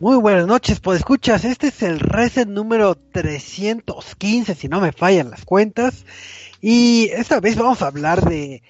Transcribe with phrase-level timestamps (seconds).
[0.00, 5.28] Muy buenas noches, pues escuchas, este es el reset número 315, si no me fallan
[5.28, 6.06] las cuentas,
[6.62, 8.62] y esta vez vamos a hablar de,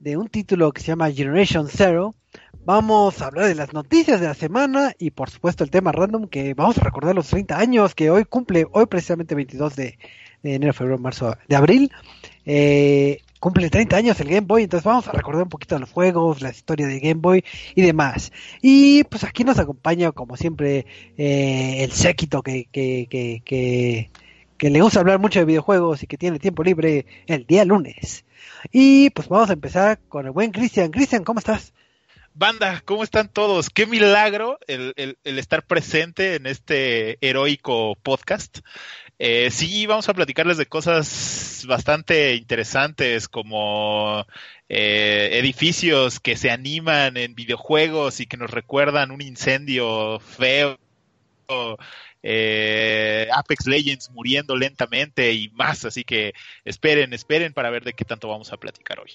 [0.00, 2.16] de un título que se llama Generation Zero,
[2.64, 6.26] vamos a hablar de las noticias de la semana y por supuesto el tema random
[6.26, 9.96] que vamos a recordar los 30 años que hoy cumple, hoy precisamente 22 de,
[10.42, 11.92] de enero, febrero, marzo, de abril,
[12.46, 16.40] eh, cumple 30 años el Game Boy, entonces vamos a recordar un poquito los juegos,
[16.40, 17.44] la historia de Game Boy
[17.74, 18.32] y demás.
[18.62, 20.86] Y pues aquí nos acompaña, como siempre,
[21.18, 24.10] eh, el séquito que, que, que,
[24.56, 28.24] que, le gusta hablar mucho de videojuegos y que tiene tiempo libre el día lunes.
[28.72, 30.90] Y pues vamos a empezar con el buen Cristian.
[30.90, 31.74] Cristian, ¿cómo estás?
[32.32, 33.68] Banda, ¿cómo están todos?
[33.68, 38.60] Qué milagro el, el estar presente en este heroico podcast.
[39.18, 44.26] Eh, sí, vamos a platicarles de cosas bastante interesantes como
[44.68, 50.78] eh, edificios que se animan en videojuegos y que nos recuerdan un incendio feo,
[52.22, 56.32] eh, Apex Legends muriendo lentamente y más, así que
[56.64, 59.12] esperen, esperen para ver de qué tanto vamos a platicar hoy.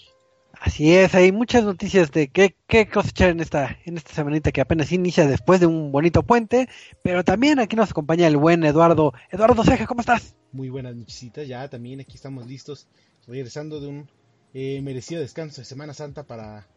[0.60, 4.60] Así es, hay muchas noticias de qué, qué cosechar en esta, en esta semanita que
[4.60, 6.68] apenas inicia después de un bonito puente,
[7.02, 9.14] pero también aquí nos acompaña el buen Eduardo.
[9.32, 10.36] Eduardo Ceja, ¿cómo estás?
[10.52, 12.88] Muy buenas noches, ya también aquí estamos listos,
[13.26, 14.10] regresando de un
[14.54, 16.68] eh, merecido descanso de Semana Santa para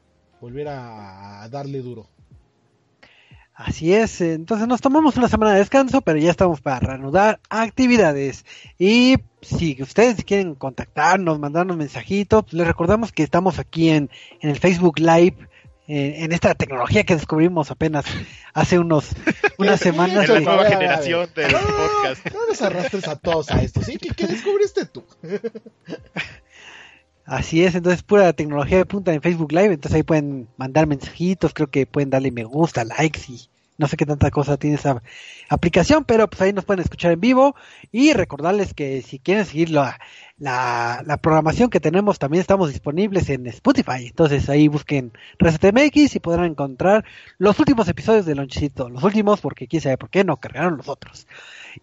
[0.40, 2.08] volver a darle duro.
[3.64, 8.44] Así es, entonces nos tomamos una semana de descanso, pero ya estamos para reanudar actividades.
[8.76, 14.58] Y si ustedes quieren contactarnos, mandarnos mensajitos, les recordamos que estamos aquí en, en el
[14.58, 15.36] Facebook Live.
[15.86, 18.04] En, en, esta tecnología que descubrimos apenas
[18.52, 19.10] hace unos
[19.58, 20.28] unas semanas.
[20.28, 22.34] en la nueva generación del no, podcast.
[22.34, 23.96] No nos arrastres a todos a esto, ¿sí?
[23.96, 25.04] ¿Qué, qué descubriste tú?
[27.24, 31.54] Así es, entonces pura tecnología de punta en Facebook Live, entonces ahí pueden mandar mensajitos,
[31.54, 33.51] creo que pueden darle me gusta, likes y
[33.82, 35.02] no sé qué tanta cosa tiene esa
[35.48, 37.56] aplicación, pero pues ahí nos pueden escuchar en vivo
[37.90, 39.98] y recordarles que si quieren seguir la,
[40.38, 46.44] la, programación que tenemos, también estamos disponibles en Spotify, entonces ahí busquen ResetMX y podrán
[46.44, 47.04] encontrar
[47.38, 50.88] los últimos episodios de Lonchito, los últimos porque quién sabe por qué no cargaron los
[50.88, 51.26] otros.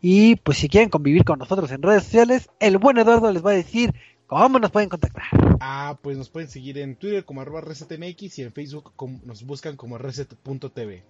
[0.01, 3.51] Y pues si quieren convivir con nosotros en redes sociales, el buen Eduardo les va
[3.51, 3.94] a decir
[4.29, 5.24] ¿Cómo nos pueden contactar?
[5.59, 9.44] Ah, pues nos pueden seguir en Twitter como arroba resetmx y en Facebook como, nos
[9.44, 11.03] buscan como reset.tv.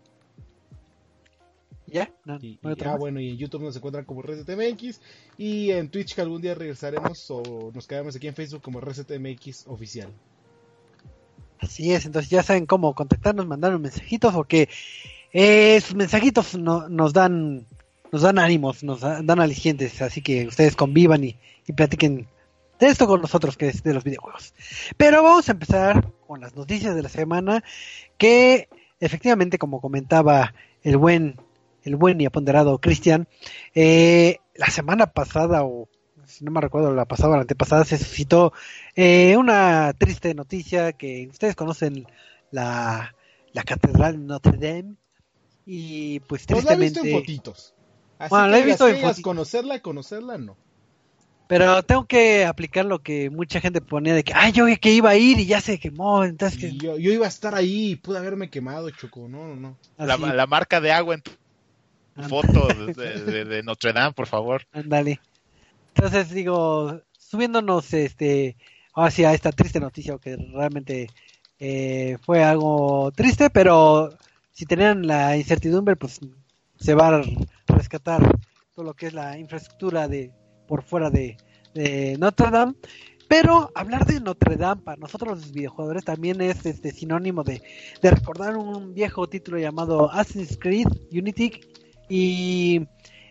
[1.91, 2.11] ¿Ya?
[2.25, 5.01] No, y, no y, ah, bueno, y en YouTube nos encuentran como resetmx
[5.37, 9.67] y en Twitch que algún día regresaremos o nos quedamos aquí en Facebook como resetmx
[9.67, 10.09] oficial.
[11.59, 14.69] Así es, entonces ya saben cómo contactarnos, mandarnos mensajitos porque
[15.33, 17.65] eh, sus mensajitos no, nos dan
[18.11, 22.27] nos dan ánimos, nos dan alicientes, así que ustedes convivan y, y platiquen
[22.79, 24.53] de esto con nosotros, que es de los videojuegos.
[24.97, 27.63] Pero vamos a empezar con las noticias de la semana,
[28.17, 28.69] que
[28.99, 31.35] efectivamente, como comentaba el buen,
[31.89, 33.27] el buen y aponderado Cristian,
[33.73, 35.89] eh, la semana pasada, o
[36.25, 38.53] si no me recuerdo, la pasada o la antepasada, se suscitó
[38.95, 42.07] eh, una triste noticia que ustedes conocen
[42.51, 43.15] la,
[43.53, 44.95] la Catedral de Notre Dame.
[45.65, 46.55] Y pues tristemente.
[46.65, 47.73] Pues la he visto en fotitos.
[48.17, 49.21] Así bueno, que la he visto en fotitos.
[49.21, 50.57] Conocerla, conocerla, no.
[51.49, 55.09] Pero tengo que aplicar lo que mucha gente ponía de que, ay, yo que iba
[55.09, 56.23] a ir y ya se quemó.
[56.23, 56.77] Entonces que...
[56.77, 59.27] yo, yo, iba a estar ahí y pude haberme quemado, Choco.
[59.27, 59.77] No, no, no.
[59.97, 61.31] La, la, marca de agua en tu
[62.27, 62.93] foto de,
[63.23, 64.63] de, de, Notre Dame, por favor.
[64.71, 65.19] Ándale.
[65.95, 68.57] Entonces digo, subiéndonos este,
[68.93, 71.09] hacia esta triste noticia, que realmente
[71.59, 74.17] eh, fue algo triste, pero
[74.51, 76.19] si tenían la incertidumbre, pues
[76.79, 77.21] se va a
[77.67, 78.21] rescatar
[78.73, 80.31] todo lo que es la infraestructura de
[80.67, 81.37] por fuera de,
[81.73, 82.75] de, Notre Dame.
[83.27, 87.61] Pero hablar de Notre Dame para nosotros los videojuegos también es este sinónimo de,
[88.01, 91.61] de recordar un viejo título llamado Assassin's Creed Unity
[92.09, 92.87] y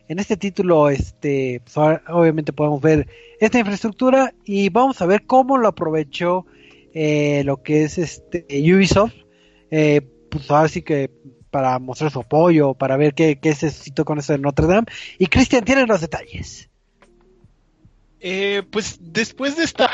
[0.08, 3.08] en este título este pues, obviamente podemos ver
[3.40, 6.46] esta infraestructura y vamos a ver cómo lo aprovechó
[6.94, 9.14] eh, lo que es este Ubisoft
[9.70, 11.10] eh, pues ahora sí que
[11.50, 14.86] para mostrar su apoyo para ver qué, qué se suscitó con eso de Notre Dame.
[15.18, 16.68] Y Cristian tiene los detalles.
[18.20, 19.90] Eh, pues después de esta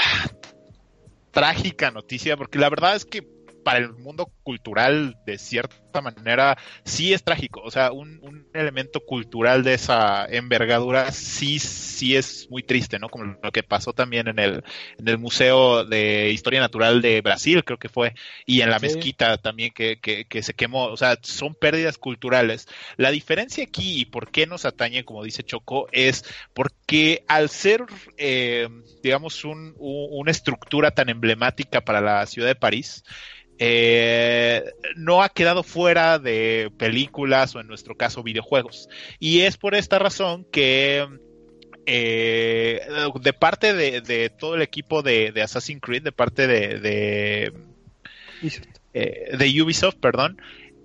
[1.30, 3.22] trágica noticia, porque la verdad es que
[3.64, 7.62] para el mundo cultural, de cierta manera, sí es trágico.
[7.62, 13.08] O sea, un, un, elemento cultural de esa envergadura sí, sí es muy triste, ¿no?
[13.08, 14.62] Como lo que pasó también en el,
[14.98, 18.14] en el Museo de Historia Natural de Brasil, creo que fue,
[18.46, 18.86] y en la sí.
[18.86, 20.86] mezquita también que, que, que, se quemó.
[20.86, 22.68] O sea, son pérdidas culturales.
[22.96, 27.84] La diferencia aquí y por qué nos atañe, como dice Choco, es porque al ser,
[28.18, 28.68] eh,
[29.02, 33.04] digamos, un, un, una estructura tan emblemática para la ciudad de París,
[33.58, 34.64] eh,
[34.96, 38.88] no ha quedado fuera de películas o en nuestro caso videojuegos.
[39.18, 41.06] Y es por esta razón que
[41.86, 42.80] eh,
[43.20, 47.52] de parte de, todo el equipo de, Assassin's Creed, de parte de, de,
[48.94, 50.38] eh, Ubisoft, perdón,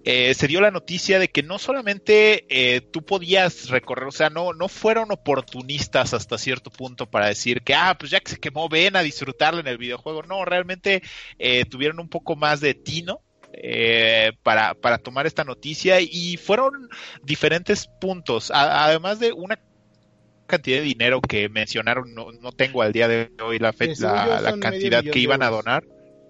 [0.04, 4.54] eh, se dio la noticia de que no solamente tú podías recorrer, o sea, no,
[4.54, 8.70] no fueron oportunistas hasta cierto punto para decir que, ah, pues ya que se quemó,
[8.70, 10.24] ven a disfrutarlo en el videojuego.
[10.24, 11.02] No, realmente
[11.70, 13.22] tuvieron un poco más de tino.
[14.44, 16.90] para, para tomar esta noticia y fueron
[17.24, 19.60] diferentes puntos, además de una
[20.50, 24.60] cantidad de dinero que mencionaron, no, no tengo al día de hoy la, fecha, la,
[24.60, 25.86] cantidad que iban a donar.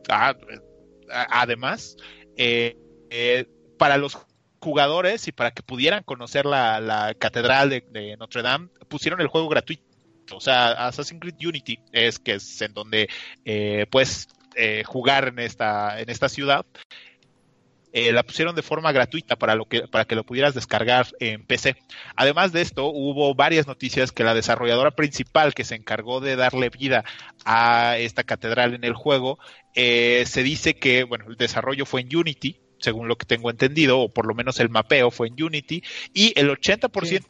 [0.07, 0.35] Ah,
[1.31, 1.97] además,
[2.37, 2.77] eh,
[3.09, 3.45] eh,
[3.79, 4.19] para los
[4.59, 9.83] jugadores y para que pudieran conocer la, catedral de, Notre Dame, pusieron el juego gratuito.
[10.33, 13.09] O sea, Assassin's Creed Unity es que es en donde
[13.45, 14.27] eh, puedes
[14.85, 16.65] jugar en esta, en esta ciudad.
[17.91, 21.43] Eh, la pusieron de forma gratuita para, lo que, para que lo pudieras descargar en
[21.43, 21.75] PC.
[22.15, 26.69] Además de esto, hubo varias noticias que la desarrolladora principal que se encargó de darle
[26.69, 27.03] vida
[27.45, 29.39] a esta catedral en el juego,
[29.73, 33.99] eh, se dice que, bueno, el desarrollo fue en Unity, según lo que tengo entendido,
[33.99, 35.83] o por lo menos el mapeo fue en Unity,
[36.13, 37.25] y el 80%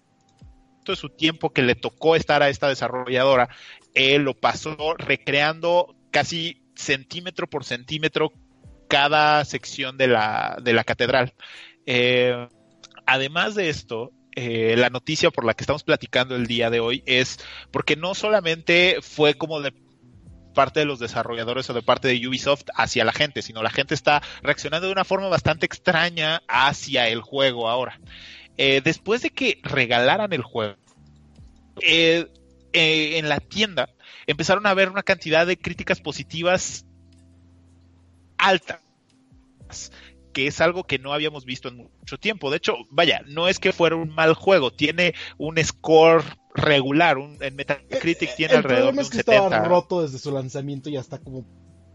[0.86, 3.50] de su tiempo que le tocó estar a esta desarrolladora,
[3.94, 8.32] eh, lo pasó recreando casi centímetro por centímetro
[8.88, 11.34] cada sección de la, de la catedral.
[11.86, 12.48] Eh,
[13.06, 17.04] además de esto, eh, la noticia por la que estamos platicando el día de hoy
[17.06, 17.40] es
[17.72, 19.74] porque no solamente fue como de
[20.54, 23.94] parte de los desarrolladores o de parte de Ubisoft hacia la gente, sino la gente
[23.94, 28.00] está reaccionando de una forma bastante extraña hacia el juego ahora.
[28.58, 30.76] Eh, después de que regalaran el juego,
[31.82, 33.90] en la tienda
[34.28, 36.86] empezaron a ver una cantidad de críticas positivas
[38.38, 38.80] altas,
[40.34, 42.52] que es algo que no habíamos visto en mucho tiempo.
[42.52, 46.24] De hecho, vaya, no es que fuera un mal juego, tiene un score
[46.60, 50.90] regular, un, en Metacritic tiene alrededor de un es que estaba roto desde su lanzamiento
[50.90, 51.46] y hasta como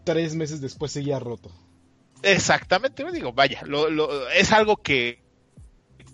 [0.03, 1.51] tres meses después seguía roto.
[2.21, 3.61] Exactamente, me digo, vaya,
[4.35, 5.19] es algo que,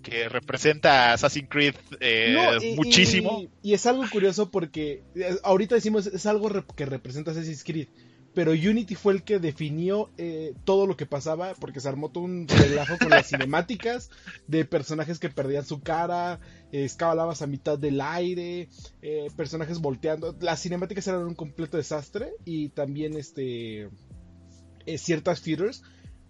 [0.01, 3.43] que representa Assassin's Creed eh, muchísimo.
[3.61, 7.87] Y, es algo curioso porque eh, ahorita decimos es algo que representa Assassin's Creed,
[8.33, 12.23] pero Unity fue el que definió eh, todo lo que pasaba, porque se armó todo
[12.23, 14.09] un relajo con las cinemáticas
[14.47, 16.39] de personajes que perdían su cara,
[16.71, 18.69] eh, escalabas a mitad del aire,
[19.01, 20.35] eh, personajes volteando.
[20.39, 23.89] Las cinemáticas eran un completo desastre y también este
[24.97, 25.83] ciertas features,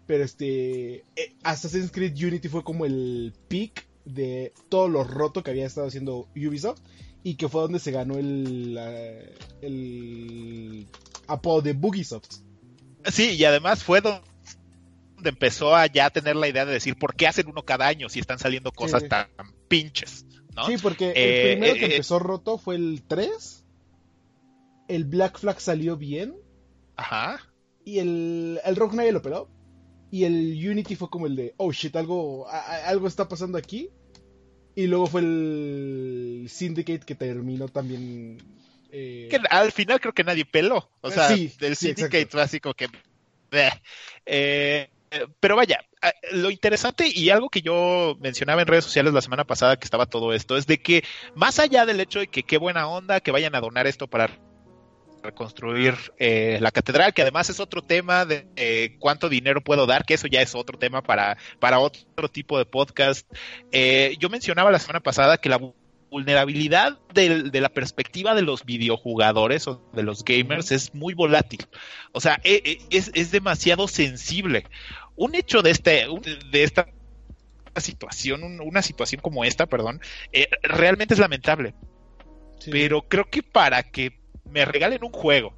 [0.08, 1.06] pero este
[1.44, 6.28] Assassin's Creed Unity fue como el peak de todo lo roto que había estado haciendo
[6.36, 6.82] Ubisoft
[7.24, 8.78] y que fue donde se ganó el,
[9.62, 10.88] el
[11.28, 12.42] apodo de Bugisoft.
[13.06, 14.22] Sí, y además fue donde
[15.24, 18.20] empezó a ya tener la idea de decir por qué hacen uno cada año si
[18.20, 19.28] están saliendo cosas tan
[19.68, 20.26] pinches.
[20.56, 20.66] ¿no?
[20.68, 23.64] Sí, porque el eh, primero que eh, empezó roto fue el 3.
[24.88, 26.36] El Black Flag salió bien.
[26.98, 27.40] Ajá.
[27.86, 29.50] Y el, el Rogue nadie lo peló.
[30.12, 33.90] Y el Unity fue como el de, oh shit, algo, algo está pasando aquí.
[34.76, 38.38] Y luego fue el Syndicate que terminó también
[38.92, 40.90] eh, que al final creo que nadie peló.
[41.02, 42.90] O sea, del Syndicate básico que.
[44.26, 44.90] Eh,
[45.40, 45.80] pero vaya,
[46.32, 50.06] lo interesante y algo que yo mencionaba en redes sociales la semana pasada que estaba
[50.06, 51.04] todo esto es de que
[51.36, 54.30] más allá del hecho de que qué buena onda que vayan a donar esto para
[55.22, 60.16] reconstruir eh, la catedral, que además es otro tema de cuánto dinero puedo dar, que
[60.16, 63.30] eso ya es otro tema para, para otro tipo de podcast.
[64.18, 65.60] yo mencionaba la semana pasada que la
[66.12, 71.66] vulnerabilidad de, la perspectiva de los videojugadores o de los gamers es muy volátil.
[72.12, 74.66] O sea, e, e, es, demasiado sensible.
[75.16, 76.06] Un hecho de, este,
[76.52, 76.88] de esta
[77.78, 80.02] situación, una situación como esta, perdón,
[80.34, 81.74] eh, realmente es lamentable.
[82.70, 85.54] Pero creo que para que me regalen un juego,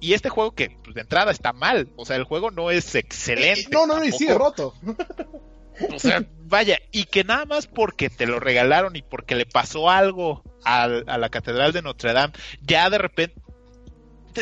[0.00, 2.96] y este juego que pues, de entrada está mal, o sea, el juego no es
[2.96, 3.68] excelente.
[3.70, 4.74] no, no, no, y sigue roto.
[5.94, 9.90] O sea, vaya, y que nada más porque te lo regalaron y porque le pasó
[9.90, 13.40] algo a, la Catedral de Notre Dame, ya de repente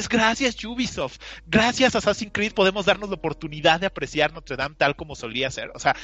[0.09, 5.17] gracias Ubisoft, gracias Assassin's Creed podemos darnos la oportunidad de apreciar Notre Dame tal como
[5.17, 5.71] solía ser.
[5.75, 5.97] O sea,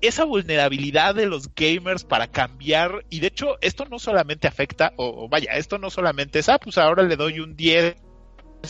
[0.00, 5.28] esa vulnerabilidad de los gamers para cambiar, y de hecho esto no solamente afecta, o,
[5.28, 7.96] vaya, esto no solamente es, ah, pues ahora le doy un 10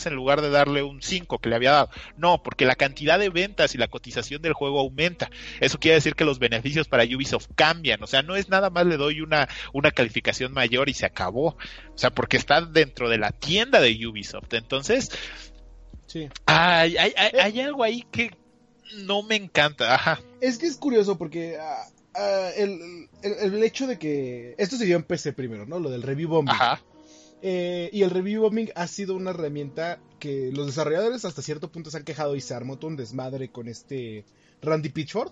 [0.05, 1.89] en lugar de darle un 5 que le había dado.
[2.17, 5.29] No, porque la cantidad de ventas y la cotización del juego aumenta.
[5.59, 8.03] Eso quiere decir que los beneficios para Ubisoft cambian.
[8.03, 11.47] O sea, no es nada más le doy una, una calificación mayor y se acabó.
[11.47, 14.53] O sea, porque está dentro de la tienda de Ubisoft.
[14.53, 15.09] Entonces,
[16.05, 16.29] sí.
[16.45, 18.31] hay, hay, hay, algo ahí que
[19.05, 19.95] no me encanta.
[19.95, 20.19] Ajá.
[20.41, 24.55] Es que es curioso porque ah, ah, el, el- el hecho de que...
[24.57, 25.79] Esto se dio en PC primero, ¿no?
[25.79, 26.53] Lo del review bombing.
[26.53, 26.81] Ajá.
[27.41, 31.91] Eh, y el review bombing ha sido una herramienta que los desarrolladores hasta cierto punto
[31.91, 34.25] se han quejado y se armó todo un desmadre con este
[34.61, 35.31] Randy Pitchford,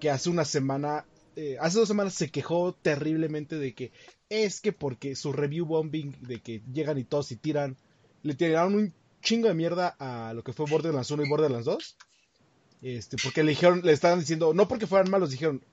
[0.00, 3.92] que hace una semana, eh, hace dos semanas se quejó terriblemente de que
[4.28, 7.76] es que porque su review bombing, de que llegan y todos y tiran,
[8.22, 11.96] le tiraron un chingo de mierda a lo que fue Borderlands 1 y Borderlands 2.
[12.82, 15.64] Este, porque le dijeron, le estaban diciendo, no porque fueran malos, dijeron,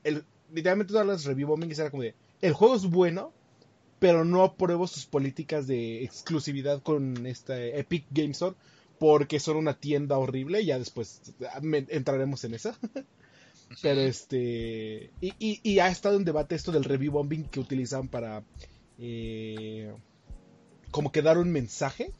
[0.51, 3.31] literalmente todas las review bombings era como de, el juego es bueno,
[4.05, 8.55] pero no apruebo sus políticas de exclusividad con esta Epic Game Store
[8.99, 10.63] porque son una tienda horrible.
[10.63, 11.33] Ya después
[11.89, 12.77] entraremos en esa.
[13.81, 15.09] pero este.
[15.21, 18.43] Y, y- y ha estado en debate esto del review bombing que utilizan para.
[18.99, 19.91] eh,
[20.91, 22.11] como que dar un mensaje.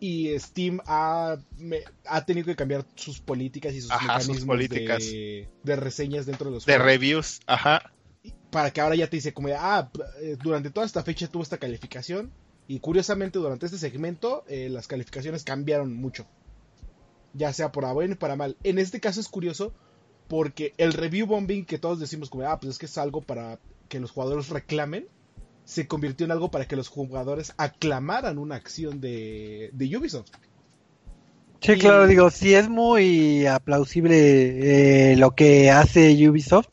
[0.00, 4.46] Y Steam ha, me- ha tenido que cambiar sus políticas y sus Ajá, sus mecanismos
[4.46, 5.04] políticas.
[5.04, 7.40] De, de reseñas dentro de los De juegos reviews.
[7.46, 7.92] Ajá.
[8.54, 11.58] Para que ahora ya te dice como, ah, eh, durante toda esta fecha tuvo esta
[11.58, 12.30] calificación
[12.68, 16.24] y curiosamente durante este segmento eh, las calificaciones cambiaron mucho,
[17.32, 18.56] ya sea para bueno y para mal.
[18.62, 19.74] En este caso es curioso
[20.28, 23.58] porque el review bombing que todos decimos como, ah, pues es que es algo para
[23.88, 25.08] que los jugadores reclamen,
[25.64, 30.30] se convirtió en algo para que los jugadores aclamaran una acción de, de Ubisoft.
[31.64, 36.68] Sí, Y- claro, digo, sí es muy aplausible eh, lo que hace Ubisoft.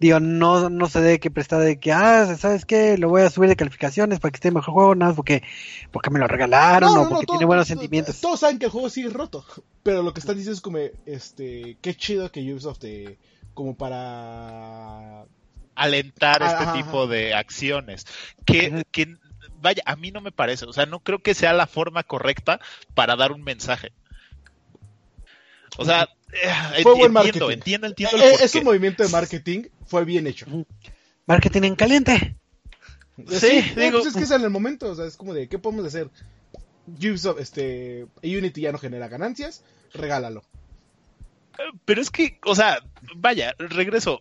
[0.00, 2.98] Digo, no, no se debe que prestar de que, ah, ¿sabes qué?
[2.98, 5.44] Lo voy a subir de calificaciones para que esté mejor juego, nada, más porque,
[5.92, 8.20] porque me lo regalaron No, no, o no, porque todo- tiene buenos todo- sentimientos.
[8.20, 9.44] Todos saben que el juego sigue roto.
[9.84, 13.16] Pero lo que están diciendo es como, este, qué chido que Ubisoft, eh,
[13.54, 15.24] como para...
[15.76, 18.06] Alentar este Ajá, tipo de acciones.
[18.44, 19.16] Que, que,
[19.60, 20.66] vaya, a mí no me parece.
[20.66, 22.60] O sea, no creo que sea la forma correcta
[22.94, 23.92] para dar un mensaje.
[25.78, 27.50] O sea, eh, Fue buen entiendo, marketing.
[27.52, 28.44] entiendo, entiendo el Eh, porqué.
[28.44, 30.46] ese movimiento de marketing fue bien hecho.
[31.26, 32.36] Marketing en caliente.
[33.28, 35.48] Sí, eh, digo- pues es que es en el momento, o sea, es como de,
[35.48, 36.10] ¿qué podemos hacer?
[36.86, 39.62] Ubisoft, este, Unity ya no genera ganancias,
[39.94, 40.42] regálalo.
[41.84, 42.78] Pero es que, o sea,
[43.16, 44.20] vaya, regreso.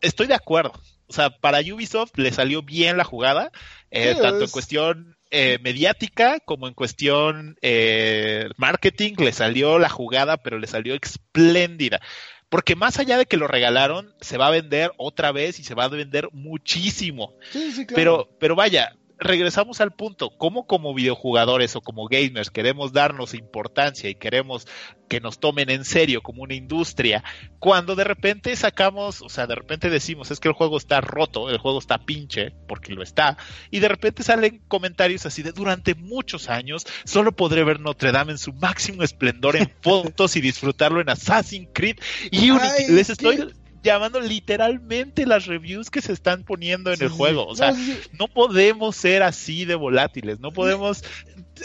[0.00, 0.72] Estoy de acuerdo.
[1.08, 3.50] O sea, para Ubisoft le salió bien la jugada,
[3.90, 9.78] eh, Sí, tanto en es- cuestión eh, mediática como en cuestión eh, marketing, le salió
[9.78, 12.00] la jugada, pero le salió espléndida.
[12.48, 15.74] Porque más allá de que lo regalaron, se va a vender otra vez y se
[15.74, 17.34] va a vender muchísimo.
[17.50, 17.96] Sí, sí, claro.
[17.96, 24.10] Pero, pero vaya, regresamos al punto, ¿cómo como videojugadores o como gamers queremos darnos importancia
[24.10, 24.66] y queremos
[25.08, 27.22] que nos tomen en serio como una industria,
[27.58, 31.48] cuando de repente sacamos, o sea, de repente decimos, es que el juego está roto,
[31.48, 33.36] el juego está pinche, porque lo está,
[33.70, 38.32] y de repente salen comentarios así de, durante muchos años solo podré ver Notre Dame
[38.32, 41.98] en su máximo esplendor en fotos y disfrutarlo en Assassin's Creed
[42.30, 42.66] y Unity.
[42.88, 43.52] Ay, Les estoy
[43.86, 47.46] llamando literalmente las reviews que se están poniendo en Sí, el juego.
[47.46, 48.10] O sea, No, sí, sí.
[48.18, 51.02] no podemos ser así de volátiles, no podemos...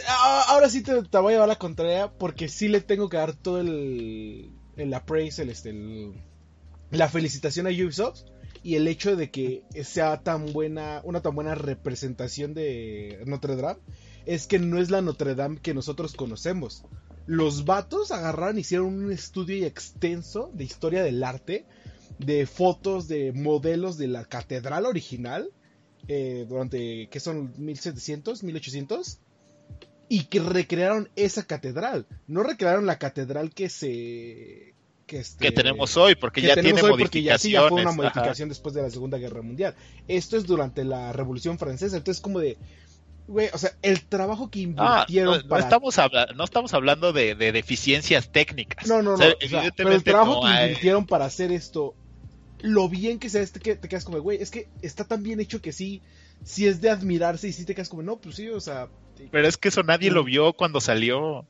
[0.07, 3.17] Ah, Ahora sí te, te voy a llevar la contraria porque sí le tengo que
[3.17, 6.13] dar todo el, el appraise, el, este, el-
[6.91, 8.21] la felicitación a Ubisoft
[8.63, 13.79] y el hecho de que sea tan buena, una tan buena representación de Notre Dame
[14.25, 16.83] es que no es la Notre Dame que nosotros conocemos.
[17.27, 21.65] Los vatos agarraron, hicieron un estudio extenso de historia del arte,
[22.25, 25.49] de fotos, de modelos de la catedral original,
[26.07, 27.53] eh, durante, ¿qué son?
[27.55, 28.43] ¿1700?
[28.43, 29.17] ¿1800?
[30.09, 32.05] y que recrearon esa catedral.
[32.27, 34.73] No recrearon la catedral que se.
[35.07, 37.41] que, este, que tenemos hoy, porque que ya tiene hoy, porque ya, modificaciones.
[37.41, 37.95] sí, ya fue una ajá.
[37.97, 39.73] modificación después de la Segunda Guerra Mundial.
[40.09, 41.95] Esto es durante la Revolución Francesa.
[41.95, 42.57] Entonces, como de.
[43.27, 45.63] Güey, o sea, el trabajo que Ah, invirtieron no, no para.
[45.63, 48.85] estamos habla- no estamos hablando de, de deficiencias técnicas.
[48.87, 49.13] No, no, no.
[49.13, 51.95] O sea, o sea, pero el trabajo no que hay- invirtieron para hacer esto,
[52.63, 55.39] lo bien que sea este, que te quedas como, güey, es que está tan bien
[55.39, 56.01] hecho que sí,
[56.43, 58.87] sí es de admirarse y sí te quedas como, no, pues sí, o sea.
[59.31, 61.41] Pero es que eso nadie lo vio cuando salió.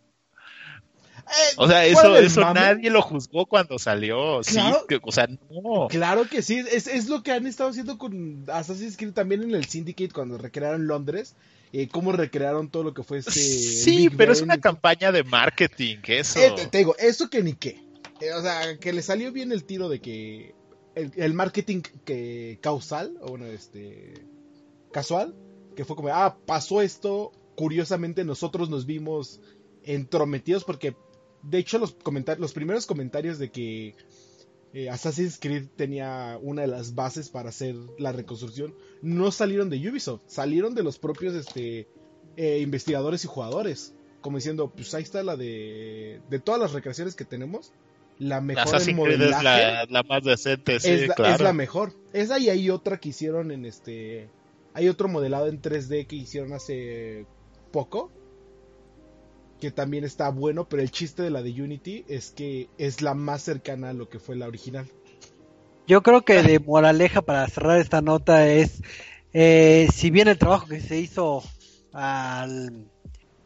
[1.20, 4.42] eh, O sea, eso, eso mame, nadie lo juzgó cuando salió.
[4.42, 4.80] Claro.
[4.80, 5.88] Sí, que- o sea, no.
[5.90, 9.56] Claro que sí, es, es lo que han estado haciendo con Assassin's Creed también en
[9.56, 11.36] el Syndicate cuando recrearon Londres,
[11.72, 15.24] eh, cómo recrearon todo lo que fue este Sí, Big pero es una campaña de
[15.24, 16.40] marketing, eso.
[16.40, 17.80] Eh, te, te digo, eso que ni qué.
[18.20, 20.54] Eh, o sea, que le salió bien el tiro de que
[20.96, 24.14] el, marketing que causal, o bueno, este
[24.92, 25.36] casual,
[25.76, 29.40] que fue como, ah, pasó esto, curiosamente nosotros nos vimos
[29.84, 30.96] entrometidos porque
[31.44, 33.96] de hecho los comentarios, los primeros comentarios de que
[34.74, 39.90] eh, Assassin's Creed tenía una de las bases para hacer la reconstrucción no salieron de
[39.90, 41.88] Ubisoft, salieron de los propios este
[42.38, 47.16] eh, investigadores y jugadores, como diciendo, pues ahí está la de de todas las recreaciones
[47.16, 47.74] que tenemos,
[48.20, 51.36] la mejor Assassin's en Creed es la, la más decente, sí, es, la, claro.
[51.36, 51.94] es la mejor.
[52.14, 54.30] Esa y hay otra que hicieron en este.
[54.74, 57.26] Hay otro modelado en 3D que hicieron hace
[57.72, 58.12] poco.
[59.60, 63.14] Que también está bueno, pero el chiste de la de Unity es que es la
[63.14, 64.88] más cercana a lo que fue la original.
[65.88, 68.82] Yo creo que de moraleja para cerrar esta nota es,
[69.34, 71.44] eh, si bien el trabajo que se hizo
[71.92, 72.91] al,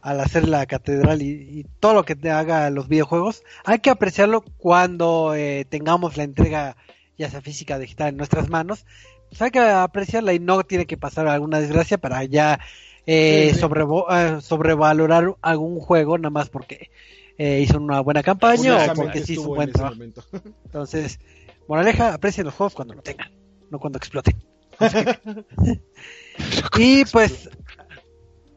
[0.06, 3.90] al hacer la catedral y, y todo lo que te haga los videojuegos, hay que
[3.90, 6.78] apreciarlo cuando eh, tengamos la entrega
[7.18, 8.86] ya sea física o digital en nuestras manos.
[9.30, 12.60] Pues hay que apreciarla y no tiene que pasar alguna desgracia para ya
[13.08, 13.62] eh, Sí, sí.
[13.62, 16.92] sobrevo- eh, sobrevalorar algún juego nada más porque
[17.38, 19.96] eh, hizo una buena campaña o porque sí hizo un buen en trabajo.
[20.66, 21.20] Entonces,
[21.68, 23.32] moraleja, aprecien los juegos cuando lo tengan,
[23.72, 24.36] no cuando exploten.
[26.78, 27.50] y pues,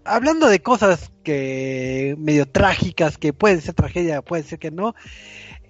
[0.09, 4.95] hablando de cosas que medio trágicas, que pueden ser tragedia, pueden ser que no.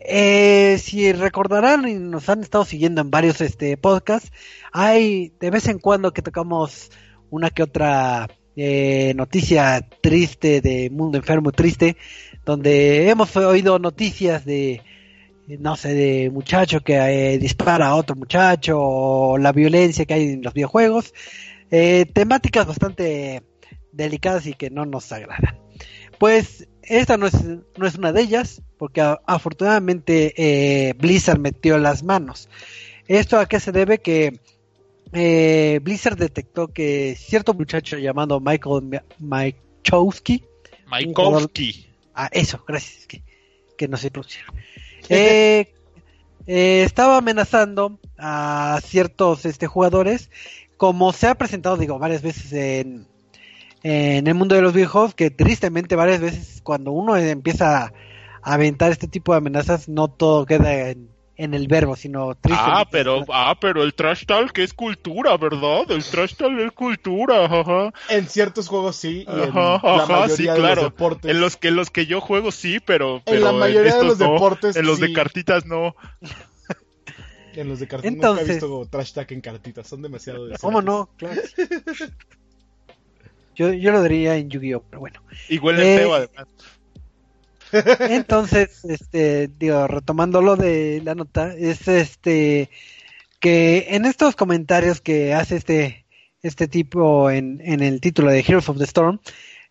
[0.00, 4.32] eh, si recordarán y nos han estado siguiendo en varios este podcasts,
[4.72, 6.90] hay de vez en cuando que tocamos
[7.30, 11.96] una que otra eh, noticia triste de mundo enfermo triste,
[12.44, 14.82] donde hemos oído noticias de
[15.58, 20.32] no sé, de muchacho que eh, dispara a otro muchacho, o la violencia que hay
[20.32, 21.14] en los videojuegos,
[21.70, 23.42] eh, temáticas bastante
[23.98, 25.58] delicadas y que no nos agradan.
[26.18, 27.34] Pues esta no es,
[27.76, 32.48] no es una de ellas, porque a- afortunadamente eh, Blizzard metió las manos.
[33.06, 33.98] ¿Esto a qué se debe?
[33.98, 34.40] Que
[35.12, 40.44] eh, Blizzard detectó que cierto muchacho llamado Michael Maichowski,
[40.86, 41.86] Maikovsky.
[42.14, 43.22] Ah, eso, gracias, que,
[43.76, 44.46] que no sé pronunciar.
[45.10, 45.72] Eh,
[46.46, 50.28] eh, estaba amenazando a ciertos este, jugadores,
[50.76, 53.06] como se ha presentado, digo, varias veces en,
[53.82, 57.92] en el mundo de los videojuegos, que tristemente varias veces cuando uno empieza a
[58.42, 62.80] aventar este tipo de amenazas, no todo queda en, en el verbo, sino tristemente.
[62.80, 65.90] Ah, pero, ah, pero el trash talk es cultura, ¿verdad?
[65.90, 67.92] El trash talk es cultura, ajá.
[68.08, 70.82] En ciertos juegos sí, y en Ajá, la ajá, mayoría sí, de claro.
[70.82, 71.30] los deportes.
[71.30, 73.88] En los que, en los que yo juego sí, pero, En pero la mayoría de
[74.00, 74.32] estos los no.
[74.32, 75.06] deportes, En los sí.
[75.06, 75.94] de cartitas no.
[77.54, 80.60] En los de cartitas Entonces- nunca he visto trash tag en cartitas, son demasiado decentes.
[80.62, 81.10] ¿Cómo no?
[81.16, 81.40] Claro.
[83.58, 85.20] Yo, yo lo diría en Yu-Gi-Oh, pero bueno.
[85.48, 86.46] Y huele Eh, feo además.
[88.10, 92.70] Entonces, este, digo, retomando lo de la nota, es este
[93.40, 96.04] que en estos comentarios que hace este
[96.42, 99.18] este tipo en, en el título de Heroes of the Storm,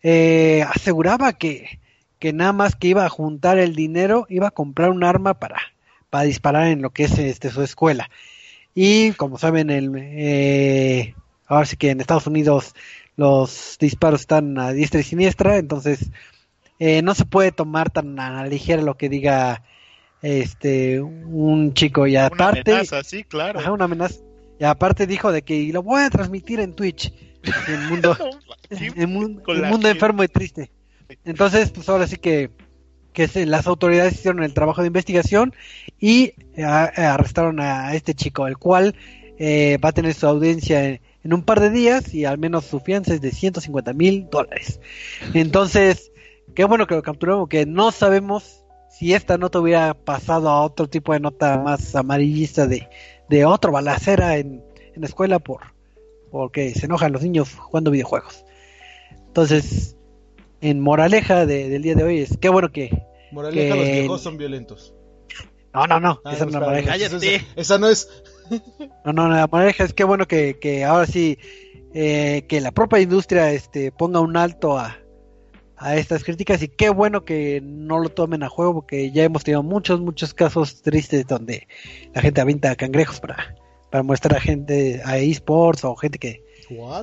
[0.03, 1.79] eh, aseguraba que,
[2.19, 5.61] que nada más que iba a juntar el dinero, iba a comprar un arma para,
[6.09, 8.09] para disparar en lo que es este su escuela.
[8.75, 11.15] Y como saben, el, eh,
[11.47, 12.75] ahora sí que en Estados Unidos
[13.17, 16.09] los disparos están a diestra y siniestra, entonces
[16.79, 19.63] eh, no se puede tomar tan a la ligera lo que diga
[20.21, 23.59] este un chico y Una aparte amenaza, sí, claro.
[23.59, 24.21] ajá, una amenaza.
[24.59, 27.13] Y aparte dijo de que "Y lo voy a transmitir en Twitch.
[27.67, 28.15] El mundo
[28.69, 30.71] el, mundo enfermo y triste.
[31.25, 32.49] Entonces pues ahora sí que
[33.13, 35.53] que se- las autoridades hicieron el trabajo de investigación
[35.99, 38.95] y eh, a- arrestaron a este chico el cual
[39.39, 42.63] eh, va a tener su audiencia en, en un par de días y al menos
[42.63, 44.79] su fianza es de 150 mil dólares
[45.33, 46.11] entonces
[46.55, 50.87] qué bueno que lo capturamos que no sabemos si esta nota hubiera pasado a otro
[50.87, 52.87] tipo de nota más amarillista de,
[53.29, 54.63] de otro balacera en,
[54.95, 55.75] en la escuela por
[56.31, 58.43] porque se enojan los niños jugando videojuegos.
[59.27, 59.95] Entonces,
[60.61, 64.21] en moraleja de- del día de hoy es qué bueno que Moraleja, que- los viejos
[64.21, 64.93] son violentos.
[65.73, 67.35] no no no Ah, esa no es la moraleja Cállate.
[67.35, 68.09] Esa, esa no es.
[69.05, 71.37] No no la moraleja es qué bueno que, que ahora sí
[71.93, 74.97] eh, que la propia industria este ponga un alto a
[75.77, 79.43] a estas críticas y qué bueno que no lo tomen a juego porque ya hemos
[79.43, 81.67] tenido muchos muchos casos tristes donde
[82.13, 83.55] la gente avienta cangrejos para
[83.89, 86.46] para mostrar a gente a esports o gente que.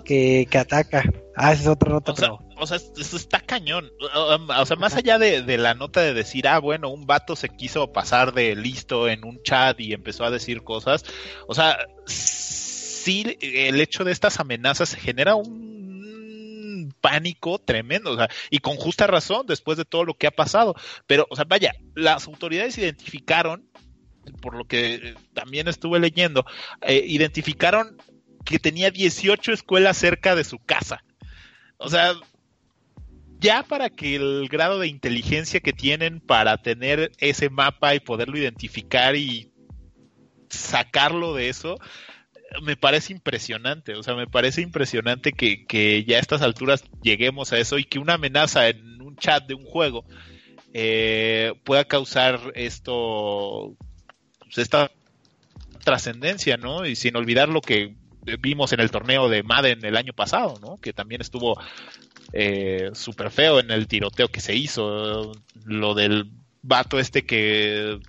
[0.05, 1.05] Que, que ataca.
[1.37, 3.90] Ah, esa es otra nota, O sea, pero o sea, eso está cañón.
[3.98, 7.48] O sea, más allá de, de la nota de decir, ah, bueno, un vato se
[7.48, 11.05] quiso pasar de listo en un chat y empezó a decir cosas.
[11.48, 18.59] O sea, sí, el hecho de estas amenazas genera un pánico tremendo, o sea, y
[18.59, 20.74] con justa razón después de todo lo que ha pasado.
[21.07, 23.68] Pero, o sea, vaya, las autoridades identificaron,
[24.40, 26.46] por lo que también estuve leyendo,
[26.83, 27.98] eh, identificaron
[28.44, 31.04] que tenía 18 escuelas cerca de su casa.
[31.76, 32.14] O sea,
[33.40, 38.38] ya para que el grado de inteligencia que tienen para tener ese mapa y poderlo
[38.38, 39.50] identificar y
[40.48, 41.78] sacarlo de eso,
[42.62, 43.94] me parece impresionante.
[43.94, 47.85] O sea, me parece impresionante que, que ya a estas alturas lleguemos a eso y
[47.85, 50.04] que una amenaza en un chat de un juego
[50.72, 53.76] eh, pueda causar esto,
[54.40, 54.90] pues, esta
[55.85, 56.87] trascendencia, ¿no?
[56.87, 57.94] Y sin olvidar lo que
[58.40, 60.78] vimos en el torneo de Madden el año pasado, ¿no?
[60.78, 61.58] Que también estuvo
[62.32, 65.32] eh, súper feo en el tiroteo que se hizo.
[65.64, 66.30] Lo del
[66.62, 68.00] vato este que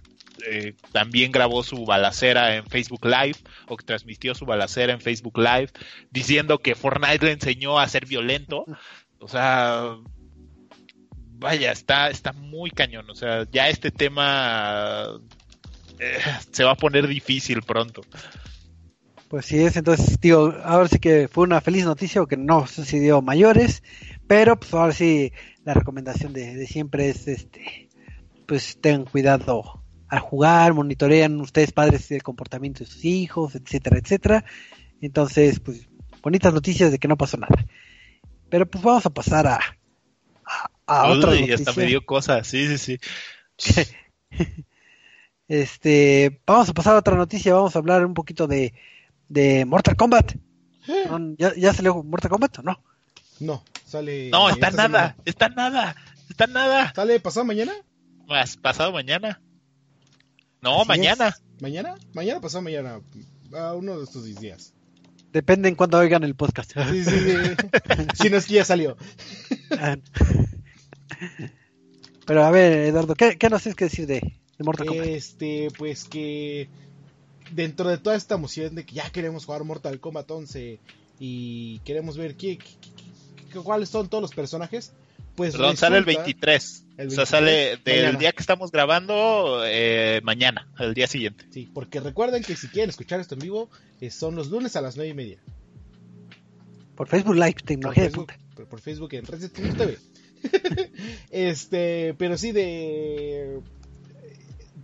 [0.47, 5.37] eh, también grabó su balacera en Facebook Live o que transmitió su balacera en Facebook
[5.37, 5.69] Live
[6.11, 8.65] diciendo que Fortnite le enseñó a ser violento.
[9.19, 9.97] O sea,
[11.37, 13.09] vaya, está, está muy cañón.
[13.09, 15.19] O sea, ya este tema
[15.99, 16.19] eh,
[16.51, 18.01] se va a poner difícil pronto.
[19.29, 23.21] Pues sí es, entonces digo, ahora sí que fue una feliz noticia que no sucedió
[23.21, 23.81] mayores,
[24.27, 25.33] pero pues ahora sí
[25.63, 27.89] la recomendación de, de siempre es este
[28.45, 34.45] pues tengan cuidado al jugar, monitorean ustedes padres el comportamiento de sus hijos, etcétera, etcétera.
[35.01, 35.87] Entonces, pues
[36.21, 37.65] bonitas noticias de que no pasó nada.
[38.49, 39.59] Pero pues vamos a pasar a,
[40.45, 41.55] a, a otra noticia.
[41.55, 42.99] hasta me dio cosas, sí, sí,
[43.57, 43.81] sí.
[45.47, 48.73] Este, vamos a pasar a otra noticia, vamos a hablar un poquito de,
[49.29, 50.35] de Mortal Kombat.
[51.09, 51.35] ¿No?
[51.37, 52.79] ¿Ya, ¿Ya salió Mortal Kombat o no?
[53.39, 54.29] No, sale.
[54.29, 55.15] No, está nada, semana.
[55.25, 55.95] está nada,
[56.29, 56.93] está nada.
[56.95, 57.73] ¿Sale pasado mañana?
[58.27, 59.41] Más pasado mañana.
[60.61, 61.27] No, Así mañana.
[61.29, 61.43] es.
[61.61, 61.95] ¿Mañana?
[62.13, 63.01] Mañana, pasado mañana.
[63.53, 64.73] A uno de estos días.
[65.31, 66.71] Depende en cuándo oigan el podcast.
[66.91, 67.35] Sí, sí, sí.
[68.23, 68.95] si no es que ya salió.
[69.77, 69.97] Ah.
[72.25, 75.05] Pero a ver, Eduardo, ¿qué, qué nos tienes que decir de, de Mortal Kombat?
[75.07, 76.69] Este, pues que
[77.55, 80.79] dentro de toda esta emoción de que ya queremos jugar Mortal Kombat 11
[81.19, 84.91] y queremos ver qué, qué- qué- qué- cuáles son todos los personajes,
[85.35, 86.81] pues Perdón, sale el resulta- 23.
[86.97, 87.51] El O sea, 23, sale
[87.83, 88.19] del mañana.
[88.19, 91.45] día que estamos grabando, eh, mañana, el día siguiente.
[91.51, 93.69] Sí, porque recuerden que si quieren escuchar esto en vivo,
[94.01, 95.37] eh, son los lunes a las 9 y media.
[96.95, 98.55] Por Facebook Live, Por tecnología de Facebook, punta.
[98.55, 99.97] por- por Facebook en Reset.tv.
[101.31, 103.59] este, pero sí de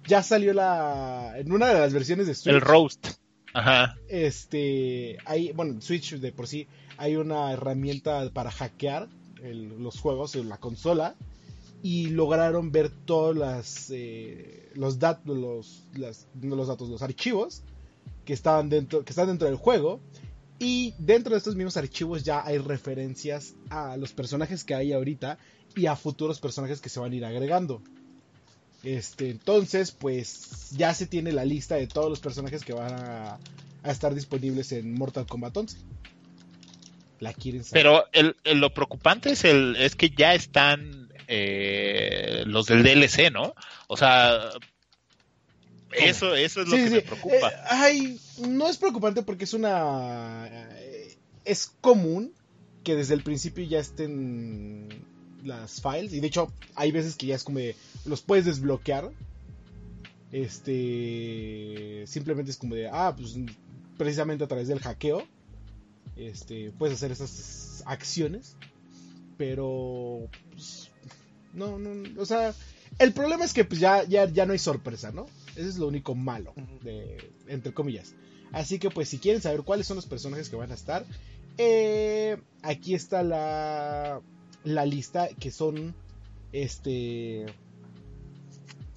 [0.07, 2.53] ya salió la en una de las versiones de Switch.
[2.53, 3.07] El roast.
[3.53, 3.97] Ajá.
[4.07, 9.09] este hay bueno en Switch de por sí hay una herramienta para hackear
[9.43, 11.15] el- los juegos en la consola
[11.83, 17.63] y lograron ver todos las, eh, los datos los, las- no los datos los archivos
[18.23, 19.99] que estaban dentro que están dentro del juego
[20.59, 25.39] y dentro de estos mismos archivos ya hay referencias a los personajes que hay ahorita
[25.75, 27.81] y a futuros personajes que se van a ir agregando.
[28.83, 33.37] Este, entonces, pues ya se tiene la lista de todos los personajes que van a,
[33.83, 35.77] a estar disponibles en Mortal Kombat 11.
[37.19, 37.83] ¿La quieren saber?
[37.83, 43.31] Pero el, el- lo preocupante es, el, es que ya están eh, los del DLC,
[43.31, 43.53] ¿no?
[43.87, 44.49] O sea,
[45.93, 47.49] eso, eso es lo Sí, que sí, me preocupa.
[47.49, 50.47] Eh, ay, no es preocupante porque es una...
[50.49, 52.33] eh, es común
[52.83, 54.89] que desde el principio ya estén
[55.43, 56.13] las files.
[56.13, 57.75] Y de hecho, hay veces que ya es como de...
[58.05, 59.11] Los puedes desbloquear.
[60.31, 62.03] Este...
[62.07, 62.87] Simplemente es como de...
[62.87, 63.37] Ah, pues
[63.97, 65.23] precisamente a través del hackeo.
[66.15, 66.71] Este...
[66.71, 68.55] Puedes hacer esas acciones.
[69.37, 70.27] Pero...
[70.51, 70.89] pues,
[71.53, 72.53] no, no, o sea...
[72.99, 75.27] El problema es que pues ya, ya, ya no hay sorpresa, ¿no?
[75.55, 78.13] Ese es lo único malo, de, entre comillas.
[78.51, 81.05] Así que pues si quieren saber cuáles son los personajes que van a estar,
[81.57, 84.21] eh, aquí está la,
[84.63, 85.93] la lista que son,
[86.53, 87.45] este,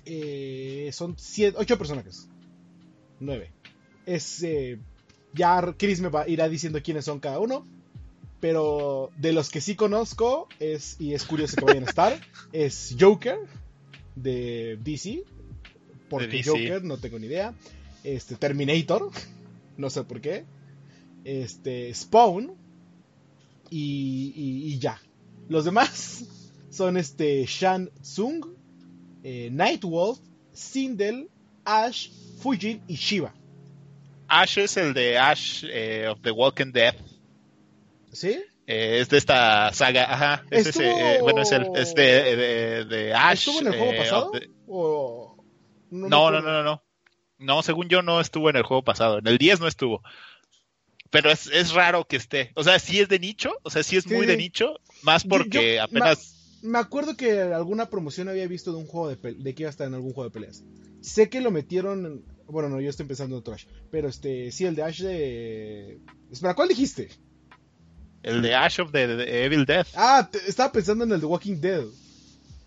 [0.04, 2.28] eh, son siete, ocho personajes,
[3.20, 3.50] nueve.
[4.06, 4.78] Es, eh,
[5.32, 7.66] ya Chris me va, irá diciendo quiénes son cada uno.
[8.40, 12.20] Pero de los que sí conozco es, y es curioso que vayan a estar,
[12.52, 13.38] es Joker
[14.16, 15.24] de DC.
[16.10, 16.50] Porque DC.
[16.50, 17.54] Joker, no tengo ni idea.
[18.02, 19.10] Este, Terminator,
[19.78, 20.44] no sé por qué.
[21.24, 22.52] Este, Spawn.
[23.70, 25.00] Y, y- y ya.
[25.48, 26.24] Los demás
[26.70, 28.44] son este Shan Tsung,
[29.22, 30.18] eh, Nightwolf,
[30.52, 31.28] Sindel,
[31.64, 32.08] Ash,
[32.40, 33.34] Fujin y Shiva.
[34.28, 36.94] Ash es el de Ash eh, of the Walking Dead.
[38.12, 38.38] ¿Sí?
[38.66, 40.44] Eh, es de esta saga, ajá.
[40.50, 43.46] Es ese, Estuvo- eh, bueno, es, el, es de, de, de Ash.
[43.48, 44.30] ¿Estuvo en el juego eh, pasado?
[44.30, 45.36] of the- ¿O
[45.90, 46.82] No, no, no, no.
[47.38, 49.18] No, según yo no estuvo en el juego pasado.
[49.18, 50.02] En el 10 no estuvo.
[51.14, 52.50] Pero es, es raro que esté.
[52.56, 53.52] O sea, sí es de nicho.
[53.62, 54.80] O sea, sí es Sí, muy de nicho.
[55.02, 56.58] Más porque yo- apenas.
[56.62, 59.70] Me acuerdo que alguna promoción había visto de un juego de, de que iba a
[59.70, 60.64] estar en algún juego de peleas.
[61.02, 62.04] Sé que lo metieron.
[62.04, 63.64] en- Bueno, no, yo estoy empezando otro Ash.
[63.92, 66.00] Pero este, sí, el de Ash de.
[66.32, 67.10] Espera, ¿cuál dijiste?
[68.24, 69.86] El de Ash of the, the Evil Dead.
[69.94, 71.84] Ah, te- estaba pensando en el de Walking Dead.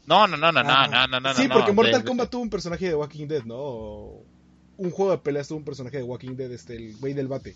[0.05, 1.33] No, no, no, no, Ah, no, no, no, no.
[1.35, 4.23] Sí, no, porque Mortal de- Kombat tuvo un personaje de Walking Dead, ¿no?
[4.77, 7.55] Un juego de peleas tuvo un personaje de Walking Dead, este, el güey del bate.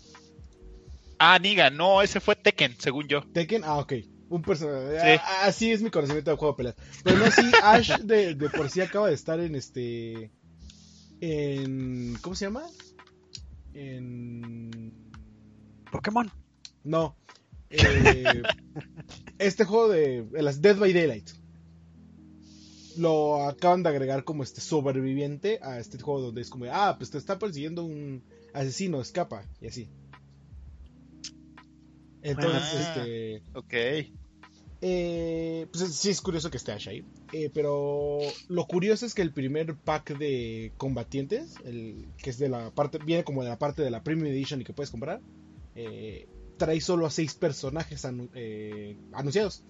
[1.24, 3.22] Ah, Niga, no, ese fue Tekken, según yo.
[3.32, 3.92] Tekken, ah, ok.
[4.28, 4.98] Un personaje.
[4.98, 5.20] Sí.
[5.24, 6.76] Ah, Así es mi conocimiento del juego de peleas.
[7.04, 10.32] Pero no, sí, Ash de, de por sí acaba de estar en este.
[11.20, 12.18] En.
[12.22, 12.64] ¿Cómo se llama?
[13.72, 14.92] En.
[15.92, 16.28] Pokémon.
[16.82, 17.16] No.
[17.70, 18.42] Eh,
[19.38, 21.30] este juego de, de las Dead by Daylight.
[22.96, 27.12] Lo acaban de agregar como este sobreviviente a este juego donde es como, ah, pues
[27.12, 29.88] te está persiguiendo un asesino, escapa, y así.
[32.22, 33.04] Entonces, Ah.
[33.04, 33.42] este.
[33.54, 33.74] Ok.
[34.84, 37.04] eh, pues sí es curioso que esté Ash ahí.
[37.32, 42.48] eh, pero lo curioso es que el primer pack de combatientes, el que es de
[42.48, 45.20] la parte, viene como de la parte de la Premium Edition y que puedes comprar,
[45.76, 46.26] eh,
[46.58, 48.28] trae solo a seis personajes anu-
[49.12, 49.62] anunciados.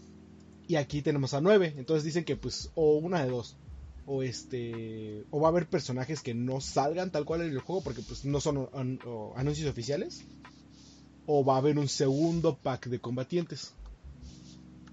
[0.67, 1.75] Y aquí tenemos a nueve.
[1.77, 3.57] Entonces dicen que pues o una de dos.
[4.07, 5.25] O este.
[5.31, 7.83] O va a haber personajes que no salgan tal cual en el juego.
[7.83, 8.99] Porque pues no son an-
[9.37, 10.25] anuncios oficiales.
[11.27, 13.75] O va a haber un segundo pack de combatientes.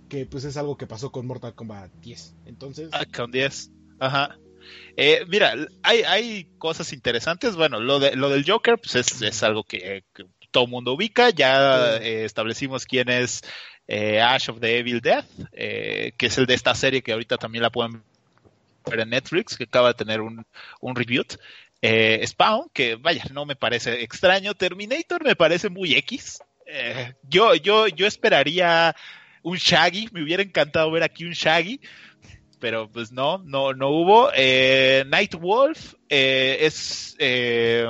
[0.07, 2.35] Que pues es algo que pasó con Mortal Kombat 10.
[2.45, 2.89] Entonces.
[2.91, 3.71] Ah, con 10.
[3.99, 4.37] Ajá.
[4.97, 7.55] Eh, mira, hay, hay cosas interesantes.
[7.55, 10.93] Bueno, lo, de, lo del Joker, pues es, es algo que, que todo el mundo
[10.93, 11.29] ubica.
[11.29, 13.41] Ya eh, establecimos quién es
[13.87, 17.37] eh, Ash of the Evil Death, eh, que es el de esta serie que ahorita
[17.37, 18.03] también la pueden
[18.85, 20.45] ver en Netflix, que acaba de tener un,
[20.81, 21.37] un reboot.
[21.81, 24.53] Eh, Spawn, que vaya, no me parece extraño.
[24.53, 26.39] Terminator me parece muy X.
[26.65, 28.95] Eh, yo, yo, yo esperaría
[29.41, 31.79] un Shaggy, me hubiera encantado ver aquí un Shaggy,
[32.59, 34.29] pero pues no, no, no hubo.
[34.35, 37.87] Eh, Nightwolf eh, es eh,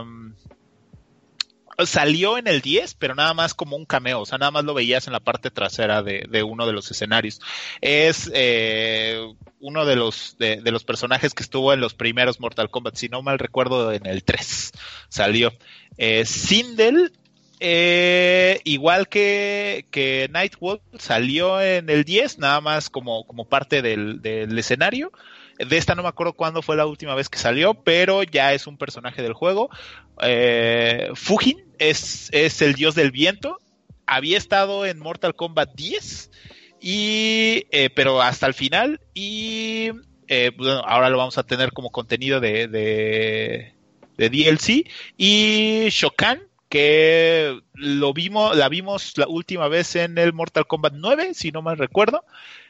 [1.85, 4.73] salió en el 10, pero nada más como un cameo, o sea, nada más lo
[4.73, 7.41] veías en la parte trasera de, de uno de los escenarios.
[7.81, 9.19] Es eh,
[9.59, 13.09] uno de los, de, de los personajes que estuvo en los primeros Mortal Kombat, si
[13.09, 14.71] no mal recuerdo, en el 3
[15.09, 15.53] salió.
[15.97, 17.11] Eh, Sindel
[17.59, 24.21] eh, igual que, que Nightwolf salió en el 10, nada más como, como parte del,
[24.21, 25.11] del escenario.
[25.59, 28.65] De esta no me acuerdo cuándo fue la última vez que salió, pero ya es
[28.65, 29.69] un personaje del juego.
[30.21, 33.59] Eh, Fujin es, es el dios del viento.
[34.05, 36.31] Había estado en Mortal Kombat 10,
[36.79, 39.01] y, eh, pero hasta el final.
[39.13, 39.91] Y
[40.29, 43.73] eh, bueno, ahora lo vamos a tener como contenido de, de,
[44.17, 44.89] de DLC.
[45.17, 51.33] Y Shokan, que lo vimos, la vimos la última vez en el Mortal Kombat 9,
[51.33, 52.23] si no mal recuerdo.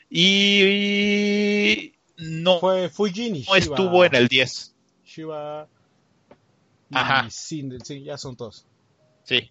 [0.10, 4.76] Y no, Fue y no estuvo en el 10.
[5.06, 5.68] Shiva.
[6.90, 7.30] Y Ajá.
[7.30, 8.66] Sindel, sí, ya son todos.
[9.24, 9.50] Sí.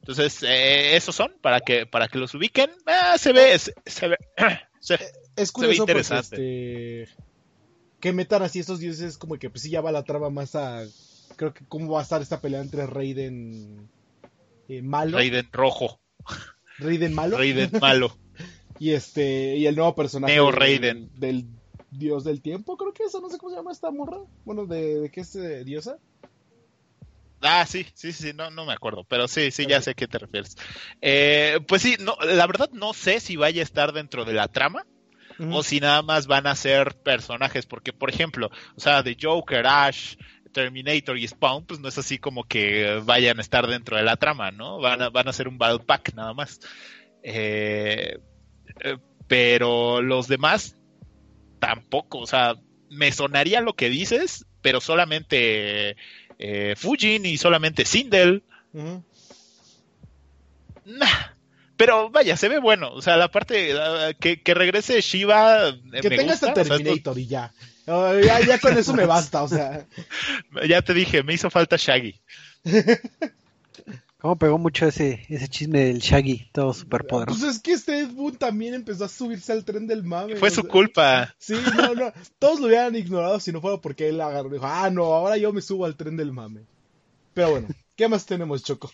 [0.00, 2.70] Entonces, eh, esos son, para que, para que los ubiquen.
[2.86, 4.16] Ah, se ve, se, se ve,
[4.80, 7.02] se- Es ve curioso porque interesante.
[7.02, 7.14] este,
[8.00, 10.54] que metan así estos dioses es como que pues sí ya va la trama más
[10.54, 10.84] a
[11.36, 13.88] creo que cómo va a estar esta pelea entre Raiden
[14.68, 16.00] eh, malo, Raiden rojo,
[16.78, 18.16] Raiden malo Raiden malo.
[18.78, 21.10] y este y el nuevo personaje Neo del- Raiden.
[21.16, 21.46] del,
[21.90, 24.18] dios del tiempo, creo que eso no sé cómo se llama esta morra.
[24.44, 25.98] Bueno, de, de qué es eh, diosa?
[27.40, 30.08] Ah, sí, sí, sí, no, no me acuerdo, pero sí, sí, ya sé a qué
[30.08, 30.56] te refieres.
[31.00, 34.48] Eh, pues sí, no, la verdad no sé si vaya a estar dentro de la
[34.48, 34.84] trama
[35.52, 39.64] o si nada más van a ser personajes, porque por ejemplo, o sea, de Joker,
[39.68, 40.16] Ash,
[40.52, 44.16] Terminator y Spawn, pues no es así como que vayan a estar dentro de la
[44.16, 44.80] trama, ¿no?
[44.80, 46.58] Van a, van a ser un battle pack nada más.
[47.22, 48.18] Eh,
[48.80, 48.98] eh,
[49.28, 50.77] pero los demás
[51.58, 52.56] tampoco, o sea,
[52.90, 55.96] me sonaría lo que dices, pero solamente
[56.38, 58.42] eh, Fujin y solamente Sindel.
[60.84, 61.06] Nah.
[61.76, 62.90] Pero vaya, se ve bueno.
[62.92, 65.68] O sea, la parte la- que, que regrese Shiva.
[65.68, 67.52] eh, Que me tenga gusta, este o sea, Terminator y ya.
[67.86, 68.40] Ah, ya.
[68.40, 69.86] Ya con eso me basta, o sea.
[70.68, 72.20] ya te dije, me hizo falta Shaggy.
[74.20, 78.10] ¿Cómo pegó mucho ese, ese chisme del Shaggy, todo súper Pues es que este Ed
[78.10, 80.34] Boon también empezó a subirse al tren del mame.
[80.34, 81.34] Fue o su sea, culpa.
[81.38, 82.12] Sí, no, no.
[82.40, 85.36] Todos lo hubieran ignorado si no fuera porque él agarró y dijo, ah, no, ahora
[85.36, 86.62] yo me subo al tren del mame.
[87.32, 88.90] Pero bueno, ¿qué más tenemos, Choco?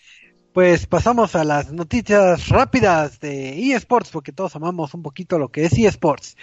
[0.52, 5.64] Pues pasamos a las noticias rápidas de eSports, porque todos amamos un poquito lo que
[5.64, 6.36] es eSports.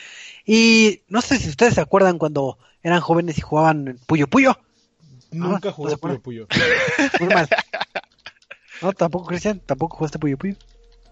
[0.43, 4.57] Y no sé si ustedes se acuerdan cuando eran jóvenes y jugaban Puyo Puyo.
[5.31, 6.19] Nunca ¿no jugué Puyo?
[6.19, 6.47] Puyo.
[7.19, 7.47] Muy mal.
[8.81, 10.55] No, tampoco, Cristian, tampoco jugaste Puyo Puyo.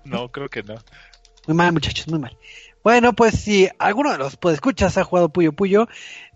[0.03, 0.75] No, creo que no.
[1.47, 2.37] Muy mal, muchachos, muy mal.
[2.83, 5.87] Bueno, pues si alguno de los escuchas ha jugado Puyo Puyo,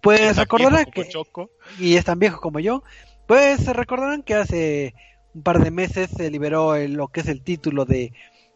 [0.01, 1.49] pues recordarán que, Choco.
[1.79, 2.83] y es tan viejo como yo,
[3.27, 4.93] pues se recordarán que hace
[5.33, 8.13] un par de meses se liberó el- lo que es el título de,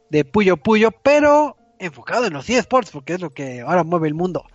[0.09, 4.13] de Puyo Puyo, pero enfocado en los eSports, porque es lo que ahora mueve el
[4.13, 4.45] mundo.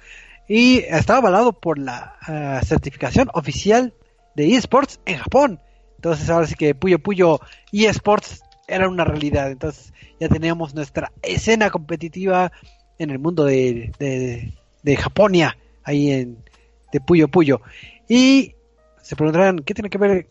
[0.48, 3.94] Y está avalado por la ah, certificación oficial
[4.34, 5.60] de eSports en Japón.
[6.02, 7.38] Entonces ahora sí que Puyo Puyo
[7.70, 9.52] eSports era una realidad.
[9.52, 12.50] Entonces ya teníamos nuestra escena competitiva
[12.98, 16.42] en el mundo de, de, de Japonia, ahí en
[16.90, 17.60] de Puyo Puyo.
[18.08, 18.56] Y
[19.00, 20.28] se preguntarán, ¿qué tiene que ver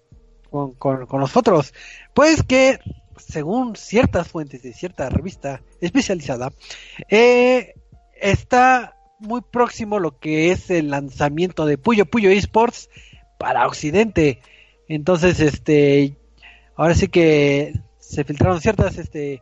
[0.49, 1.73] con, con, nosotros?
[2.13, 2.79] Pues que
[3.15, 6.51] según ciertas fuentes de cierta revista especializada,
[7.07, 7.75] eh,
[8.19, 12.89] está muy próximo lo que es el lanzamiento de Puyo Puyo Esports
[13.37, 14.41] para Occidente.
[14.93, 16.17] Entonces, este,
[16.75, 19.41] ahora sí que se filtraron ciertas, este,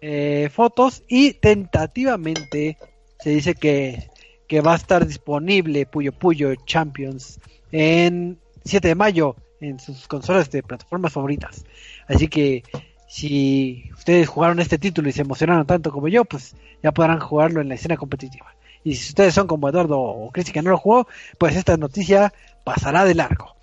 [0.00, 2.76] eh, fotos y tentativamente
[3.20, 4.10] se dice que,
[4.48, 7.38] que va a estar disponible Puyo Puyo Champions
[7.70, 11.64] en 7 de mayo en sus consolas de plataformas favoritas.
[12.08, 12.64] Así que
[13.06, 17.60] si ustedes jugaron este título y se emocionaron tanto como yo, pues ya podrán jugarlo
[17.60, 18.56] en la escena competitiva.
[18.82, 21.06] Y si ustedes son como Eduardo o Cristi que no lo jugó,
[21.38, 23.54] pues esta noticia pasará de largo.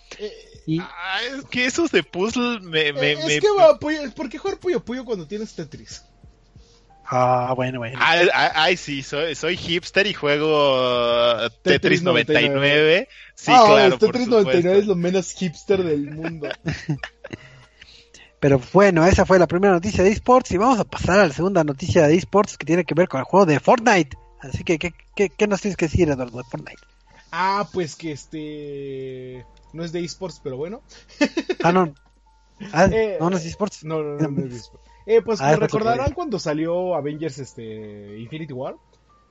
[0.82, 2.92] Ah, es que esos de puzzle me...
[2.94, 6.04] me, eh, me- es que va, Puyo- ¿por qué jugar Puyo Puyo cuando tienes Tetris?
[7.10, 7.98] ah, bueno, bueno.
[8.02, 13.08] Ay, ay, ay, sí, soy, soy hipster y juego uh, Tetris Tetris 99.
[13.34, 16.50] Sí, ah, claro, por Tetris 99 es lo menos hipster del mundo.
[18.40, 21.34] Pero bueno, esa fue la primera noticia de esports y vamos a pasar a la
[21.34, 24.16] segunda noticia de esports que tiene que ver con el juego de Fortnite.
[24.42, 26.82] Así que, ¿qué, qué, qué nos tienes que decir, Eduardo, de Fortnite?
[27.32, 29.44] Ah, pues que este.
[29.78, 30.82] No es de esports, pero bueno.
[31.64, 31.94] Ah, no.
[32.74, 33.84] Ah, Eh, no, no es esports.
[33.84, 34.90] No, no, no, no es de esports.
[35.06, 38.76] Eh, pues Ah, me recordarán cuando salió Avengers este, Infinity War.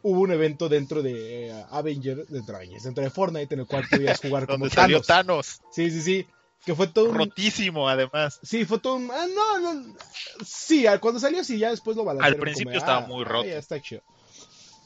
[0.02, 3.66] Hubo un evento dentro de eh, Avengers, dentro de Avengers, dentro de Fortnite, en el
[3.66, 5.58] cual podías jugar como Donde salió Thanos.
[5.58, 5.72] Thanos.
[5.72, 6.26] Sí, sí, sí.
[6.64, 7.16] Que fue todo un.
[7.16, 8.38] Rotísimo, además.
[8.42, 9.10] Sí, fue todo un.
[9.10, 9.94] Ah, no, no.
[10.44, 12.38] Sí, al- cuando salió, sí, ya después lo balancearon.
[12.38, 13.48] Al principio como, estaba ah, muy ah, roto.
[13.48, 14.02] ya está chido.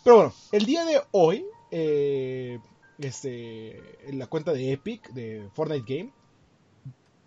[0.04, 2.58] Pero bueno, el día de hoy, eh,
[3.00, 6.12] este, en la cuenta de Epic, de Fortnite Game,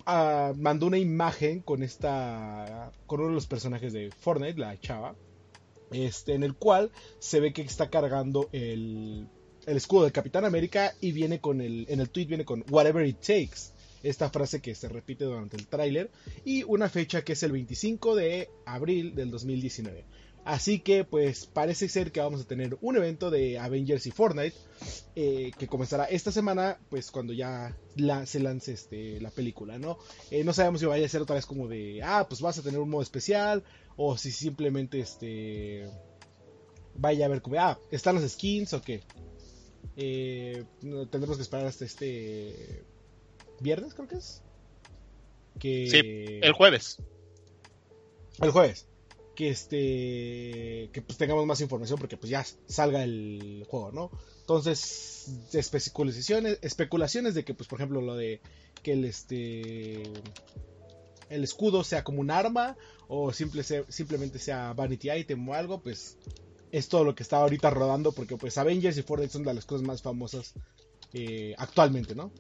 [0.06, 2.92] ah, mandó una imagen con esta.
[3.08, 5.16] con uno de los personajes de Fortnite, la chava.
[5.92, 9.28] Este, en el cual se ve que está cargando el,
[9.68, 11.86] el escudo del Capitán América y viene con el.
[11.90, 13.74] En el tweet viene con Whatever it takes.
[14.02, 16.12] Esta frase que se repite durante el tráiler.
[16.44, 20.04] Y una fecha que es el 25 de abril del 2019.
[20.46, 24.56] Así que pues parece ser que vamos a tener un evento de Avengers y Fortnite.
[25.16, 26.78] eh, que comenzará esta semana.
[26.90, 29.98] Pues cuando ya la- se lance este, la película, ¿no?
[30.32, 32.02] Eh, no sabemos si vaya a ser otra vez como de.
[32.04, 33.64] Ah, pues vas a tener un modo especial.
[33.96, 35.88] O si simplemente este.
[36.96, 37.56] Vaya a ver como.
[37.60, 39.02] Ah, están las skins o qué.
[39.96, 40.64] Eh,
[41.12, 42.84] tendremos que esperar hasta este
[43.60, 44.42] viernes, creo que es.
[45.60, 45.88] Que...
[45.90, 46.98] Sí, El jueves.
[48.42, 48.88] el jueves.
[49.36, 50.90] Que este.
[50.92, 54.12] Que pues tengamos más información porque pues ya salga el juego, ¿no?
[54.42, 58.42] Entonces, especulaciones, especulaciones de que, pues, por ejemplo, lo de
[58.84, 60.04] que el este.
[61.30, 62.78] El escudo sea como un arma.
[63.08, 66.18] O simple simplemente sea vanity item o algo, pues.
[66.72, 68.12] Es todo lo que está ahorita rodando.
[68.12, 70.54] Porque pues Avengers y Fortnite son de las cosas más famosas
[71.14, 72.32] eh, actualmente, ¿no?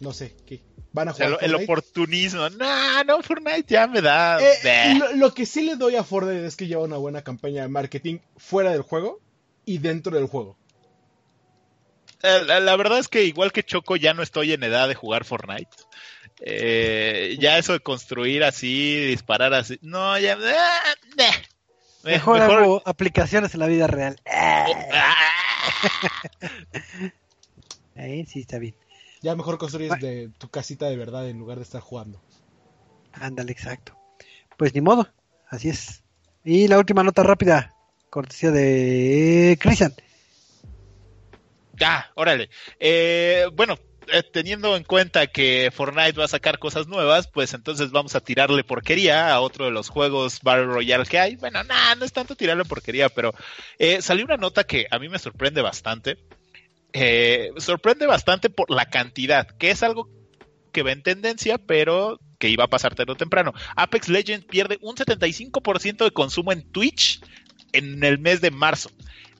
[0.00, 0.62] No sé, ¿qué?
[0.94, 2.48] ¿Van a O sea, jugar el, oportunismo.
[2.50, 4.40] No, no, Fortnite ya me da.
[4.40, 4.94] Eh, Bleh.
[4.94, 7.68] lo, lo que sí le doy a Fortnite es que lleva una buena campaña de
[7.68, 9.20] marketing fuera del juego
[9.66, 10.56] y dentro del juego.
[12.22, 14.94] Eh, La, la verdad es que igual que Choco ya no estoy en edad de
[14.94, 15.68] jugar Fortnite.
[16.40, 19.78] Eh, ya eso de construir así, disparar así.
[19.82, 20.34] No, ya.
[20.34, 21.24] Eh,
[22.04, 24.16] Mejor, hago aplicaciones en la vida real.
[24.30, 24.66] Ah,
[27.96, 28.74] Eh, sí, está bien.
[29.24, 29.96] Ya mejor construyes Ah.
[29.96, 32.20] de tu casita de verdad en lugar de estar jugando.
[33.14, 33.96] Ándale, exacto.
[34.58, 35.08] Pues ni modo,
[35.48, 36.02] así es.
[36.44, 37.74] Y la última nota rápida,
[38.10, 39.94] cortesía de Cristian.
[41.72, 42.50] Ya, órale.
[42.78, 43.78] Eh, bueno,
[44.12, 48.20] eh, teniendo en cuenta que Fortnite va a sacar cosas nuevas, pues entonces vamos a
[48.20, 51.36] tirarle porquería a otro de los juegos Battle Royale que hay.
[51.36, 53.32] Bueno, nada, no es tanto tirarle porquería, pero
[53.78, 56.18] eh, salió una nota que a mí me sorprende bastante.
[56.96, 60.08] Eh, sorprende bastante por la cantidad, que es algo
[60.72, 63.52] que va en tendencia, pero que iba a pasar tarde o temprano.
[63.74, 67.20] Apex Legends pierde un 75% de consumo en Twitch
[67.72, 68.90] en el mes de marzo.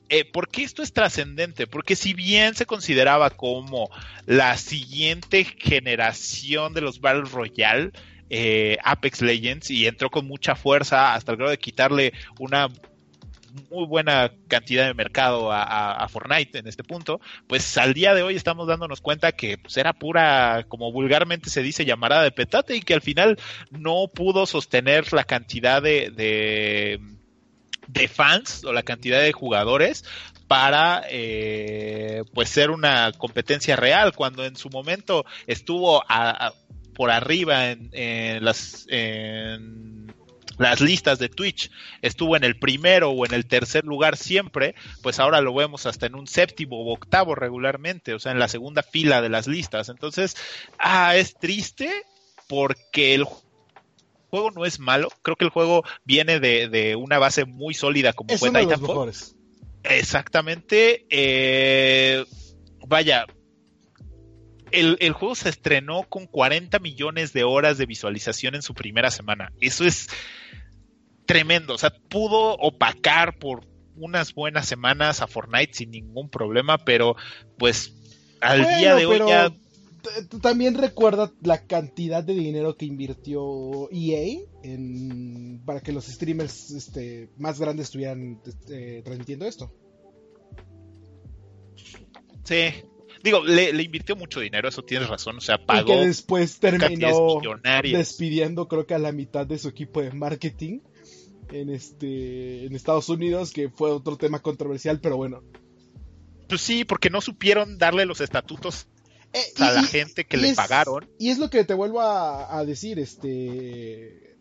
[0.09, 1.65] Eh, ¿Por qué esto es trascendente?
[1.65, 3.89] Porque si bien se consideraba como
[4.25, 7.91] la siguiente generación de los Battle Royale,
[8.29, 12.67] eh, Apex Legends, y entró con mucha fuerza hasta el grado de quitarle una
[13.69, 18.35] muy buena cantidad de mercado a, Fortnite en este punto, pues al día de hoy
[18.35, 22.81] estamos dándonos cuenta que pues, era pura, como vulgarmente se dice, llamarada de petate y
[22.81, 23.37] que al final
[23.71, 26.99] no pudo sostener la cantidad de, de,
[27.87, 30.05] de fans o la cantidad de jugadores
[30.47, 36.53] para eh, pues ser una competencia real cuando en su momento estuvo a-
[36.93, 40.13] por arriba en, en las en
[40.57, 45.19] las listas de Twitch estuvo en el primero o en el tercer lugar siempre, pues
[45.19, 48.83] ahora lo vemos hasta en un séptimo o octavo regularmente, o sea, en la segunda
[48.83, 49.89] fila de las listas.
[49.89, 50.35] Entonces,
[50.77, 51.89] ah, es triste
[52.47, 53.25] porque el
[54.29, 58.37] juego no es malo, creo que el juego viene de, una base muy sólida como
[58.37, 59.11] fue Titanfall.
[59.83, 61.05] Exactamente.
[61.09, 62.25] Eh,
[62.87, 63.27] vaya,
[64.75, 69.09] el, el, juego se estrenó con 40 millones de horas de visualización en su primera
[69.11, 69.51] semana.
[69.61, 70.07] Eso es
[71.25, 71.73] tremendo.
[71.73, 73.65] O sea, pudo opacar por
[73.95, 77.15] unas buenas semanas a Fortnite sin ningún problema, pero
[77.57, 77.93] pues
[78.41, 79.51] al día de hoy ya...
[80.39, 87.29] También recuerda la cantidad de dinero que invirtió EA en, para que los streamers este,
[87.37, 89.71] más grandes estuvieran este, transmitiendo esto.
[92.43, 92.83] Sí,
[93.25, 95.81] Digo, le, invirtió mucho dinero, eso tienes razón, o sea, pagó.
[95.81, 97.41] Y que después terminó
[97.81, 100.81] despidiendo, creo que a la mitad de su equipo de marketing
[101.51, 105.41] en este en Estados Unidos, que fue otro tema controversial, pero bueno.
[106.47, 108.85] Pues sí, porque no supieron darle los estatutos
[109.33, 111.09] eh, a la gente que le pagaron.
[111.17, 114.35] Y es lo que te vuelvo a, decir, este.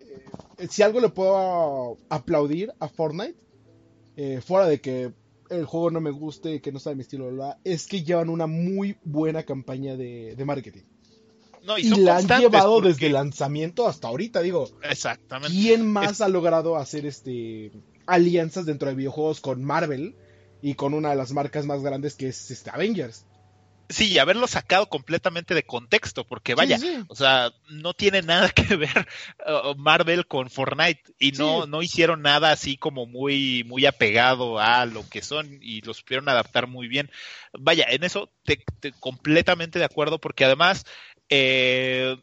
[0.00, 3.38] Eh, si algo le puedo aplaudir a Fortnite,
[4.16, 5.12] eh, fuera de que
[5.50, 7.30] el juego no me guste, que no sabe mi estilo,
[7.64, 10.82] es que llevan una muy buena campaña de, marketing.
[11.78, 14.68] y, la han llevado desde el lanzamiento hasta ahorita, digo.
[14.82, 15.56] Exactamente.
[15.56, 17.72] ¿Quién más ha logrado hacer este
[18.06, 20.14] alianzas dentro de videojuegos con Marvel
[20.62, 23.26] y con una de las marcas más grandes que es este Avengers?
[23.88, 26.78] Sí, haberlo sacado completamente de contexto, porque vaya,
[27.08, 29.06] o sea, no tiene nada que ver
[29.46, 34.86] uh, Marvel con Fortnite y no, no hicieron nada así como muy, muy apegado a
[34.86, 37.10] lo que son y lo supieron adaptar muy bien.
[37.52, 40.84] Vaya, en eso te, te completamente de acuerdo, porque además
[41.28, 42.16] eh,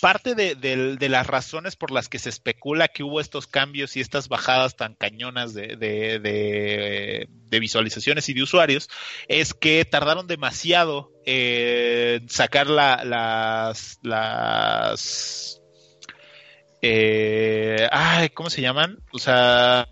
[0.00, 4.28] parte de, las razones por las que se especula que hubo estos cambios y estas
[4.28, 8.88] bajadas tan cañonas de, de visualizaciones y de usuarios
[9.28, 15.60] es que tardaron demasiado en sacar la, las las
[16.82, 19.02] eh, ay, ¿cómo se llaman?
[19.12, 19.88] O sea,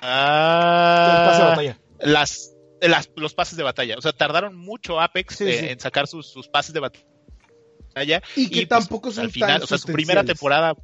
[0.00, 1.60] ah,
[1.98, 3.96] las, las, los pases de batalla.
[3.98, 7.09] O sea, tardaron mucho Apex en sacar sus, sus pases de batalla
[8.36, 10.74] y que pues, tampoco son al final, o sea, su primera temporada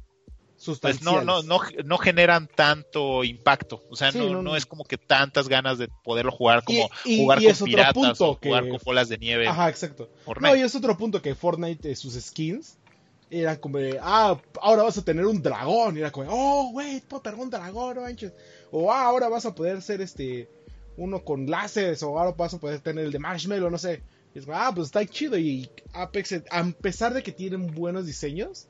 [0.81, 3.83] pues no, no, no, no generan tanto impacto.
[3.89, 7.65] O sea, no, no, es como que tantas ganas de poderlo jugar como jugar con
[7.65, 9.47] piratas o jugar con bolas de nieve.
[9.47, 10.09] Ajá, exacto.
[10.39, 12.77] No, y es otro punto que Fortnite, eh, sus skins,
[13.29, 15.95] eran como de, ah, ahora vas a tener un dragón.
[15.95, 18.33] Y era como, oh, wait, puedo tener un dragón, no manches.
[18.71, 20.49] O ah, ahora vas a poder ser este,
[20.97, 24.01] uno con láseres, o ahora vas a poder tener el de marshmallow, no sé
[24.51, 25.37] ah, pues está chido.
[25.37, 28.67] Y Apex, a pesar de que tienen buenos diseños,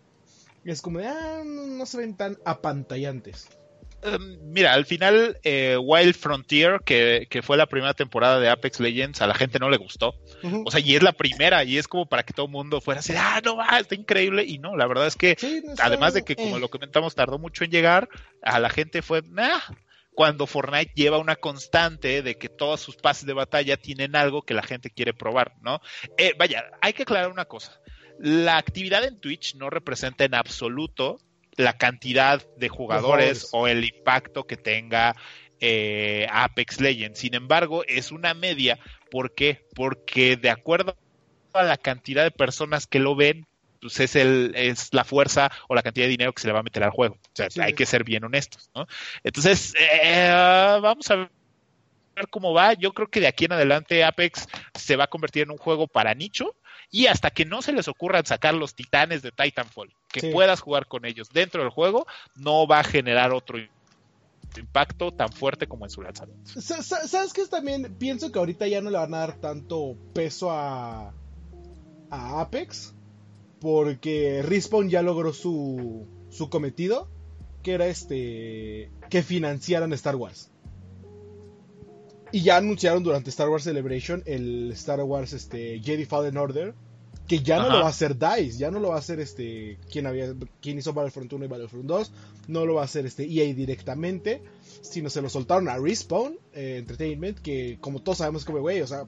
[0.63, 3.49] es como, ah, no, se ven tan apantallantes.
[4.03, 9.21] Em, mira, al final eh, Wild Frontier, que, fue la primera temporada de Apex Legends,
[9.21, 10.13] a la gente no le gustó.
[10.65, 12.99] O sea, y es la primera, y es como para que todo el mundo fuera
[12.99, 14.43] así, ah, no va, está increíble.
[14.45, 15.35] Y no, la verdad es que,
[15.79, 16.59] además de que, como eh.
[16.59, 18.07] lo comentamos, tardó mucho en llegar,
[18.43, 19.59] a la gente fue, nah,
[20.17, 24.55] cuando Fortnite lleva una constante de que todos sus pases de batalla tienen algo que
[24.55, 25.79] la gente quiere probar, ¿no?
[26.17, 27.79] Eh, vaya, hay que aclarar una cosa.
[28.17, 31.19] La actividad en Twitch no representa en absoluto
[31.55, 35.15] la cantidad de jugadores o el impacto que tenga
[35.59, 37.19] eh, Apex Legends.
[37.19, 38.79] Sin embargo, es una media.
[39.11, 39.67] ¿Por qué?
[39.75, 40.97] Porque de acuerdo
[41.53, 43.45] a la cantidad de personas que lo ven,
[43.81, 46.59] pues es, el, es la fuerza o la cantidad de dinero que se le va
[46.59, 47.15] a meter al juego.
[47.15, 48.87] O sea, hay que ser bien honestos, ¿no?
[49.23, 50.29] Entonces, eh,
[50.81, 51.29] vamos a ver
[52.29, 52.73] cómo va.
[52.73, 55.87] Yo creo que de aquí en adelante Apex se va a convertir en un juego
[55.87, 56.55] para nicho
[56.89, 60.87] y hasta que no se les ocurra sacar los titanes de Titanfall, que puedas jugar
[60.87, 63.59] con ellos dentro del juego, no va a generar otro
[64.57, 66.61] impacto tan fuerte como en su lanzamiento.
[66.61, 67.45] ¿Sabes qué?
[67.45, 71.13] También pienso que ahorita ya no le van a dar tanto peso a,
[72.09, 72.95] a Apex
[73.59, 77.07] porque Respawn ya logró su, su cometido,
[77.63, 80.49] que era este que financiaran Star Wars.
[82.31, 86.73] Y ya anunciaron durante Star Wars Celebration el Star Wars este, Jedi Fallen Order,
[87.27, 89.77] que ya no lo va a hacer DICE, ya no lo va a hacer este
[89.91, 92.11] quien había quien hizo Battlefront 1 y Battlefront 2,
[92.47, 94.41] no lo va a hacer este EA directamente,
[94.81, 98.87] sino se lo soltaron a Respawn eh, Entertainment, que como todos sabemos como güey, o
[98.87, 99.05] sea,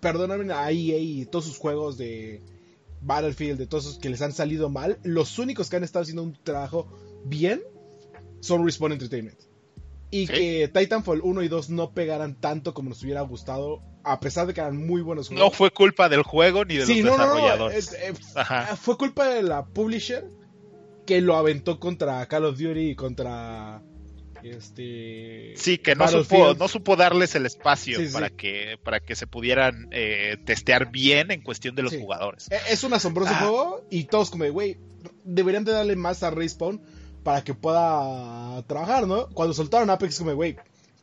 [0.00, 2.40] perdóname a EA y todos sus juegos de
[3.00, 6.22] Battlefield, de todos esos que les han salido mal, los únicos que han estado haciendo
[6.22, 6.88] un trabajo
[7.24, 7.62] bien
[8.40, 9.38] son Respawn Entertainment.
[10.12, 14.48] Y que Titanfall 1 y 2 no pegaran tanto como nos hubiera gustado, a pesar
[14.48, 15.44] de que eran muy buenos juegos.
[15.44, 17.92] No fue culpa del juego ni de los desarrolladores.
[17.92, 18.12] Eh,
[18.80, 20.28] fue culpa de la publisher
[21.06, 23.82] que lo aventó contra Call of Duty y contra
[24.42, 29.26] este sí que no supo, no supo darles el espacio para que para que se
[29.26, 32.50] pudieran eh, testear bien en cuestión de los jugadores.
[32.50, 33.38] E, es un asombroso ah.
[33.40, 34.78] juego y todos como güey
[35.24, 36.80] deberían de darle más a Respawn
[37.22, 40.56] para que pueda trabajar no cuando soltaron Apex como güey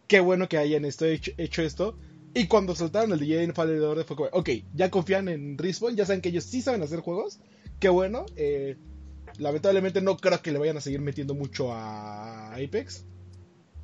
[0.07, 1.05] qué bueno que hayan hecho,
[1.37, 1.97] hecho esto
[2.33, 6.05] y cuando soltaron el DJ Fallen Order fue como ok ya confían en Respawn ya
[6.05, 7.39] saben que ellos sí saben hacer juegos
[7.79, 8.77] qué bueno eh,
[9.37, 13.05] lamentablemente no creo que le vayan a seguir metiendo mucho a Apex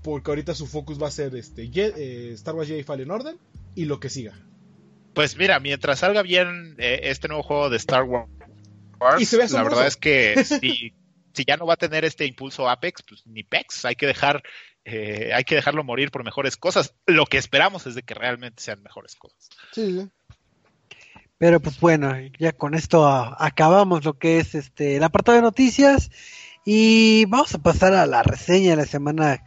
[0.03, 3.35] porque ahorita su focus va a ser este eh, Star Wars Jedi Fallen Order
[3.73, 4.33] y lo que siga.
[5.13, 8.29] Pues mira, mientras salga bien eh, este nuevo juego de Star Wars,
[9.51, 10.93] la verdad es que si,
[11.45, 14.43] ya no va a tener este impulso Apex, pues ni Pex, hay que dejar
[14.85, 16.93] eh, hay que dejarlo morir por mejores cosas.
[17.05, 19.49] Lo que esperamos es de que realmente sean mejores cosas.
[19.71, 20.09] Sí.
[21.37, 26.11] Pero pues bueno, ya con esto acabamos lo que es este el apartado de noticias
[26.65, 29.43] y vamos a pasar a la reseña de la semana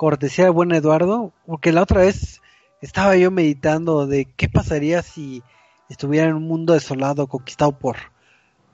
[0.00, 2.40] cortesía de buen Eduardo, porque la otra vez
[2.80, 5.42] estaba yo meditando de qué pasaría si
[5.90, 7.96] estuviera en un mundo desolado, conquistado por,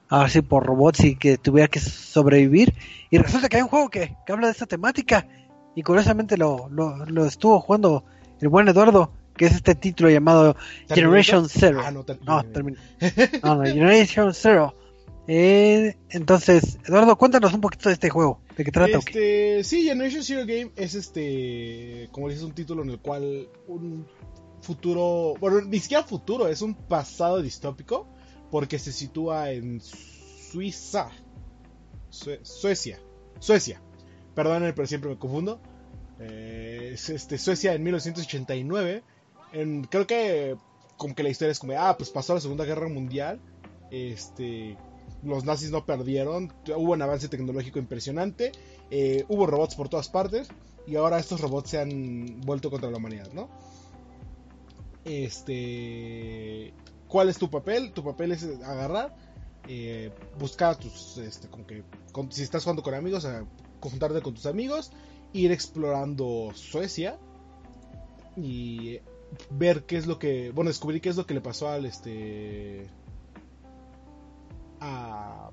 [0.08, 2.74] así por robots y que tuviera que sobrevivir.
[3.10, 5.26] Y resulta que hay un juego que, habla de esta temática
[5.74, 8.04] y curiosamente lo, lo, estuvo jugando
[8.40, 10.54] el buen Eduardo, que es este título llamado
[10.88, 11.80] Generation Zero.
[11.84, 12.44] Ah, no, no,
[13.42, 14.76] no, Generation Zero
[15.28, 18.40] eh, entonces, Eduardo, cuéntanos un poquito de este juego.
[18.56, 18.98] ¿De qué trata?
[18.98, 24.06] Este, sí, Generation Zero Game es este, como dices, un título en el cual un
[24.60, 28.06] futuro, bueno, ni siquiera futuro, es un pasado distópico,
[28.50, 31.10] porque se sitúa en Suiza,
[32.10, 32.98] Suecia,
[33.40, 33.80] Suecia.
[34.34, 35.60] Perdónenme, pero siempre me confundo.
[36.20, 39.02] Eh, es este, Suecia en 1989.
[39.52, 40.56] En, creo que
[40.96, 43.40] como que la historia es como, ah, pues pasó la Segunda Guerra Mundial.
[43.90, 44.76] Este,
[45.22, 48.52] los nazis no perdieron, hubo un avance tecnológico impresionante,
[48.90, 50.48] eh, hubo robots por todas partes
[50.86, 53.48] y ahora estos robots se han vuelto contra la humanidad, ¿no?
[55.04, 56.72] Este,
[57.08, 57.92] ¿cuál es tu papel?
[57.92, 59.16] Tu papel es agarrar,
[59.68, 61.84] eh, buscar tus, este, como que,
[62.30, 63.44] si estás jugando con amigos, a
[63.80, 64.92] conjuntarte con tus amigos,
[65.32, 67.18] ir explorando Suecia
[68.36, 69.00] y
[69.50, 72.86] ver qué es lo que, bueno, descubrir qué es lo que le pasó al, este,
[74.80, 75.50] a,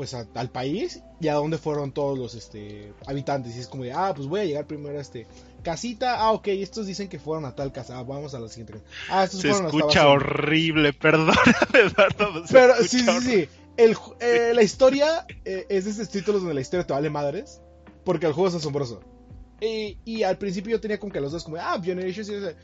[0.00, 3.54] pues al país y a dónde fueron todos los este, habitantes.
[3.56, 5.26] Y es como de, ah, pues voy a llegar primero a este
[5.62, 6.16] casita.
[6.18, 7.98] Ah, ok, estos dicen que fueron a tal casa.
[7.98, 8.84] Ah, vamos a la siguiente casa.
[9.10, 11.36] Ah, estos Se escucha horrible, perdón,
[11.74, 12.44] Eduardo.
[12.50, 13.48] Pero sí, sí, sí.
[13.76, 17.60] El, eh, la historia eh, es de estos títulos donde la historia te vale madres.
[18.04, 19.02] Porque el juego es asombroso.
[19.60, 22.54] y al principio yo tenía como que los dos como, ah, Generation,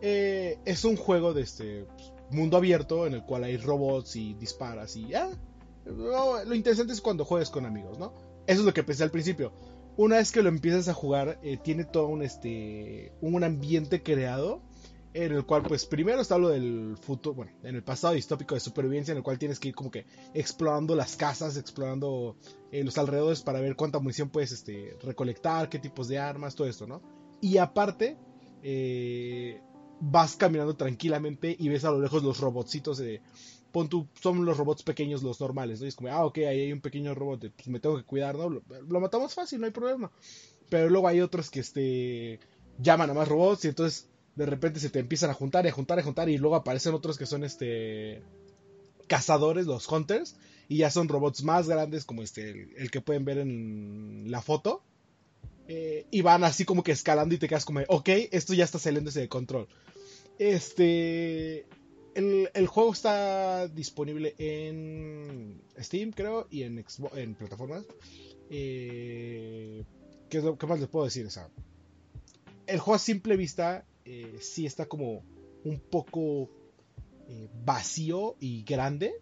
[0.00, 4.34] eh, es un juego de este pues, mundo abierto en el cual hay robots y
[4.34, 5.30] disparas y ya.
[5.84, 8.12] lo interesante es cuando juegas con amigos, ¿no?
[8.46, 9.52] Eso es lo que pensé al principio.
[9.96, 14.62] Una vez que lo empiezas a jugar, eh, tiene todo un, este, un ambiente creado
[15.14, 18.60] en el cual, pues, primero está lo del futuro, bueno, en el pasado distópico de
[18.60, 22.36] supervivencia, en el cual tienes que ir como que explorando las casas, explorando
[22.70, 26.68] eh, los alrededores para ver cuánta munición puedes este, recolectar, qué tipos de armas, todo
[26.68, 27.02] esto, ¿no?
[27.40, 28.16] Y aparte,
[28.62, 29.60] eh,
[30.00, 33.20] vas caminando tranquilamente y ves a lo lejos los robotcitos de...
[33.72, 33.88] Pon
[34.20, 35.86] son los robots pequeños los normales, ¿no?
[35.86, 38.34] Y es como, ah, ok, ahí hay un pequeño robot, pues me tengo que cuidar,
[38.36, 38.48] ¿no?
[38.48, 40.10] Lo, matamos fácil, no hay problema.
[40.70, 42.40] Pero luego hay otros que, este,
[42.78, 45.72] llaman a más robots y entonces de repente se te empiezan a juntar y a
[45.72, 48.22] juntar y a juntar y luego aparecen otros que son, este,
[49.08, 50.36] cazadores, los hunters,
[50.68, 54.82] y ya son robots más grandes como este, el que pueden ver en la foto.
[55.70, 58.78] Eh, y van así como que escalando y te quedas como, ok, esto ya está
[58.78, 59.68] saliendo de control.
[60.38, 61.66] Este.
[62.14, 67.84] El, juego está disponible en Steam, creo, y en, en plataformas.
[68.50, 69.84] Eh,
[70.28, 71.26] ¿qué, más les puedo decir?
[71.26, 71.48] O sea,
[72.66, 75.22] el juego a simple vista eh, sí está como
[75.64, 76.50] un poco
[77.64, 79.14] vacío y grande.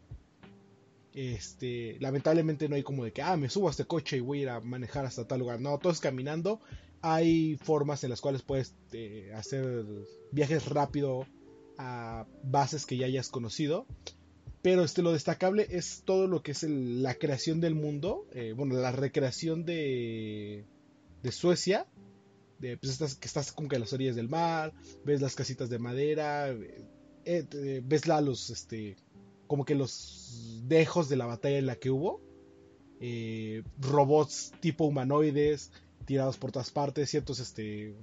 [1.16, 4.40] Este, lamentablemente no hay como de que, ah, me subo a este coche y voy
[4.40, 5.62] a ir a manejar hasta tal lugar.
[5.62, 6.60] No, todo es caminando.
[7.00, 9.86] Hay formas en las cuales puedes eh, hacer
[10.30, 11.26] viajes rápido
[11.78, 13.86] a bases que ya hayas conocido.
[14.60, 18.26] Pero este, lo destacable es todo lo que es la creación del mundo.
[18.32, 20.66] Eh, bueno, la recreación de,
[21.22, 21.86] de Suecia.
[22.58, 24.74] De, pues que estás como que a las orillas del mar.
[25.02, 26.54] Ves las casitas de madera.
[27.24, 28.96] Eh, ves la, los, este,
[29.46, 32.20] como que los dejos de la batalla en la que hubo.
[32.98, 35.70] Eh, robots tipo humanoides
[36.06, 37.94] tirados por todas partes, ciertos este,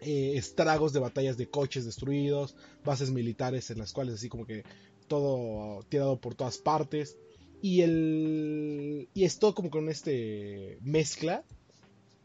[0.00, 4.64] eh, estragos de batallas de coches destruidos, bases militares en las cuales así como que
[5.06, 7.18] todo tirado por todas partes.
[7.62, 9.08] Y el.
[9.12, 10.78] Y es todo como con este.
[10.80, 11.44] mezcla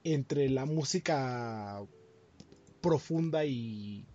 [0.04, 1.84] entre la música
[2.80, 4.06] profunda y.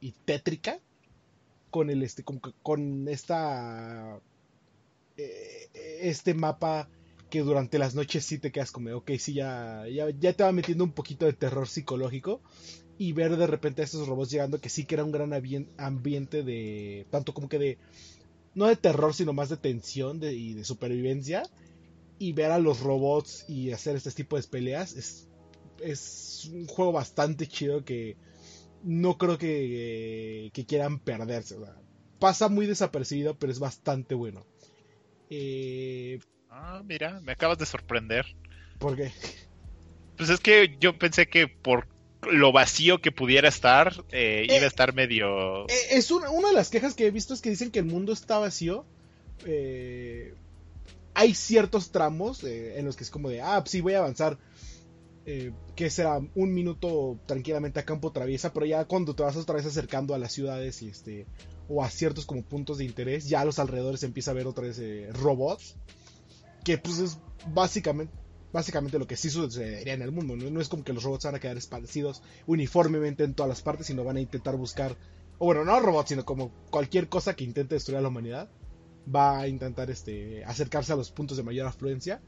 [0.00, 0.80] y tétrica.
[1.70, 2.22] Con el este.
[2.24, 4.20] con, esta.
[5.16, 5.68] eh,
[6.02, 6.88] este mapa
[7.30, 10.52] que durante las noches sí te quedas como, ok, sí, ya, ya, ya te va
[10.52, 12.40] metiendo un poquito de terror psicológico.
[13.00, 15.68] Y ver de repente a estos robots llegando, que sí que era un gran ambien-
[15.76, 17.06] ambiente de.
[17.10, 17.78] tanto como que de.
[18.54, 21.42] no de terror, sino más de tensión de, y de supervivencia.
[22.18, 25.28] Y ver a los robots y hacer este tipo de peleas es.
[25.80, 28.16] es un juego bastante chido que.
[28.82, 31.56] No creo que, que quieran perderse.
[31.56, 31.74] o sea,
[32.18, 34.44] pasa muy desapercibido, pero es bastante bueno.
[35.30, 36.18] Eh,
[36.50, 38.24] Ah, mira, me acabas de sorprender.
[38.78, 39.12] ¿Por qué?
[40.16, 41.86] Pues es que yo pensé que por
[42.32, 45.66] lo vacío que pudiera estar, eh, iba Eh, a estar medio...
[45.68, 47.84] Eh, Es una, una de las quejas que he visto es que dicen que el
[47.84, 48.86] mundo está vacío.
[49.46, 50.34] Eh,
[51.14, 54.38] hay ciertos tramos eh, en los que es como de, ah, sí, voy a avanzar.
[55.30, 59.56] Eh, que será un minuto tranquilamente a campo traviesa, pero ya cuando te vas otra
[59.56, 61.26] vez acercando a las ciudades y este
[61.68, 64.64] o a ciertos como puntos de interés, ya a los alrededores empieza a ver otra
[64.64, 65.76] vez eh, robots,
[66.64, 67.18] que pues es
[67.52, 68.10] básicamente
[68.54, 70.48] básicamente lo que sí sucedería en el mundo, ¿no?
[70.48, 73.88] No es como que los robots van a quedar esparcidos uniformemente en todas las partes,
[73.88, 74.96] sino van a intentar buscar
[75.36, 78.48] o bueno, no robots, sino como cualquier cosa que intente destruir a la humanidad,
[79.14, 82.22] va a intentar este, acercarse a los puntos de mayor afluencia.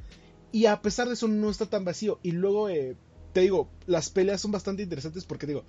[0.53, 2.18] Y a pesar de eso no está tan vacío.
[2.22, 2.96] Y luego, eh,
[3.32, 5.64] te digo, las peleas son bastante interesantes porque, digo,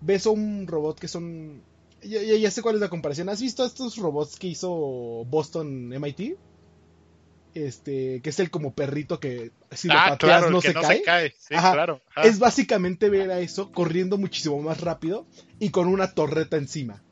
[0.00, 1.62] ves a un robot que son...
[2.02, 3.28] Ya, ya- ya sé cuál es la comparación.
[3.28, 6.36] ¿Has visto estos robots que hizo Boston MIT?
[7.52, 10.82] Este, que es el como perrito que si lo ah, pateas claro, no, se, no
[10.82, 10.98] cae.
[10.98, 11.34] se cae.
[11.36, 11.72] Sí, Ajá.
[11.72, 12.00] claro.
[12.14, 12.28] ajá.
[12.28, 15.26] Es básicamente ver a eso corriendo muchísimo más rápido
[15.58, 17.02] y con una torreta encima.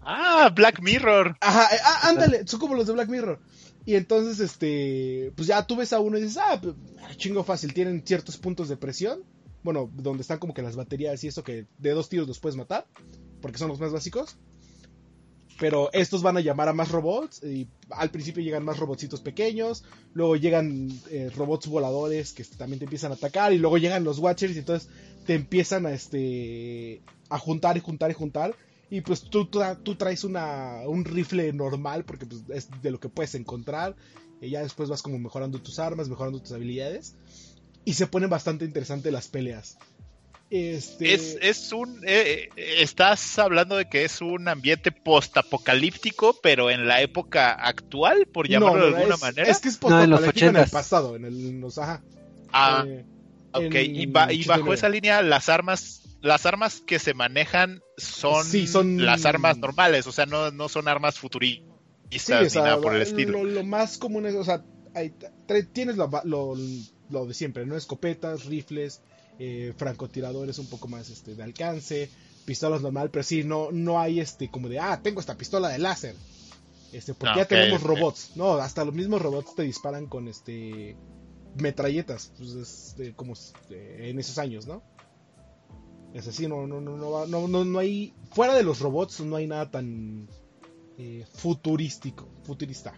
[0.00, 1.36] Ah, Black Mirror.
[1.40, 3.38] Ajá, eh, ah, ándale, son como los de Black Mirror.
[3.88, 6.74] Y entonces, este, pues ya tú ves a uno y dices, ah, pues,
[7.16, 9.24] chingo fácil, tienen ciertos puntos de presión.
[9.62, 12.54] Bueno, donde están como que las baterías y eso que de dos tiros los puedes
[12.54, 12.86] matar,
[13.40, 14.36] porque son los más básicos.
[15.58, 19.84] Pero estos van a llamar a más robots y al principio llegan más robotcitos pequeños,
[20.12, 24.18] luego llegan eh, robots voladores que también te empiezan a atacar y luego llegan los
[24.18, 24.90] Watchers y entonces
[25.24, 28.54] te empiezan a este a juntar y juntar y juntar
[28.90, 32.98] y pues tú, tra- tú traes una, un rifle normal porque pues, es de lo
[33.00, 33.94] que puedes encontrar.
[34.40, 37.16] Y ya después vas como mejorando tus armas, mejorando tus habilidades.
[37.84, 39.78] Y se ponen bastante interesantes las peleas.
[40.50, 41.12] Este...
[41.12, 42.00] Es, es un.
[42.06, 48.26] eh, eh, estás hablando de que es un ambiente postapocalíptico, pero en la época actual,
[48.32, 49.48] por llamarlo No, de alguna es, manera.
[49.50, 50.70] Es que es No, en los postapocalíptico en el 80s.
[50.70, 52.02] pasado, en el en los, ajá.
[52.52, 53.04] Ah, Eh,
[53.52, 53.74] ok.
[53.74, 54.74] en Y, ba- y bajo 89.
[54.74, 56.02] esa línea, las armas.
[56.20, 60.68] Las armas que se manejan son, Sí, son- las armas normales, o sea, no, no
[60.68, 61.66] son armas futuristas
[62.10, 63.44] sí, ni sea, nada por el estilo.
[63.44, 64.64] Lo, lo más común es, o sea,
[64.94, 65.14] hay-
[65.72, 66.56] tienes lo, lo-
[67.10, 67.76] lo de siempre, ¿no?
[67.76, 69.00] Escopetas, rifles,
[69.38, 72.10] eh, francotiradores un poco más este, de alcance,
[72.44, 75.78] pistolas normal, pero sí, no, no hay este como de, ah, tengo esta pistola de
[75.78, 76.16] láser.
[76.92, 78.32] Este, porque Ah, ya ok, tenemos robots.
[78.34, 80.96] No, hasta los mismos robots te disparan con este
[81.54, 84.82] metralletas, pues es de- como este, en esos años, ¿no?
[86.18, 89.36] Es así, no, no, no, no, no, no, no hay, fuera de los robots no
[89.36, 90.26] hay nada tan
[90.98, 92.92] eh, futurístico, futurista.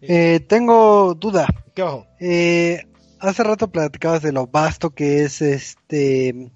[0.00, 1.46] Eh, tengo duda.
[1.72, 2.08] ¿Qué bajo?
[2.18, 2.84] Eh,
[3.20, 6.50] hace rato platicabas de lo vasto que es este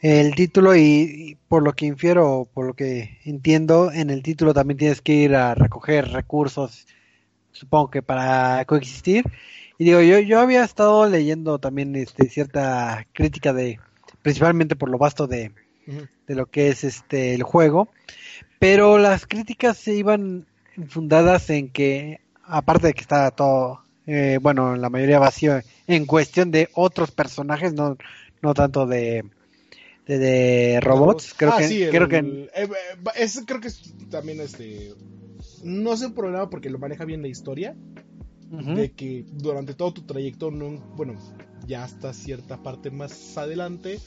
[0.00, 4.54] el título y, y por lo que infiero, por lo que entiendo, en el título
[4.54, 6.86] también tienes que ir a recoger recursos,
[7.50, 9.24] supongo que para coexistir.
[9.76, 13.80] Y digo, yo, yo había estado leyendo también este cierta crítica de,
[14.24, 15.52] principalmente por lo vasto de,
[16.26, 17.88] de lo que es este el juego,
[18.58, 20.46] pero las críticas se iban
[20.88, 26.50] fundadas en que aparte de que está todo eh, bueno la mayoría vacío en cuestión
[26.50, 27.96] de otros personajes no
[28.42, 29.24] no tanto de
[30.06, 32.68] de, de robots creo Ah, que sí, el- creo que eh, eh,
[33.16, 34.92] es, creo que es también este
[35.62, 37.74] no es un problema porque lo maneja bien la historia
[38.56, 41.14] De que durante todo tu trayecto no bueno
[41.66, 43.98] ya hasta cierta parte más adelante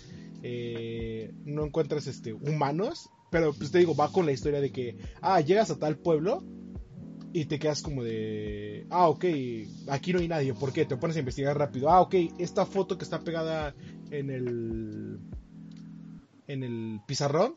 [0.43, 4.97] eh, no encuentras este humanos pero pues te digo va con la historia de que
[5.21, 6.43] ah llegas a tal pueblo
[7.33, 9.25] y te quedas como de ah ok
[9.89, 10.85] aquí no hay nadie ¿por qué?
[10.85, 13.75] te pones a investigar rápido ah ok esta foto que está pegada
[14.11, 15.19] en el
[16.47, 17.55] en el pizarrón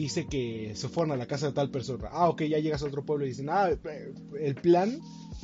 [0.00, 2.08] dice que se fueron a la casa de tal persona.
[2.10, 3.68] Ah, ok, ya llegas a otro pueblo y dicen, ah,
[4.40, 4.98] el plan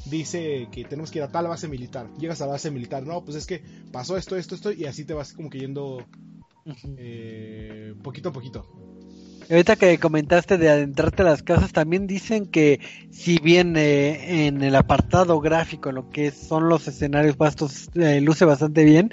[0.06, 2.08] dice que tenemos que ir a tal base militar.
[2.18, 5.04] Llegas a la base militar, no, pues es que pasó esto, esto, esto, y así
[5.04, 6.06] te vas como que yendo
[6.98, 8.66] eh, poquito a poquito.
[9.50, 12.80] ahorita que comentaste de adentrarte a las casas, también dicen que
[13.10, 18.44] si bien eh, en el apartado gráfico, lo que son los escenarios vastos, eh, luce
[18.44, 19.10] bastante bien,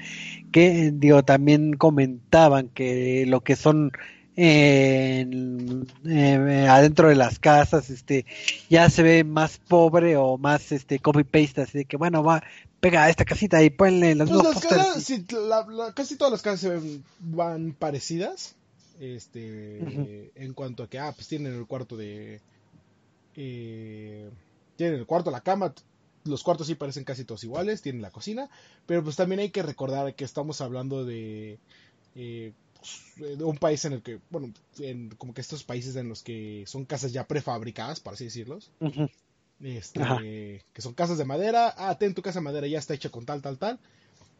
[0.51, 3.91] que digo, también comentaban que lo que son
[4.36, 5.25] eh,
[6.69, 8.25] adentro de las casas, este,
[8.69, 12.43] ya se ve más pobre o más este copy paste, así de que bueno va,
[12.79, 16.15] pega a esta casita y ponle las Pues dos las casas, sí, la- la- casi
[16.17, 18.55] todas las casas se ven- van parecidas.
[18.99, 20.07] Este, Ujú.
[20.36, 22.39] en cuanto a que, ah, pues tienen el cuarto de.
[23.36, 24.29] eh,
[24.75, 25.73] tienen el cuarto, la cama.
[26.25, 27.81] Los cuartos sí parecen casi todos iguales.
[27.81, 28.49] Tienen la cocina.
[28.86, 31.57] Pero pues también hay que recordar que estamos hablando de.
[32.15, 32.53] eh, de
[33.41, 36.86] un país en el que, bueno, en como que estos países en los que son
[36.86, 38.71] casas ya prefabricadas, por así decirlos.
[39.61, 40.17] Este, Ajá.
[40.17, 41.73] que son casas de madera.
[41.77, 43.79] Ah, ten tu casa de madera, ya está hecha con tal, tal, tal.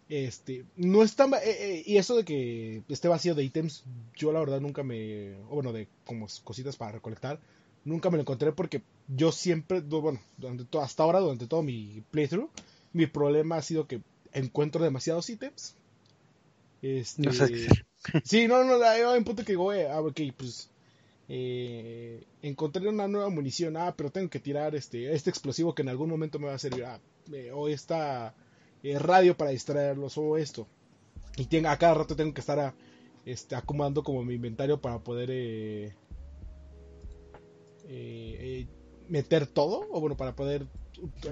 [0.10, 1.28] Este, no está.
[1.28, 3.84] ma- eh, eh, y eso de que esté vacío de ítems,
[4.16, 5.36] yo la verdad nunca me.
[5.50, 7.40] O bueno, de como cositas para recolectar,
[7.86, 9.80] nunca me lo encontré porque yo siempre.
[9.80, 12.50] Bueno, durante hasta ahora, durante todo mi playthrough,
[12.92, 14.02] mi problema ha sido que
[14.34, 15.76] encuentro demasiados ítems.
[16.82, 17.86] Este, No sé qué hacer.
[18.24, 20.70] Sí, no, no, hay un punto que digo, eh, ah, ok, pues.
[21.28, 25.90] eh, encontré una nueva munición, ah, pero tengo que tirar este, este explosivo que en
[25.90, 27.02] algún momento me va a servir, ah,
[27.32, 28.36] eh, o esta
[28.84, 30.68] eh, radio para distraerlos, o esto.
[31.38, 32.76] Y tengo, a cada rato tengo que estar ah,
[33.26, 35.96] este, acomodando como mi inventario para poder
[39.08, 40.68] meter todo, o bueno, para poder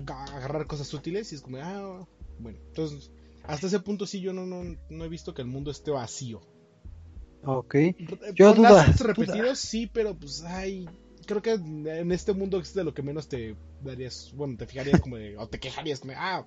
[0.07, 1.31] agarrar cosas útiles.
[1.31, 2.07] Y es como, ah,
[2.39, 3.11] bueno, entonces,
[3.43, 6.41] hasta ese punto sí yo no he visto que el mundo esté vacío.
[7.43, 7.75] Ok.
[8.35, 8.95] Yo con duda, duda.
[8.99, 10.87] repetidos sí, pero pues ay,
[11.25, 15.01] creo que en este mundo es de lo que menos te darías, bueno, te fijarías
[15.01, 16.45] como de, o te quejarías como de, ah,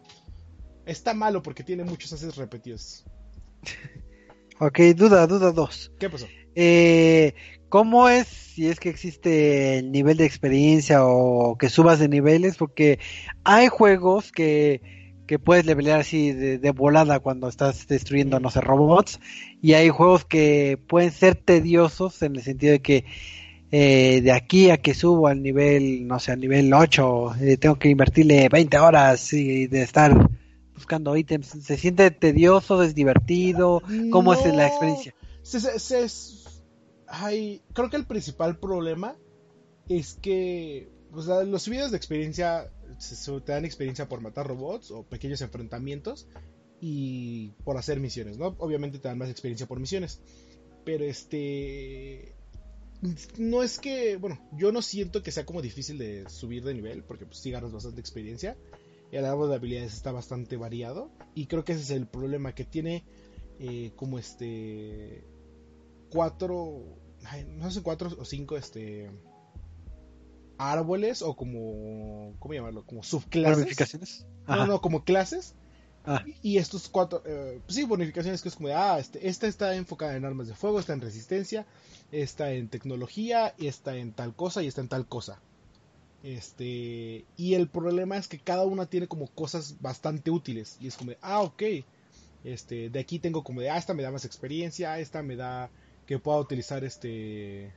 [0.87, 3.05] está malo porque tiene muchos assets repetidos.
[4.61, 5.91] Ok, duda, duda dos.
[5.99, 6.27] ¿Qué pasó?
[6.55, 7.35] Eh,
[7.69, 12.57] ¿Cómo es si es que existe el nivel de experiencia o que subas de niveles?
[12.57, 13.01] Porque
[13.43, 18.61] hay juegos que, que puedes levelear así de, de volada cuando estás destruyendo, no sé,
[18.61, 19.21] robots.
[19.63, 23.05] Y hay juegos que pueden ser tediosos en el sentido de que
[23.73, 27.77] eh, de aquí a que subo al nivel, no sé, al nivel 8, eh, tengo
[27.77, 30.31] que invertirle 20 horas y de estar
[30.75, 31.47] buscando ítems.
[31.49, 33.83] ¿Se siente tedioso, es divertido?
[34.11, 35.15] ¿Cómo es la experiencia?
[35.43, 36.49] Se- se- se-
[37.09, 39.17] ay, creo que el principal problema
[39.89, 42.71] es que los videos de experiencia
[43.45, 46.27] te dan experiencia por matar robots o pequeños enfrentamientos
[46.81, 48.55] y por hacer misiones, ¿no?
[48.59, 50.21] Obviamente te dan más experiencia por misiones.
[50.85, 52.35] Pero este
[53.39, 57.03] no es que, bueno, yo no siento que sea como difícil de subir de nivel
[57.05, 58.57] porque pues sí agarras bastante experiencia.
[59.13, 62.65] El árbol de habilidades está bastante variado y creo que ese es el problema que
[62.65, 63.05] tiene
[63.59, 65.25] eh, como este
[66.11, 66.83] cuatro
[67.25, 69.11] ay, no sé cuatro o cinco este
[70.59, 73.59] árboles o como cómo llamarlo como subclases.
[73.59, 74.27] ¿Bonificaciones?
[74.47, 75.55] no no como clases.
[76.07, 76.23] Ah.
[76.43, 79.75] y estos cuatro eh, pues sí bonificaciones que es como de ah este esta está
[79.75, 81.65] enfocada en armas de fuego está en resistencia
[82.13, 85.41] está en tecnología está en tal cosa y está en tal cosa.
[86.23, 90.79] Este y el problema es que cada una tiene como cosas bastante útiles.
[90.81, 91.63] Y es como de ah ok
[92.45, 95.71] este de aquí tengo como de ah esta me da más experiencia esta me da
[96.07, 97.73] que pueda utilizar este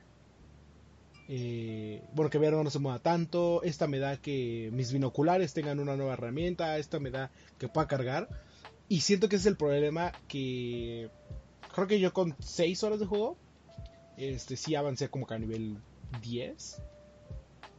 [1.28, 3.62] eh, bueno que Vero no se mueva tanto.
[3.62, 6.78] Esta me da que mis binoculares tengan una nueva herramienta.
[6.78, 8.28] Esta me da que pueda cargar.
[8.88, 11.10] Y siento que ese es el problema que
[11.74, 13.36] creo que yo con 6 horas de juego
[14.16, 15.76] este sí avancé como que a nivel
[16.22, 16.82] 10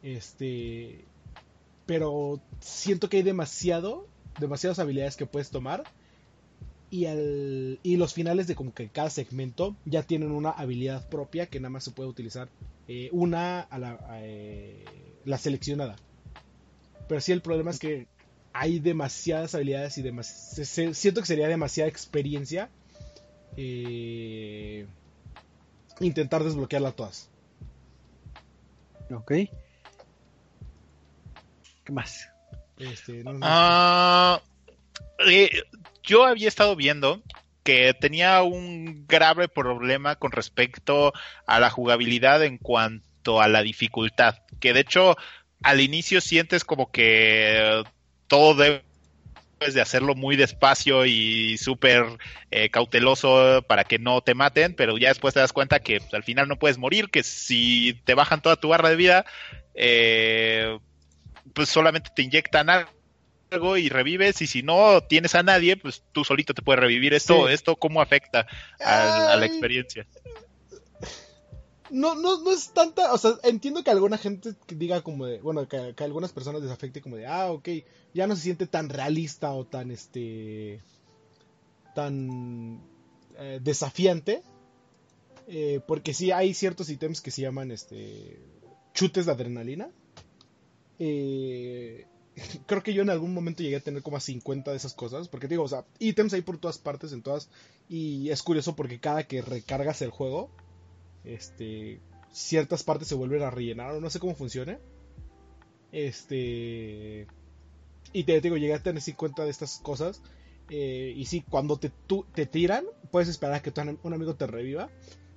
[0.02, 1.04] este
[1.84, 4.06] pero siento que hay demasiado
[4.38, 5.82] demasiadas habilidades que puedes tomar
[6.90, 11.46] y, al, y los finales de como que cada segmento ya tienen una habilidad propia
[11.46, 12.48] que nada más se puede utilizar
[12.88, 14.84] eh, una a la, a, eh,
[15.24, 15.96] la seleccionada.
[17.08, 18.06] Pero sí el problema es que
[18.52, 22.68] hay demasiadas habilidades y se- siento que sería demasiada experiencia
[23.56, 24.86] eh,
[26.00, 27.28] intentar desbloquearla todas.
[29.12, 29.32] Ok.
[31.84, 32.28] ¿Qué más?
[32.78, 34.40] Este, no- no- Ah,
[35.28, 35.50] eh,
[36.02, 37.22] yo había estado viendo
[37.62, 41.12] que tenía un grave problema con respecto
[41.46, 44.36] a la jugabilidad en cuanto a la dificultad.
[44.60, 45.16] Que de hecho
[45.62, 47.82] al inicio sientes como que
[48.26, 48.82] todo debes
[49.74, 52.04] de hacerlo muy despacio y súper
[52.50, 56.14] eh, cauteloso para que no te maten, pero ya después te das cuenta que pues,
[56.14, 59.26] al final no puedes morir, que si te bajan toda tu barra de vida,
[59.74, 60.78] eh,
[61.52, 62.90] pues solamente te inyectan algo
[63.50, 67.14] algo y revives y si no tienes a nadie, pues tú solito te puedes revivir.
[67.14, 67.52] Esto, Sí.
[67.54, 68.46] esto cómo afecta
[68.78, 70.06] a, a la experiencia.
[71.90, 75.66] no, no, no es tanta, o sea, entiendo que alguna gente diga como de, bueno,
[75.68, 77.68] que, que algunas personas les afecte como de, ah, ok,
[78.14, 80.80] ya no se siente tan realista o tan, este,
[81.94, 82.80] tan
[83.38, 84.42] eh, desafiante,
[85.48, 88.38] eh, porque sí hay ciertos ítems que se llaman, este,
[88.94, 89.90] chutes de adrenalina.
[91.00, 92.06] Eh,
[92.66, 95.28] creo que yo en algún momento llegué a tener como a 50 de esas cosas,
[95.28, 97.48] porque digo, o sea, ítems hay por todas partes, en todas,
[97.88, 100.50] y es curioso porque cada que recargas el juego,
[101.24, 102.00] este,
[102.32, 104.78] ciertas partes se vuelven a rellenar, o no sé cómo funcione.
[105.92, 107.26] Este,
[108.12, 110.22] y te digo, llegué a tener 50 de estas cosas,
[110.68, 111.90] eh, y sí, cuando te,
[112.34, 113.72] te tiran, puedes esperar a que
[114.02, 114.88] un amigo te reviva,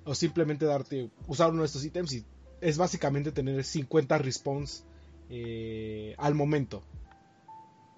[0.05, 2.25] o simplemente darte, usar uno de estos ítems, y
[2.61, 4.85] es básicamente tener 50 respawns
[5.35, 6.83] eh, al momento.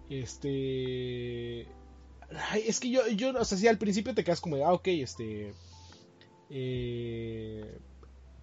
[0.09, 1.67] Este.
[2.65, 4.87] es que yo, yo, o sea, si al principio te quedas como de, ah, ok,
[4.87, 5.53] este.
[6.49, 7.77] Eh,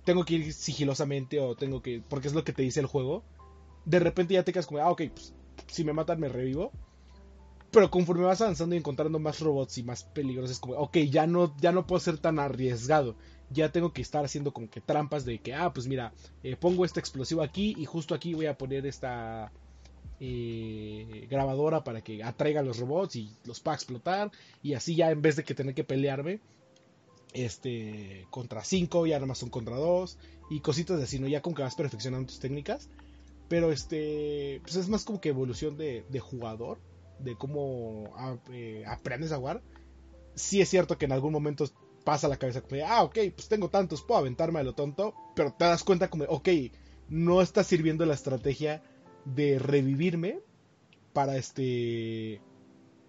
[0.04, 2.02] tengo que ir sigilosamente o tengo que.
[2.06, 3.24] Porque es lo que te dice el juego.
[3.86, 5.32] De repente ya te quedas como, de, ah, ok, pues
[5.68, 6.70] si me matan me revivo.
[7.70, 11.26] Pero conforme vas avanzando y encontrando más robots y más peligros, es como, ok, ya
[11.26, 13.16] no, ya no puedo ser tan arriesgado
[13.52, 16.84] ya tengo que estar haciendo como que trampas de que, ah, pues mira, eh, pongo
[16.84, 19.52] este explosivo aquí y justo aquí voy a poner esta
[20.20, 24.30] eh, grabadora para que atraiga a los robots y los va a explotar.
[24.62, 26.40] Y así ya en vez de que tener que pelearme
[27.32, 30.18] este contra 5, ya nada más son contra 2
[30.50, 31.26] y cositas así, ¿no?
[31.26, 32.88] Ya como que vas perfeccionando tus técnicas.
[33.48, 36.78] Pero este, pues es más como que evolución de, jugador,
[37.18, 38.14] de cómo
[38.52, 39.60] eh, aprendes a jugar.
[40.34, 41.64] Sí es cierto que en algún momento
[42.04, 45.52] pasa la cabeza como, ah, ok, pues tengo tantos, puedo aventarme a lo tonto, pero
[45.52, 46.48] te das cuenta como, ok,
[47.08, 48.82] no está sirviendo la estrategia
[49.24, 50.40] de revivirme
[51.12, 52.40] para este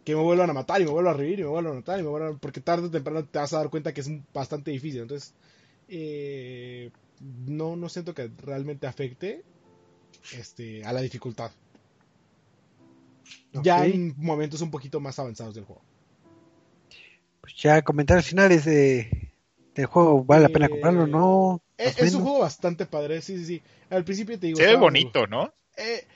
[0.04, 2.00] que me vuelvan a matar y me vuelvan a revivir y me vuelvan a matar
[2.00, 2.38] y me vuelvan a...
[2.38, 5.02] porque tarde o temprano te vas a dar cuenta que es bastante difícil.
[5.02, 5.34] Entonces
[5.88, 6.92] eh,
[7.22, 9.44] no no siento que realmente afecte
[10.38, 11.52] este a la dificultad.
[13.54, 15.82] Ya en momentos un poquito más avanzados del juego
[17.44, 19.34] pues ya comentarios finales de,
[19.76, 21.62] del juego, ¿vale la pena comprarlo no?
[21.78, 23.62] Eh, es, un juego bastante padre, sí, sí, sí.
[23.90, 24.60] Al principio te digo...
[24.60, 25.54] Se ve bonito, ¿no?
[25.76, 26.08] Eh,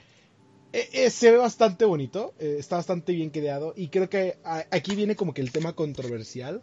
[0.72, 5.34] eh, se ve bastante bonito, está bastante bien creado y creo que aquí viene como
[5.34, 6.62] que el tema controversial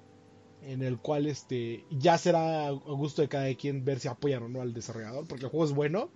[0.63, 4.49] en el cual este ya será a gusto de cada quien ver si apoyan o
[4.49, 6.09] no al desarrollador, porque el juego es bueno,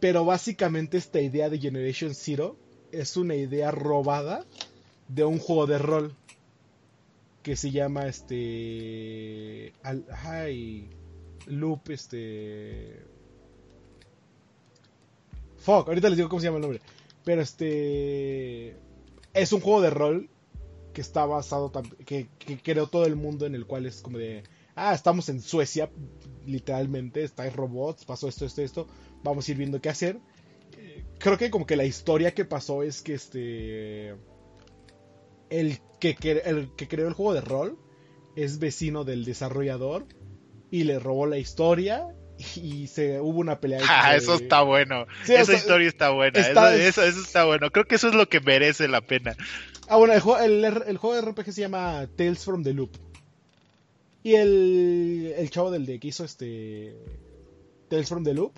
[0.00, 2.58] pero básicamente esta idea de Generation Zero
[2.92, 4.44] es una idea robada
[5.08, 6.14] de un juego de rol
[7.44, 9.74] que se llama este
[10.24, 10.88] ay,
[11.46, 13.02] Loop este
[15.58, 16.80] Fuck, ahorita les digo cómo se llama el nombre.
[17.22, 18.76] Pero este
[19.34, 20.28] es un juego de rol
[20.92, 21.70] que está basado
[22.04, 24.42] que, que creó todo el mundo en el cual es como de
[24.74, 25.90] ah, estamos en Suecia
[26.46, 28.86] literalmente, está en robots, pasó esto, esto, esto,
[29.22, 30.18] vamos a ir viendo qué hacer.
[30.78, 34.16] Eh, creo que como que la historia que pasó es que este
[35.50, 35.78] el
[36.12, 37.78] que, el que creó el juego de rol
[38.36, 40.06] es vecino del desarrollador
[40.70, 42.06] y le robó la historia
[42.56, 43.80] y se hubo una pelea.
[43.88, 45.06] Ah, eso está bueno.
[45.26, 46.38] Esa historia está buena.
[46.38, 47.70] eso, está bueno.
[47.70, 49.34] Creo que eso es lo que merece la pena.
[49.88, 52.90] Ah, bueno, el juego, el, juego de RPG se llama Tales from the Loop.
[54.22, 56.94] Y el, el chavo del de que hizo este
[57.88, 58.52] Tales from the Loop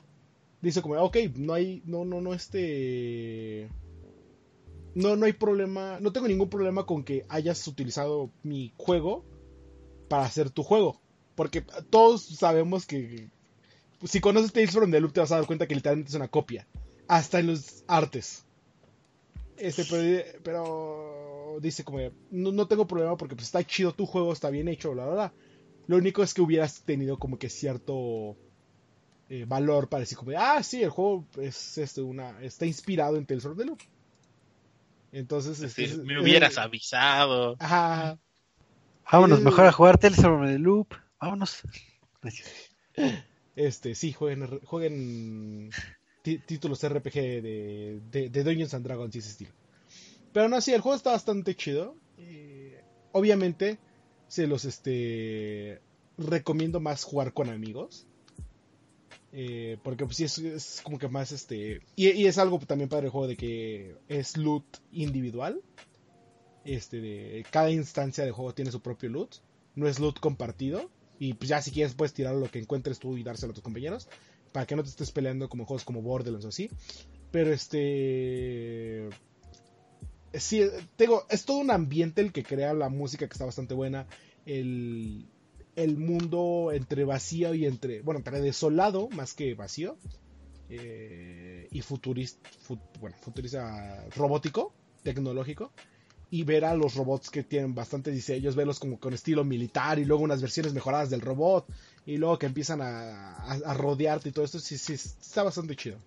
[0.61, 3.69] dice como, ok, no hay, no, no, no, este
[4.97, 9.27] no, no hay problema, no tengo ningún problema con que hayas utilizado mi juego
[10.09, 10.99] para hacer tu juego.
[11.35, 13.29] Porque todos sabemos que
[14.05, 16.29] si conoces Tales from the Loop te vas a dar cuenta que literalmente es una
[16.29, 16.67] copia.
[17.09, 18.47] Hasta en los artes.
[19.59, 19.85] Este,
[20.43, 21.99] pero, dice como,
[22.31, 25.33] no, tengo problema porque pues, está chido tu juego, está bien hecho, bla, bla, bla.
[25.89, 28.35] Lo único es que hubieras tenido como que cierto
[29.29, 33.27] eh, valor para decir como, ah, sí, el juego es este, una, está inspirado en
[33.27, 33.83] Tales from the Loop.
[35.17, 37.57] Entonces, este, me hubieras avisado.
[37.59, 38.19] Ajá.
[39.11, 40.95] Vámonos, mejor a jugar Tales from the Loop.
[41.19, 41.63] Vámonos.
[43.55, 45.71] Este, sí, jueguen, jueguen
[46.23, 49.53] títulos RPG de, de, Dungeons and Dragons y ese estilo.
[50.35, 51.97] Pero no, sí, el juego está bastante chido.
[53.13, 53.79] obviamente,
[54.29, 55.81] se los este
[56.19, 58.07] recomiendo más jugar con amigos.
[59.33, 61.81] Eh, porque pues sí es, como que más este.
[61.95, 65.61] Y, es algo también para el juego de que es loot individual.
[66.65, 69.37] Este de cada instancia de juego tiene su propio loot.
[69.75, 70.91] No es loot compartido.
[71.19, 73.65] Y pues ya si quieres puedes tirar lo que encuentres tú y dárselo a tus
[73.65, 74.09] compañeros.
[74.53, 76.71] Para que no te estés peleando como juegos como Borderlands o así.
[77.31, 79.09] Pero este.
[80.33, 80.63] Sí,
[80.97, 84.07] tengo, es todo un ambiente el que crea la música que está bastante buena.
[84.45, 85.27] El,
[85.77, 89.97] el mundo entre vacío y entre, bueno, entre desolado más que vacío
[90.69, 92.49] eh, y futurista,
[92.99, 94.73] bueno, futurista robótico,
[95.03, 95.73] tecnológico
[96.31, 100.05] y ver a los robots que tienen bastante diseños, verlos como con estilo militar y
[100.05, 101.67] luego unas versiones mejoradas del robot
[102.05, 105.99] y luego que empiezan a, rodearte y todo esto, sí, sí, está bastante chido.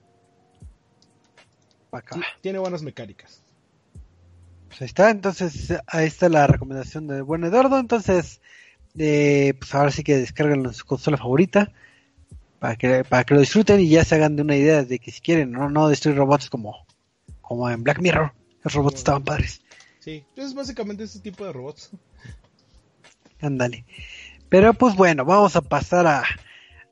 [2.42, 3.42] tiene buenas mecánicas.
[4.68, 8.42] Pues ahí está, entonces ahí está la recomendación de buen Eduardo, entonces
[9.00, 11.72] eh, pues ahora sí que descargan en su consola favorita
[12.60, 15.12] para que, para que lo disfruten y ya se hagan de una idea de que
[15.12, 16.86] si quieren no, no destruir robots como,
[17.42, 19.62] como en Black Mirror, los robots estaban padres.
[20.00, 21.92] Sí, es básicamente ese tipo de robots.
[23.42, 23.86] Ándale.
[24.50, 26.24] Pero pues bueno, vamos a pasar a,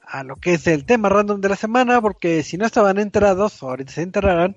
[0.03, 3.61] a lo que es el tema random de la semana, porque si no estaban enterados,
[3.61, 4.55] ahorita se enterarán,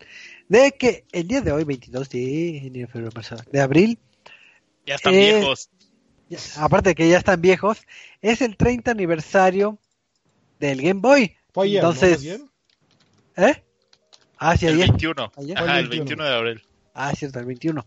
[0.49, 2.87] de que el día de hoy, 22 de,
[3.51, 3.99] de abril,
[4.87, 5.69] ya están viejos.
[6.57, 7.79] Aparte de que ya están viejos,
[8.21, 9.79] es el 30 aniversario
[10.59, 11.37] del Game Boy.
[11.55, 12.25] Entonces,
[13.37, 13.63] ¿eh?
[14.39, 15.33] Ah, sí, el 21.
[15.37, 16.63] el 21 de abril.
[16.95, 17.85] Ah, cierto, el 21.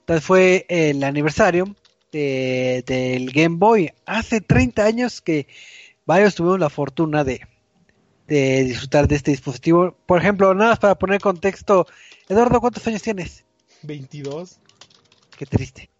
[0.00, 1.74] Entonces fue el aniversario
[2.12, 3.92] del Game Boy.
[4.06, 5.46] Hace 30 años que
[6.06, 7.40] varios tuvimos la fortuna de,
[8.26, 9.96] disfrutar de este dispositivo.
[10.06, 11.86] Por ejemplo, nada más para poner contexto,
[12.28, 13.44] Eduardo, ¿cuántos años tienes?
[13.82, 14.58] 22.
[15.36, 15.90] Qué triste.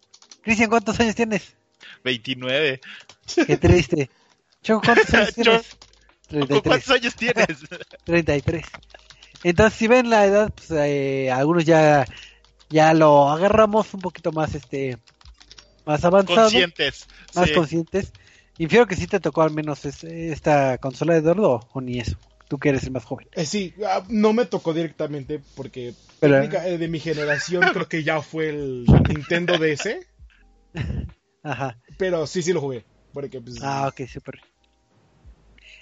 [0.41, 1.55] Cristian, ¿cuántos años tienes?
[2.03, 2.81] 29.
[3.47, 4.09] Qué triste.
[4.63, 5.77] Choco, ¿cuántos años tienes?
[6.27, 6.61] 33.
[6.63, 7.47] ¿Cuántos años tienes?
[8.05, 8.65] 33.
[9.43, 12.05] Entonces, si ven la edad, pues eh, algunos ya
[12.69, 14.97] ya lo agarramos un poquito más este
[15.85, 18.11] más avanzado conscientes más conscientes
[18.57, 22.17] infiero que sí te tocó al menos esta consola de Eduardo o ni eso
[22.47, 26.77] tú que eres el más joven eh, sí ah, no me tocó directamente porque eh,
[26.79, 29.95] de mi generación creo que ya fue el Nintendo DS
[31.45, 32.83] ajá pero sí sí lo jugué
[33.13, 34.41] porque pues, ah ok super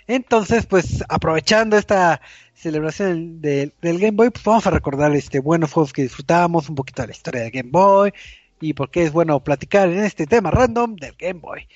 [0.08, 2.22] entonces, pues aprovechando esta
[2.54, 7.02] celebración del, Game Boy, pues vamos a recordar este buenos juegos que disfrutamos, un poquito
[7.02, 8.14] de la historia del Game Boy
[8.60, 11.68] y por qué es bueno platicar en este tema random del Game Boy.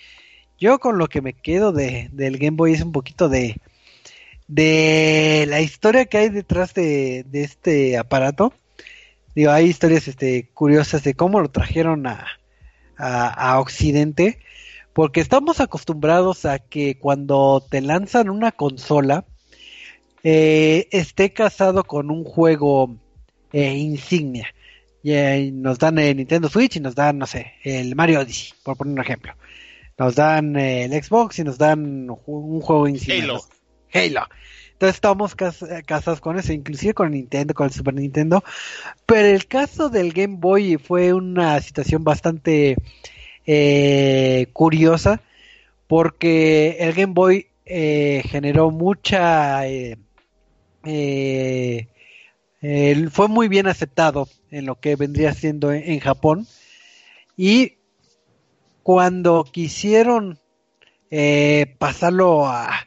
[0.60, 3.58] Yo con lo que me quedo de, del Game Boy es un poquito de,
[4.48, 8.54] de la historia que hay detrás de, este aparato.
[9.36, 12.26] Digo, hay historias este, curiosas de cómo lo trajeron a,
[12.98, 14.40] a Occidente
[14.98, 19.26] porque estamos acostumbrados a que cuando te lanzan una consola,
[20.24, 22.98] eh, esté casado con un juego
[23.54, 24.48] eh, insignia.
[25.04, 28.76] Y nos dan el Nintendo Switch y nos dan, no sé, el Mario Odyssey, por
[28.76, 29.34] poner un ejemplo.
[30.00, 33.24] Nos dan eh, el Xbox y nos dan un juego insignia.
[33.24, 33.42] Halo.
[33.94, 34.28] Halo.
[34.78, 38.44] Entonces estamos casados con eso, inclusive con Nintendo, con el Super Nintendo.
[39.08, 42.78] Pero el caso del Game Boy fue una situación bastante
[43.48, 45.20] eh, curiosa
[45.88, 49.68] porque el Game Boy eh, generó mucha...
[49.68, 49.98] Eh,
[53.10, 56.46] fue muy bien aceptado en lo que vendría siendo en, Japón
[57.36, 57.78] y
[58.84, 60.38] cuando quisieron
[61.80, 62.87] pasarlo a,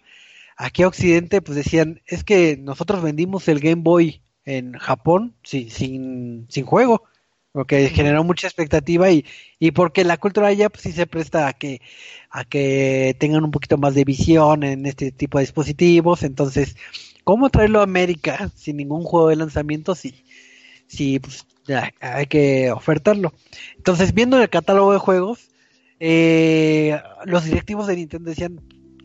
[0.61, 5.71] aquí a Occidente, pues decían, es que nosotros vendimos el Game Boy en Japón sin,
[5.71, 7.05] sin, sin juego
[7.53, 9.25] porque generó mucha expectativa y,
[9.59, 11.81] y porque la cultura allá pues sí se presta a que
[12.31, 16.23] a que tengan un poquito más de visión en este tipo de dispositivos.
[16.23, 16.77] Entonces
[17.25, 20.25] cómo traerlo a América sin ningún juego de lanzamiento sí
[20.87, 23.33] sí pues ya, hay que ofertarlo
[23.77, 25.51] entonces viendo el catálogo de juegos
[26.01, 28.61] eh, los directivos de Nintendo decían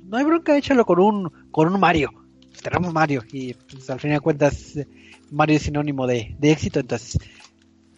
[0.06, 2.12] no hay bronca échalo con un con un Mario
[2.64, 4.80] tenemos Mario y pues, al fin de cuentas
[5.32, 7.18] Mario es sinónimo de, de éxito entonces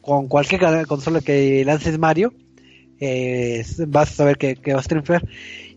[0.07, 2.33] con cualquier consola que lances Mario,
[2.97, 5.27] eh, vas a saber que, vas a triunfar.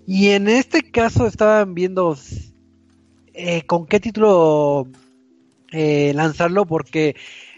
[0.07, 2.17] Y en este caso estaban viendo
[3.35, 4.87] eh, con qué título
[5.73, 7.17] eh, lanzarlo, porque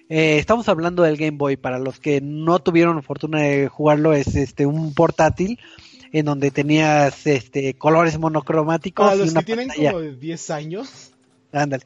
[0.08, 1.58] estamos hablando del Game Boy.
[1.58, 5.58] Para los que no tuvieron fortuna de jugarlo, es este un portátil
[6.12, 9.06] en donde tenías este colores monocromáticos.
[9.06, 11.10] Para los que tienen como 10 años.
[11.52, 11.84] Ándale.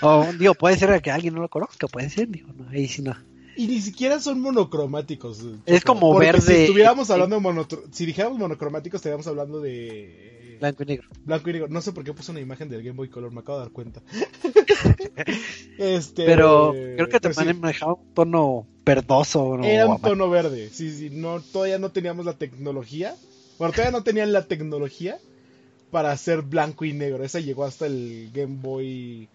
[0.00, 3.02] O, digo, puede ser que alguien no lo conozca, puede ser, digo, no, ahí sí
[3.02, 3.14] no.
[3.56, 5.44] Y ni siquiera son monocromáticos.
[5.66, 6.40] Es como verde.
[6.40, 11.08] Si estuviéramos hablando de si dijéramos monocromáticos, estaríamos hablando de blanco y negro.
[11.24, 11.68] Blanco y negro.
[11.68, 13.72] No sé por qué puse una imagen del Game Boy Color, me acabo de dar
[13.72, 14.00] cuenta.
[15.78, 19.58] este, Pero creo que te pues manejaba un tono verdoso.
[19.62, 20.70] Era un tono verde.
[20.70, 23.14] Sí, sí, no, todavía no teníamos la tecnología.
[23.58, 25.18] Bueno, todavía no tenían la tecnología
[25.90, 27.24] para hacer blanco y negro.
[27.24, 29.28] Esa llegó hasta el Game Boy.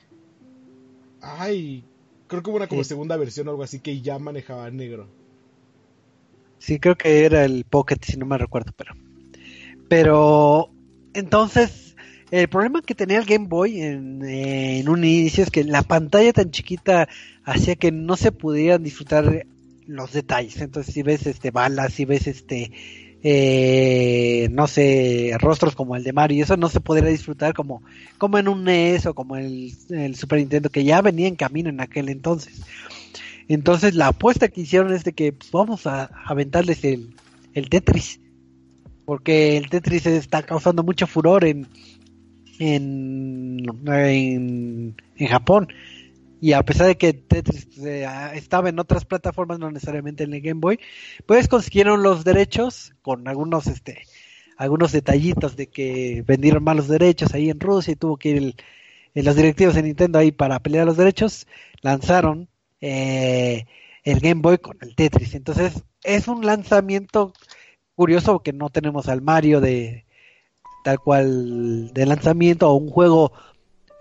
[1.21, 1.83] Ay,
[2.27, 5.07] Creo que hubo una como segunda versión o algo así que ya manejaba negro.
[6.59, 8.93] Sí, creo que era el Pocket, si no me recuerdo, pero.
[9.87, 10.69] Pero
[11.13, 11.95] Entonces,
[12.31, 16.33] el problema que tenía el Game Boy en, en, un inicio es que la pantalla
[16.33, 17.07] tan chiquita
[17.45, 19.45] hacía que no se pudieran disfrutar
[19.85, 20.59] los detalles.
[20.59, 22.71] Entonces, si ves este balas, si ves este
[23.23, 27.81] eh, no sé, rostros como el de Mario y eso no se podría disfrutar como,
[28.17, 31.69] como en un NES o como el, el Super Nintendo que ya venía en camino
[31.69, 32.61] en aquel entonces.
[33.47, 37.15] Entonces la apuesta que hicieron es de que pues, vamos a aventarles el,
[37.53, 38.19] el Tetris.
[39.05, 41.65] Porque el Tetris está causando mucho furor en,
[42.59, 45.69] en, en, en Japón.
[46.39, 50.41] Y a pesar de que Tetris eh, estaba en otras plataformas, no necesariamente en el
[50.41, 50.79] Game Boy,
[51.25, 54.03] pues consiguieron los derechos con algunos, este,
[54.57, 58.55] algunos detallitos de que vendieron malos derechos ahí en Rusia y tuvo que ir
[59.15, 61.47] en los directivos de Nintendo ahí para pelear los derechos.
[61.81, 62.49] Lanzaron
[62.81, 63.65] eh,
[64.03, 65.33] el Game Boy con el Tetris.
[65.33, 67.33] Entonces es un lanzamiento
[67.95, 70.05] curioso que no tenemos al Mario de
[70.83, 73.33] tal cual de lanzamiento o un juego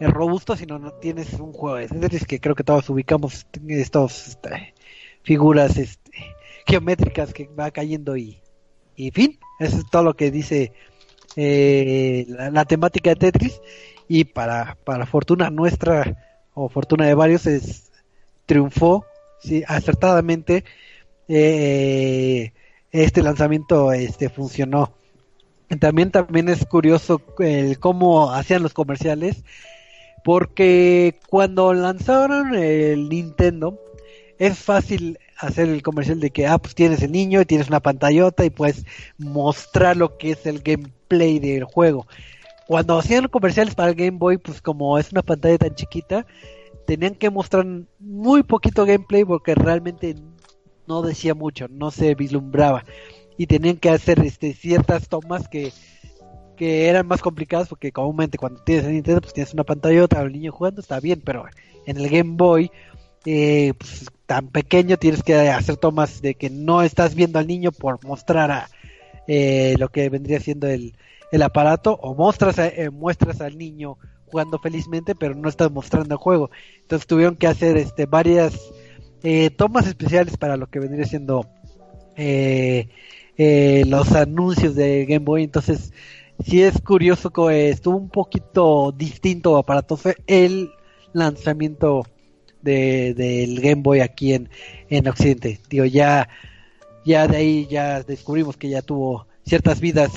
[0.01, 4.39] robusto, sino no tienes un juego de Tetris que creo que todos ubicamos estas
[5.23, 6.11] figuras este,
[6.67, 8.41] geométricas que va cayendo y,
[8.95, 10.73] y fin, eso es todo lo que dice
[11.37, 13.61] eh, la, temática de Tetris.
[14.09, 16.17] Y para, para fortuna nuestra
[16.55, 17.91] o fortuna de varios es
[18.47, 19.05] triunfó
[19.41, 20.65] sí, acertadamente.
[21.29, 22.53] Eh,
[22.93, 24.95] este lanzamiento este funcionó.
[25.81, 29.43] También también es curioso el cómo hacían los comerciales
[30.27, 33.79] porque cuando lanzaron el Nintendo,
[34.41, 37.79] es fácil hacer el comercial de que, ah, pues tienes el niño y tienes una
[37.79, 38.85] pantallota y puedes
[39.19, 42.09] mostrar lo que es el gameplay del juego.
[42.67, 46.27] Cuando hacían comerciales para el Game Boy, pues como es una pantalla tan chiquita,
[46.89, 47.65] tenían que mostrar
[48.01, 50.17] muy poquito gameplay porque realmente
[50.89, 52.85] no decía mucho, no se vislumbraba.
[53.37, 55.73] Y tenían que hacer este, ciertas tomas que
[56.57, 60.33] que eran más complicadas porque comúnmente cuando tienes el Nintendo pues tienes una pantallota el
[60.33, 61.45] niño jugando está bien pero
[61.87, 62.71] en el Game Boy
[63.29, 67.73] eh, pues, tan pequeño tienes que hacer tomas de que no estás viendo al niño
[67.73, 68.69] por mostrar a,
[69.27, 70.95] eh, lo que vendría siendo el,
[71.33, 76.21] el aparato o muestras eh, muestras al niño jugando felizmente pero no estás mostrando el
[76.21, 76.51] juego.
[76.83, 78.73] Entonces tuvieron que hacer este varias
[79.57, 81.49] tomas especiales para lo que vendría siendo
[83.37, 85.43] los anuncios de Game Boy.
[85.43, 85.93] Entonces
[86.45, 90.71] sí es curioso que estuvo un poquito distinto aparatoso el
[91.13, 92.07] lanzamiento
[92.63, 94.51] de, del Game Boy aquí en,
[94.89, 95.61] en Occidente.
[95.69, 96.29] Digo, ya,
[97.05, 100.11] ya de ahí ya descubrimos que ya tuvo ciertas vidas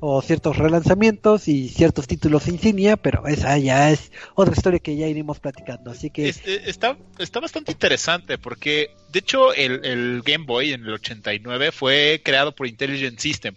[0.00, 5.08] o ciertos relanzamientos y ciertos títulos insignia, pero esa ya es otra historia que ya
[5.08, 5.90] iremos platicando.
[5.90, 10.82] Así que este, está, está bastante interesante porque de hecho el, el, Game Boy en
[10.82, 13.56] el 89 fue creado por Intelligent System,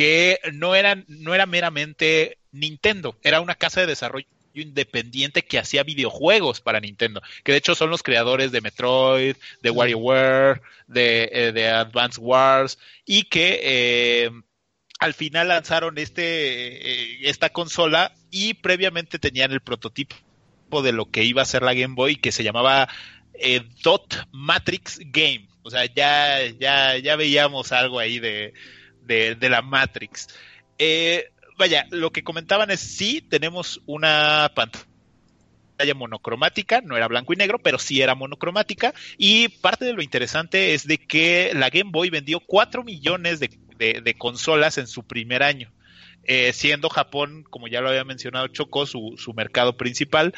[0.00, 5.82] que no era, no era meramente Nintendo, era una casa de desarrollo independiente que hacía
[5.82, 11.52] videojuegos para Nintendo, que de hecho son los creadores de Metroid, de WarioWare, de, eh,
[11.52, 14.30] de Advance Wars, y que eh,
[15.00, 20.16] al final lanzaron este, eh, esta consola y previamente tenían el prototipo
[20.82, 22.88] de lo que iba a ser la Game Boy que se llamaba
[23.82, 25.46] Dot Matrix Game.
[25.62, 28.54] O sea, ya, ya, ya veíamos algo ahí de,
[29.06, 30.28] de, la Matrix.
[30.78, 37.36] Eh, vaya, lo que comentaban es sí, tenemos una pantalla monocromática, no era blanco y
[37.36, 38.94] negro, pero sí era monocromática.
[39.18, 44.14] Y parte de lo interesante es de que la Game Boy vendió 4 millones de,
[44.18, 45.72] consolas en su primer año.
[46.24, 50.34] Eh, siendo Japón, como ya lo había mencionado Choco, su, su mercado principal.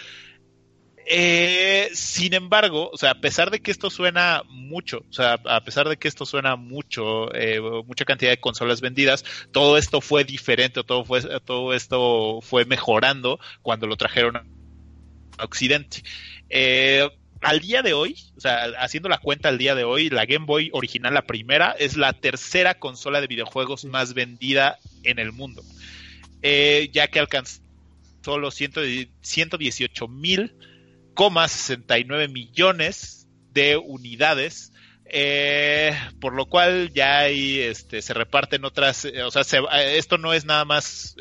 [1.06, 5.62] Eh, sin embargo, o sea, a pesar de que esto suena mucho, o sea, a
[5.62, 10.24] pesar de que esto suena mucho, eh, mucha cantidad de consolas vendidas, todo esto fue
[10.24, 16.02] diferente, todo fue, todo esto fue mejorando cuando lo trajeron a Occidente.
[16.48, 17.08] Eh,
[17.40, 20.46] al día de hoy, o sea, haciendo la cuenta al día de hoy, la Game
[20.46, 25.62] Boy original, la primera, es la tercera consola de videojuegos más vendida en el mundo,
[26.40, 27.60] ya que alcanzó
[28.38, 30.54] los 118 mil
[31.48, 34.72] 69 millones de unidades.
[35.14, 39.42] Eh, por lo cual ya ahí este, se reparten otras, eh, o sea,
[39.74, 41.14] eh, esto no es nada más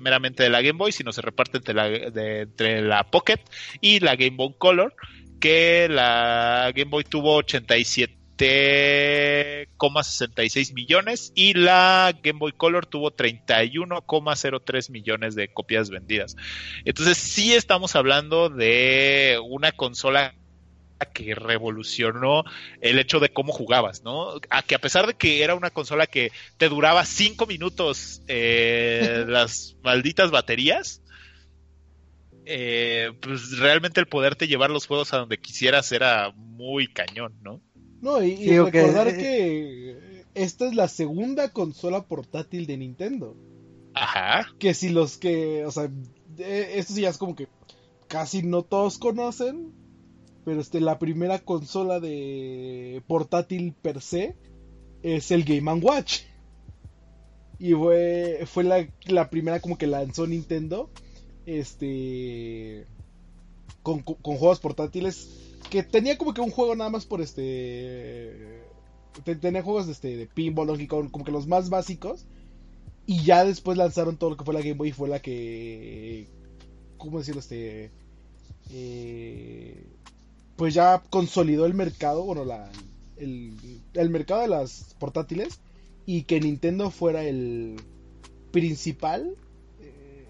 [0.00, 3.40] meramente de la Game Boy, sino se reparte entre la, entre la Pocket
[3.80, 4.94] y la Game Boy Color,
[5.40, 14.90] que la Game Boy tuvo 87 7,66 millones y la Game Boy Color tuvo 31,03
[14.90, 16.36] millones de copias vendidas.
[16.84, 20.36] Entonces sí estamos hablando de una consola
[21.06, 22.44] que revolucionó
[22.80, 24.40] el hecho de cómo jugabas, ¿no?
[24.50, 29.24] A que a pesar de que era una consola que te duraba cinco minutos eh,
[29.28, 31.02] las malditas baterías,
[32.46, 37.60] eh, pues realmente el poderte llevar los juegos a donde quisieras era muy cañón, ¿no?
[38.00, 43.36] No, y, recordar que esta es la segunda consola portátil de Nintendo.
[43.94, 44.46] Ajá.
[44.58, 45.90] Que si los que, o sea,
[46.38, 47.48] eh, esto sí ya es como que
[48.06, 49.72] casi no todos conocen,
[50.44, 54.36] pero este, la primera consola de portátil per se
[55.02, 56.20] es el Game Watch.
[57.58, 60.90] Y fue, fue la, la primera como que lanzó Nintendo,
[61.44, 62.86] este,
[63.82, 68.62] con- con juegos portátiles, que tenía como que un juego nada más por este,
[69.24, 72.26] te- tenía juegos de, este, de pinball, Kong, como que los más básicos.
[73.06, 76.28] Y ya después lanzaron todo lo que fue la Game Boy fue la que.
[76.98, 77.40] ¿Cómo decirlo?
[77.40, 77.90] Este.
[78.70, 79.84] eh,
[80.56, 82.70] pues ya consolidó el mercado, bueno, la,
[83.16, 83.54] el,
[83.94, 85.60] el mercado de las portátiles.
[86.06, 87.76] Y que Nintendo fuera el
[88.50, 89.36] principal
[89.80, 90.26] eh,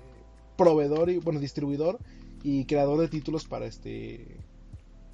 [0.56, 1.98] proveedor y, bueno, distribuidor
[2.42, 4.47] y creador de títulos para este.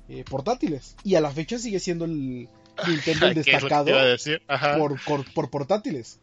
[0.08, 0.96] Eh, portátiles.
[1.04, 2.48] Y a la fecha sigue siendo el
[2.88, 4.42] Nintendo el ¿Qué es lo que destacado decir?
[4.78, 6.20] Por, por, por portátiles.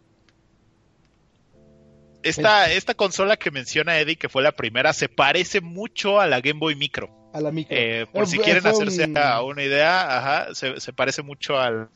[2.23, 6.39] Esta, esta consola que menciona Eddie, que fue la primera, se parece mucho a la
[6.39, 7.09] Game Boy Micro.
[7.33, 7.75] A la micro.
[7.75, 11.57] Eh, por Eh, si quieren hacerse un- a una idea, ajá, se, se parece mucho
[11.57, 11.89] a la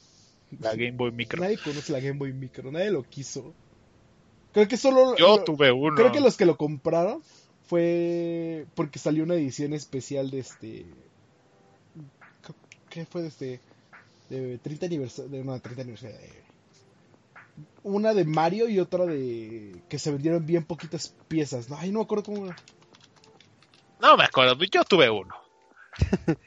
[0.75, 1.39] Game Boy Micro.
[1.41, 3.53] Nadie conoce la Game Boy Micro, nadie lo quiso.
[4.51, 5.15] Creo que solo.
[5.15, 5.95] Yo lo- tuve uno.
[5.95, 7.21] Creo que los que lo compraron
[7.67, 10.85] fue porque salió una edición especial de este.
[12.95, 13.59] ¿Qué fue de este?
[14.29, 15.29] De 30 aniversario.
[15.29, 16.15] De, no, 30 aniversario.
[16.17, 16.45] de-
[17.83, 19.81] una de Mario y otra de.
[19.89, 21.69] Que se vendieron bien poquitas piezas.
[21.69, 22.45] No, ay, no me acuerdo cómo.
[22.45, 22.55] era.
[24.01, 25.35] No me acuerdo, yo tuve uno.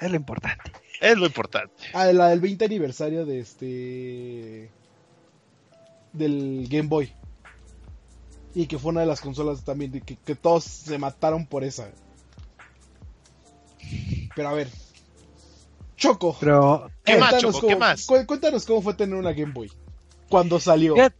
[0.00, 0.70] Es lo importante.
[1.00, 1.74] Es lo importante.
[1.92, 4.70] Ah, la del 20 aniversario de este.
[6.12, 7.12] Del Game Boy.
[8.54, 11.64] Y que fue una de las consolas también, de que, que todos se mataron por
[11.64, 11.90] esa.
[14.36, 14.68] Pero a ver.
[16.00, 16.36] Choco.
[16.40, 17.66] Pero ¿Qué más, Choco?
[17.68, 18.06] ¿Qué más?
[18.06, 19.70] cu- Cuéntanos cómo fue tener una Game Boy.
[20.28, 20.94] Cuando salió.
[20.94, 21.16] Fíjate,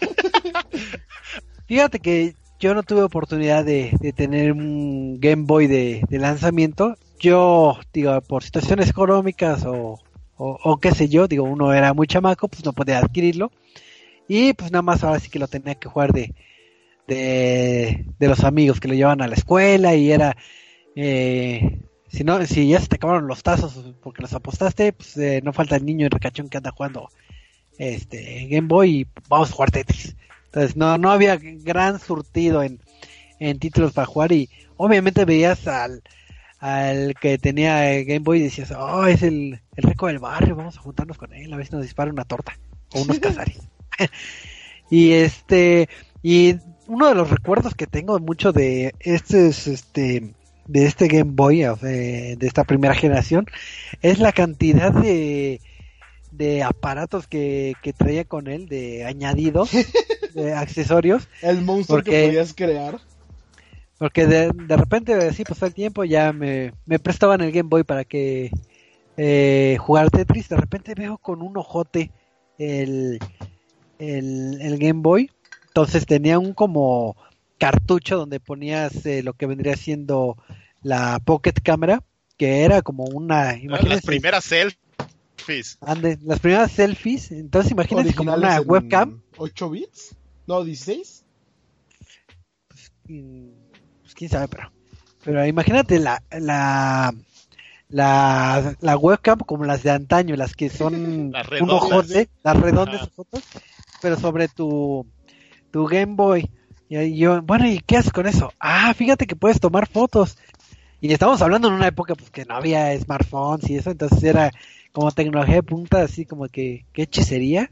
[1.66, 6.96] fíjate que yo no tuve oportunidad de, de tener un Game Boy de, de lanzamiento.
[7.20, 9.98] Yo, digo, por situaciones económicas o,
[10.36, 13.50] o, o qué sé yo, digo, uno era muy chamaco, pues no podía adquirirlo.
[14.28, 16.34] Y pues nada más ahora sí que lo tenía que jugar de,
[17.06, 20.36] de, de los amigos que lo llevaban a la escuela y era...
[20.94, 25.40] Eh, si no, si ya se te acabaron los tazos porque los apostaste, pues eh,
[25.44, 27.10] no falta el niño en recachón que anda jugando
[27.78, 30.16] este Game Boy y vamos a jugar Tetris.
[30.46, 32.80] Entonces no, no había gran surtido en,
[33.38, 36.02] en títulos para jugar y obviamente veías al,
[36.58, 40.56] al que tenía eh, Game Boy y decías, oh, es el, el rico del barrio,
[40.56, 42.58] vamos a juntarnos con él, a ver si nos dispara una torta
[42.94, 43.58] o unos cazares.
[44.90, 45.88] y este,
[46.22, 46.56] y
[46.86, 50.34] uno de los recuerdos que tengo mucho de este es este
[50.68, 53.46] de este Game Boy, sea, de esta primera generación,
[54.02, 55.60] es la cantidad de,
[56.30, 59.70] de aparatos que, que traía con él, de añadidos,
[60.34, 62.98] de accesorios, El monstruo Porque- que podías crear.
[63.98, 67.82] porque de, de repente, así pasó el tiempo, ya me, me prestaban el Game Boy
[67.82, 68.50] para que
[69.16, 72.12] eh, jugar Tetris, de repente veo con un ojote
[72.58, 73.18] el,
[73.98, 75.30] el, el Game Boy,
[75.68, 77.16] entonces tenía un como
[77.58, 80.36] cartucho donde ponías eh, lo que vendría siendo
[80.82, 82.02] la Pocket Camera,
[82.36, 85.78] que era como una, Las imagínense, primeras selfies.
[85.80, 90.14] ande, las primeras selfies, entonces imagínense como una webcam, 8 bits.
[90.46, 91.24] No, 16.
[93.08, 93.48] Mm,
[94.02, 94.70] pues quién sabe, pero,
[95.24, 97.12] pero imagínate la, la,
[97.88, 102.60] la, la webcam como las de antaño, las que son Las un redondas, ojote, las
[102.60, 103.44] redondas ojotes,
[104.00, 105.06] pero sobre tu,
[105.70, 106.48] tu Game Boy.
[106.88, 108.52] Y ahí yo, bueno, ¿y qué haces con eso?
[108.58, 110.38] Ah, fíjate que puedes tomar fotos.
[111.00, 114.50] Y estamos hablando en una época pues que no había smartphones y eso, entonces era
[114.90, 117.70] como tecnología de punta, así como que, qué hechicería.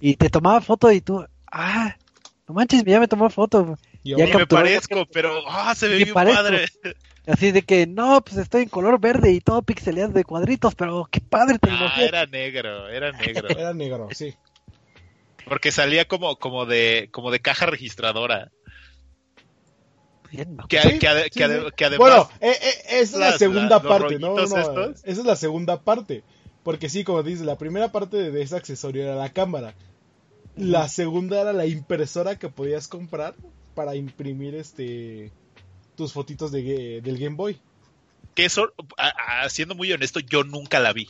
[0.00, 1.94] Y te tomaba foto y tú, ah,
[2.48, 3.78] no manches, ya me tomó foto.
[4.02, 6.42] Y Ya me parezco, pero ah, se ve Me bien parezco.
[6.42, 6.66] padre.
[7.26, 11.06] Así de que, no, pues estoy en color verde y todo pixeleado de cuadritos, pero
[11.08, 12.06] qué padre Ah, tecnología.
[12.06, 13.48] era negro, era negro.
[13.56, 14.34] Era negro, sí.
[15.46, 18.50] Porque salía como, como de, como de caja registradora.
[20.30, 20.66] Bien, ¿no?
[20.66, 21.70] Que, Sí, que, ade- sí, que ade- sí.
[21.76, 21.98] que además.
[22.08, 24.38] Bueno, eh, eh, esa es la segunda la- parte, ¿no?
[24.38, 26.22] Esa es la segunda parte.
[26.62, 29.74] Porque sí, como dices, la primera parte de, ese accesorio era la cámara.
[30.56, 33.34] La segunda era la impresora que podías comprar
[33.74, 35.32] para imprimir este
[35.96, 37.58] tus fotitos de, del Game Boy.
[38.34, 41.08] que eso, a- a- siendo muy honesto, yo nunca la vi.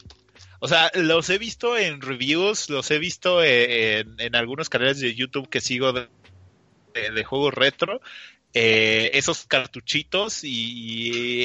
[0.64, 5.00] O sea, los he visto en reviews, los he visto eh, en, en algunos canales
[5.00, 6.06] de YouTube que sigo de,
[6.94, 8.00] de- de juegos retro,
[8.54, 10.50] eh, esos cartuchitos y,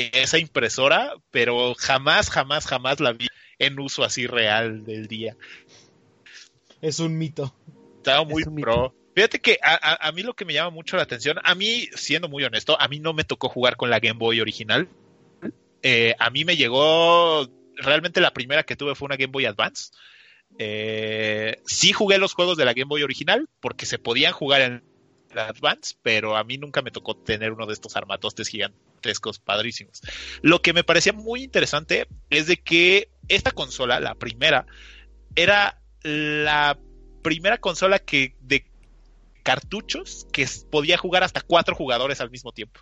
[0.04, 3.26] y esa impresora, pero jamás, jamás, jamás la vi
[3.58, 5.36] en uso así real del día.
[6.82, 7.56] Es un mito.
[7.98, 8.62] Estaba muy mito.
[8.62, 8.96] pro.
[9.16, 11.88] Fíjate que a, a- a mí lo que me llama mucho la atención, a mí,
[11.96, 14.88] siendo muy honesto, a mí no me tocó jugar con la Game Boy original.
[15.82, 17.48] Eh, a mí me llegó,
[17.78, 19.92] realmente la primera que tuve fue una Game Boy Advance.
[20.58, 24.84] Eh, sí jugué los juegos de la Game Boy original porque se podían jugar en
[25.34, 30.02] la Advance, pero a mí nunca me tocó tener uno de estos armatostes gigantescos padrísimos.
[30.42, 34.66] Lo que me parecía muy interesante es de que esta consola, la primera,
[35.36, 36.80] era la
[37.22, 38.66] primera consola que de
[39.44, 42.80] cartuchos que podía jugar hasta cuatro jugadores al mismo tiempo.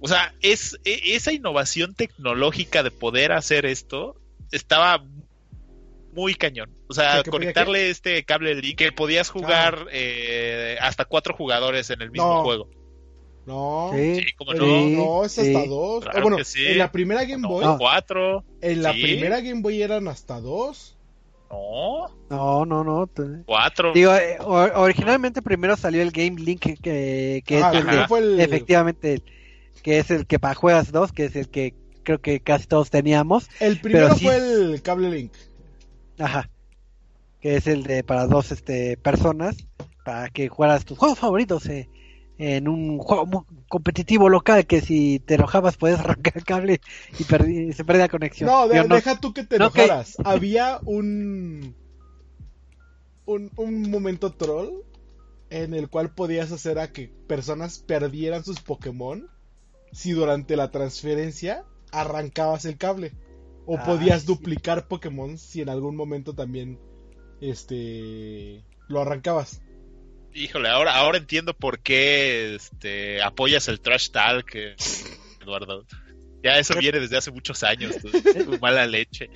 [0.00, 4.16] O sea, es e- esa innovación tecnológica de poder hacer esto
[4.52, 5.04] estaba
[6.12, 6.70] muy cañón.
[6.88, 11.34] O sea, ¿Que- que podía conectarle este cable link que podías jugar eh, hasta cuatro
[11.34, 12.42] jugadores en el mismo No.
[12.44, 12.70] juego.
[13.46, 13.90] No.
[13.92, 14.54] Sí, Eh, no.
[14.54, 16.02] Sí, no, es hasta dos.
[16.04, 17.78] Claro Ah, bueno, en la primera Game No, Boy, No.
[17.78, 18.44] cuatro.
[18.60, 19.02] en la sí.
[19.02, 20.96] primera Game Boy eran hasta dos.
[21.50, 23.08] No, No, no, no.
[23.46, 23.92] cuatro.
[23.92, 28.18] Digo, eh, or- originalmente primero salió el Game Link que, que, Ajá, es el fue
[28.18, 29.22] el- efectivamente el-
[29.86, 31.72] que es el que para juegas dos, que es el que
[32.02, 33.48] creo que casi todos teníamos.
[33.60, 35.32] El primero sí- fue el cable link.
[36.18, 36.50] Ajá.
[37.40, 39.54] Que es el de para dos este personas
[40.04, 41.88] para que jugaras tus juegos favoritos eh,
[42.36, 46.80] en un juego muy competitivo local que si te enojabas puedes arrancar el cable
[47.16, 47.22] y
[47.72, 48.50] se perdía conexión.
[48.50, 49.70] No, de- no- deja tú que te no.
[50.24, 51.76] Había un,
[53.24, 54.80] un un momento troll
[55.50, 59.28] en el cual podías hacer a que personas perdieran sus Pokémon
[59.92, 63.12] si durante la transferencia arrancabas el cable.
[63.66, 64.26] O Ah, podías sí.
[64.28, 66.78] duplicar Pokémon si en algún momento también
[67.40, 69.60] este lo arrancabas.
[70.34, 74.76] Híjole, ahora, ahora entiendo por qué este, apoyas el trash talk, eh,
[75.42, 75.84] Eduardo.
[76.44, 78.10] Ya eso viene desde hace muchos años, tu,
[78.44, 79.30] tu mala leche.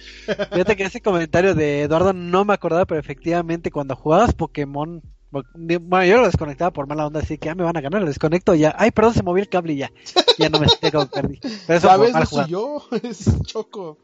[0.52, 6.05] Fíjate que ese comentario de Eduardo no me acordaba, pero efectivamente cuando jugabas Pokémon, bueno,
[6.05, 8.55] yo lo desconectaba por mala onda, así que ya me van a ganar, lo desconecto
[8.55, 8.74] ya.
[8.77, 9.93] Ay, perdón, se movió el cable y ya.
[10.39, 11.39] Ya no me como perdí.
[11.66, 12.12] Pero eso ¿Sabes?
[12.15, 13.97] No soy yo, es Choco.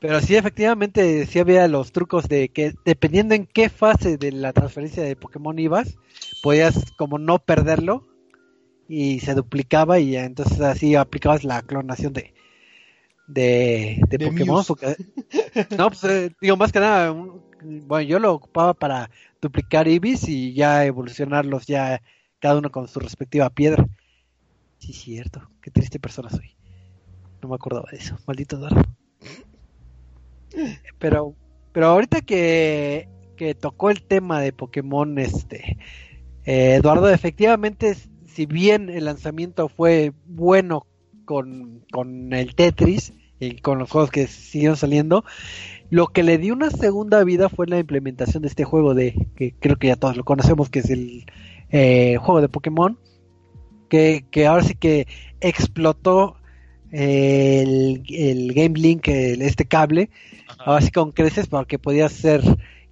[0.00, 4.52] Pero sí, efectivamente, sí había los trucos de que dependiendo en qué fase de la
[4.52, 5.96] transferencia de Pokémon ibas,
[6.42, 8.06] podías como no perderlo
[8.86, 12.34] y se duplicaba y ya, entonces así aplicabas la clonación de
[13.26, 14.62] de, de De Pokémon.
[14.66, 14.96] Porque-
[15.78, 17.42] no, pues eh, digo, más que nada, un-
[17.86, 19.10] bueno, yo lo ocupaba para
[19.44, 22.00] duplicar Ibis y ya evolucionarlos ya
[22.38, 23.86] cada uno con su respectiva piedra.
[24.78, 26.56] Sí, cierto, qué triste persona soy.
[27.42, 28.82] No me acordaba de eso, maldito Eduardo.
[30.98, 31.34] Pero,
[31.72, 35.76] pero ahorita que, que tocó el tema de Pokémon, este,
[36.44, 37.96] eh, Eduardo, efectivamente,
[38.26, 40.86] si bien el lanzamiento fue bueno
[41.24, 45.24] con, con el Tetris y con los juegos que siguieron saliendo,
[45.90, 49.54] lo que le dio una segunda vida fue la implementación de este juego de, que
[49.58, 51.24] creo que ya todos lo conocemos, que es el
[51.70, 52.98] eh, juego de Pokémon,
[53.88, 55.06] que, que ahora sí que
[55.40, 56.36] explotó
[56.90, 60.10] eh, el, el Game Link, el- este cable,
[60.48, 60.64] Ajá.
[60.64, 62.42] ahora sí con creces porque podías hacer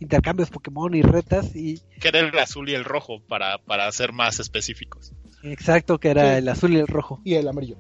[0.01, 4.13] intercambios Pokémon y retas y Que era el azul y el rojo, para, para ser
[4.13, 5.13] más específicos.
[5.45, 6.39] exacto que era Sí.
[6.39, 7.21] el azul y el rojo.
[7.25, 7.77] Y el amarillo.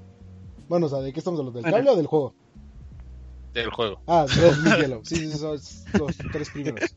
[0.68, 1.60] Bueno, o sea, ¿de qué estamos hablando?
[1.60, 1.76] ¿Del Bueno.
[1.76, 2.34] cable o del juego?
[3.52, 4.00] Del juego.
[4.06, 5.00] Ah, Red y Yellow.
[5.04, 5.58] Sí, sí, son
[5.98, 6.96] los tres primeros.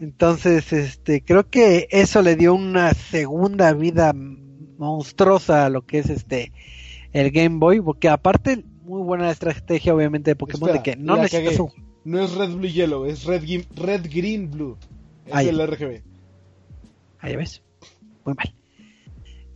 [0.00, 6.08] Entonces, este, creo que eso le dio una segunda vida monstruosa a lo que es
[6.08, 6.52] este
[7.12, 11.16] el Game Boy, porque aparte muy buena estrategia obviamente de Pokémon Espera, de que no
[11.16, 11.70] necesitas un
[12.04, 14.78] No es Red Blue Yellow, es Red, Green Blue.
[15.26, 16.02] Es el RGB.
[17.18, 17.62] ahí ves,
[18.24, 18.54] muy mal.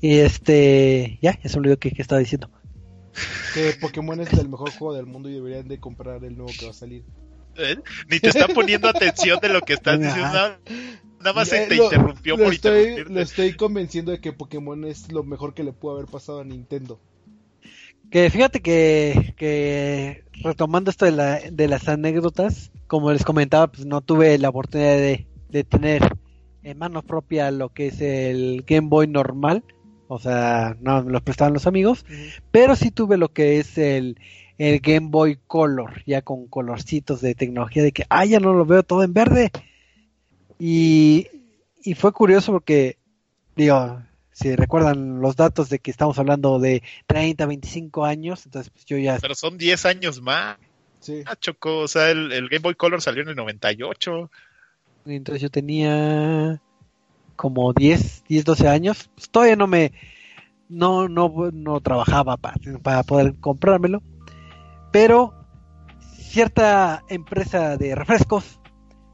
[0.00, 2.50] Y este, ya, se olvidó que, que estaba diciendo.
[3.54, 6.64] Que Pokémon es el mejor juego del mundo y deberían de comprar el nuevo que
[6.66, 7.04] va a salir.
[7.56, 7.76] ¿Eh?
[8.10, 10.22] Ni te está poniendo atención de lo que estás diciendo.
[10.24, 10.58] Nada,
[11.20, 14.84] nada más se te lo- interrumpió lo por estoy, lo estoy convenciendo de que Pokémon
[14.84, 16.98] es lo mejor que le pudo haber pasado a Nintendo.
[18.10, 23.86] Que fíjate que, que retomando esto de, la, de las anécdotas, como les comentaba, pues
[23.86, 26.16] no tuve la oportunidad de, de tener
[26.62, 29.64] en mano propia lo que es el Game Boy normal,
[30.08, 32.04] o sea, no me los prestaban los amigos,
[32.50, 34.18] pero sí tuve lo que es el,
[34.58, 38.66] el Game Boy Color, ya con colorcitos de tecnología de que, ah, ya no lo
[38.66, 39.50] veo todo en verde.
[40.58, 41.28] Y,
[41.82, 42.98] y fue curioso porque,
[43.56, 44.02] digo,
[44.32, 48.98] si recuerdan los datos de que estamos hablando de 30, 25 años, entonces pues yo
[48.98, 49.18] ya...
[49.20, 50.58] Pero son 10 años más.
[51.00, 51.22] Sí.
[51.26, 54.30] Ah, Choco, o sea, el, el Game Boy Color salió en el 98.
[55.06, 56.60] Entonces yo tenía
[57.36, 59.10] como 10, 10, 12 años.
[59.14, 59.92] Pues todavía no me...
[60.68, 64.02] No, no, no trabajaba para, para poder comprármelo.
[64.92, 65.34] Pero
[66.16, 68.60] cierta empresa de refrescos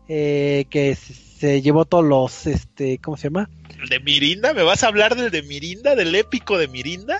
[0.08, 3.50] eh, que se, llevó todos los, este, ¿cómo se llama?
[3.80, 4.54] ¿El de Mirinda?
[4.54, 5.96] ¿Me vas a hablar del de Mirinda?
[5.96, 7.18] ¿Del épico de Mirinda?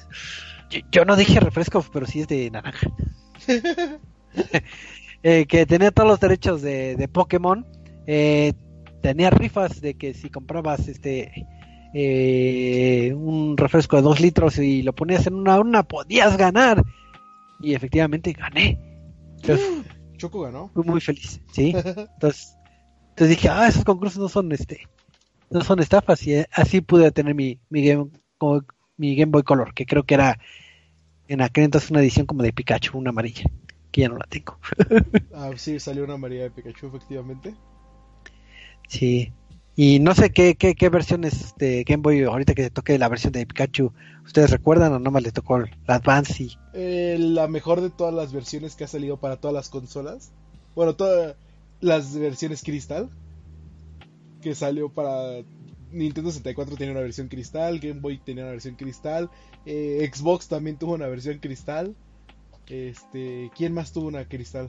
[0.70, 2.86] Yo, yo no dije refrescos, pero sí es de naranja.
[5.22, 7.66] Eh, que tenía todos los derechos de, de Pokémon.
[8.06, 8.54] Eh,
[9.02, 11.46] tenía rifas de que si comprabas este
[11.94, 16.82] eh, un refresco de 2 litros y lo ponías en una urna, podías ganar.
[17.60, 18.78] Y efectivamente gané.
[19.42, 19.66] Entonces,
[20.16, 20.70] Choco ganó.
[20.72, 21.74] fui muy feliz, ¿sí?
[22.14, 22.56] Entonces,
[23.10, 24.86] entonces dije, ah, esos concursos no son este,
[25.50, 28.06] no son estafas y eh, así pude tener mi, mi Game,
[28.38, 28.64] como-
[28.96, 30.38] mi Game Boy Color, que creo que era
[31.28, 33.44] en aquel entonces una edición como de Pikachu, una amarilla,
[33.90, 34.58] que ya no la tengo.
[35.34, 37.54] Ah, sí, salió una María de Pikachu, efectivamente.
[38.90, 39.32] Sí.
[39.76, 43.32] Y no sé qué, qué, qué versiones de Game Boy, ahorita que toque la versión
[43.32, 43.92] de Pikachu,
[44.26, 48.32] ¿ustedes recuerdan o nomás les tocó la Advance y Eh, la mejor de todas las
[48.32, 50.32] versiones que ha salido para todas las consolas.
[50.74, 51.36] Bueno, todas
[51.80, 53.08] las versiones Crystal.
[54.42, 55.44] Que salió para
[55.92, 59.30] Nintendo 64 tenía una versión Cristal, Game Boy tenía una versión Cristal,
[59.66, 61.94] eh, Xbox también tuvo una versión Cristal.
[62.66, 64.68] Este, ¿quién más tuvo una Cristal?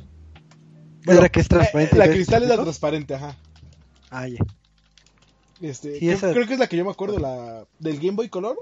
[1.05, 3.37] ¿Es la que es transparente eh, la ves Cristal es la transparente, ajá.
[4.11, 4.39] Ah, ya.
[5.61, 8.29] Este, creo, esa- creo que es la que yo me acuerdo, la del Game Boy
[8.29, 8.57] Color.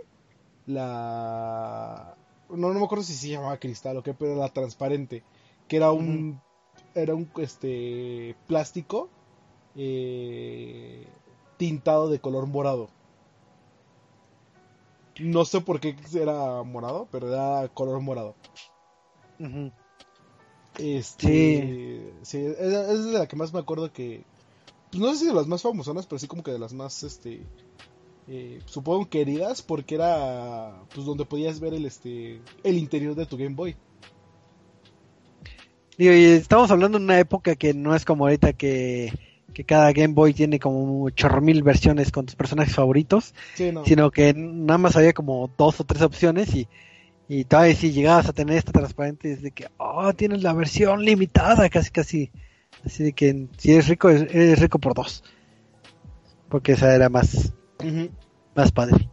[0.68, 2.16] La
[2.50, 5.24] no, no me acuerdo si se llamaba cristal o qué, pero la transparente,
[5.68, 6.40] que era un
[6.96, 9.10] era un este plástico
[9.76, 11.08] eh,
[11.58, 12.90] tintado de color morado.
[15.20, 18.36] No sé por qué era morado, pero era color morado.
[20.78, 24.24] Este, sí, es, es de la que más me acuerdo que,
[24.92, 27.04] pues no sé si de las más famosonas, pero sí como que de las más,
[27.04, 27.42] este,
[28.28, 33.38] eh, supongo queridas, porque era, pues donde podías ver el, este, el interior de tu
[33.38, 33.76] Game Boy.
[35.98, 39.12] Digo, y estamos hablando de una época que no es como ahorita que,
[39.54, 43.84] que cada Game Boy tiene como chorro mil versiones con tus personajes favoritos, Sí, no.
[43.84, 46.68] sino que nada más había como dos o tres opciones y,
[47.28, 51.04] y todavía si llegabas a tener esta transparente es de que, oh, tienes la versión
[51.04, 52.32] limitada, casi casi,
[52.86, 55.24] así de que si eres rico, eres rico por dos,
[56.50, 57.54] porque esa era más,
[58.56, 59.10] más padre.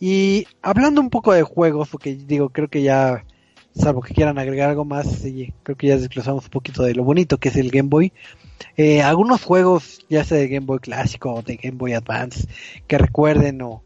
[0.00, 3.24] Y hablando un poco de juegos, porque digo, creo que ya,
[3.74, 7.04] salvo que quieran agregar algo más, sí, creo que ya desglosamos un poquito de lo
[7.04, 8.12] bonito que es el Game Boy.
[8.76, 12.48] Eh, algunos juegos, ya sea de Game Boy clásico o de Game Boy Advance,
[12.88, 13.84] que recuerden o,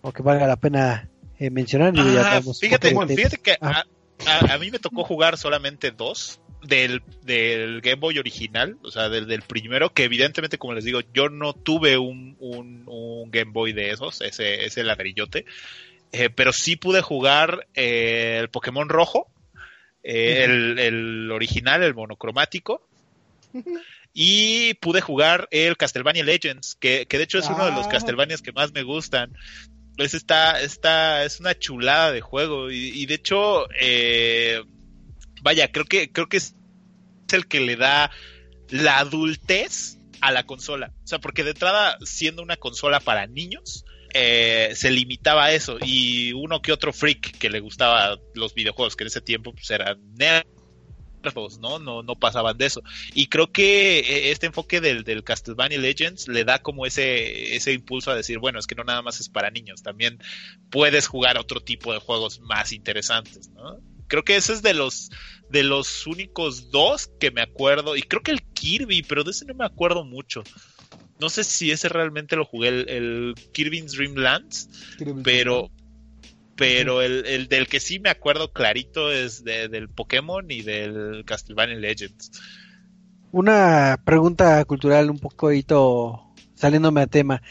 [0.00, 1.94] o que valga la pena eh, mencionar.
[1.94, 3.84] ya Ah, tenemos fíjate, fíjate que a,
[4.26, 9.08] a- a mí me tocó jugar solamente dos del, del Game Boy original, o sea,
[9.08, 13.52] del, del primero, que evidentemente, como les digo, yo no tuve un, un, un Game
[13.52, 15.46] Boy de esos, ese, ese ladrillote,
[16.12, 19.28] eh, pero sí pude jugar eh, el Pokémon rojo,
[20.02, 22.82] eh, el, el original, el monocromático,
[24.12, 27.90] y pude jugar el Castlevania Legends, que, que de hecho es uno de los Ah.
[27.90, 29.32] Castlevanias que más me gustan.
[29.98, 34.62] Es, está, está, es una chulada de juego y, y de hecho, eh,
[35.42, 36.54] vaya, creo que, creo que es
[37.32, 38.10] el que le da
[38.68, 40.92] la adultez a la consola.
[41.04, 45.78] O sea, porque de entrada, siendo una consola para niños, eh, se limitaba a eso.
[45.84, 49.70] Y uno que otro freak que le gustaba los videojuegos, que en ese tiempo pues,
[49.70, 51.78] eran nerdos, ¿no?
[51.78, 52.82] No, no pasaban de eso.
[53.14, 57.72] Y creo que eh, este enfoque del, del Castlevania Legends le da como ese, ese
[57.72, 60.18] impulso a decir, bueno, es que no nada más es para niños, también
[60.70, 63.78] puedes jugar otro tipo de juegos más interesantes, ¿no?
[64.10, 65.08] Creo que ese es de los
[65.48, 69.46] de los únicos dos que me acuerdo, y creo que el Kirby, pero de ese
[69.46, 70.42] no me acuerdo mucho.
[71.18, 74.68] No sé si ese realmente lo jugué, el, el Kirby's Dream Lands,
[75.24, 75.70] pero
[76.56, 81.24] pero el, el del que sí me acuerdo clarito es de- del Pokémon y del
[81.24, 82.30] Castlevania Legends.
[83.32, 86.20] Una pregunta cultural un poquito
[86.54, 87.42] saliéndome a tema.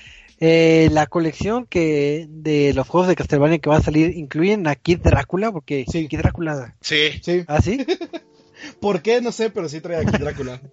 [0.41, 4.75] Eh, la colección que de los juegos de Castlevania que va a salir incluyen a
[4.75, 6.07] Kid Drácula porque Sí.
[6.07, 7.43] Kid Drácula Sí, Sí.
[7.47, 7.85] ¿Ah, sí?
[8.79, 9.21] ¿Por qué?
[9.21, 10.61] No sé, pero sí trae aquí Drácula.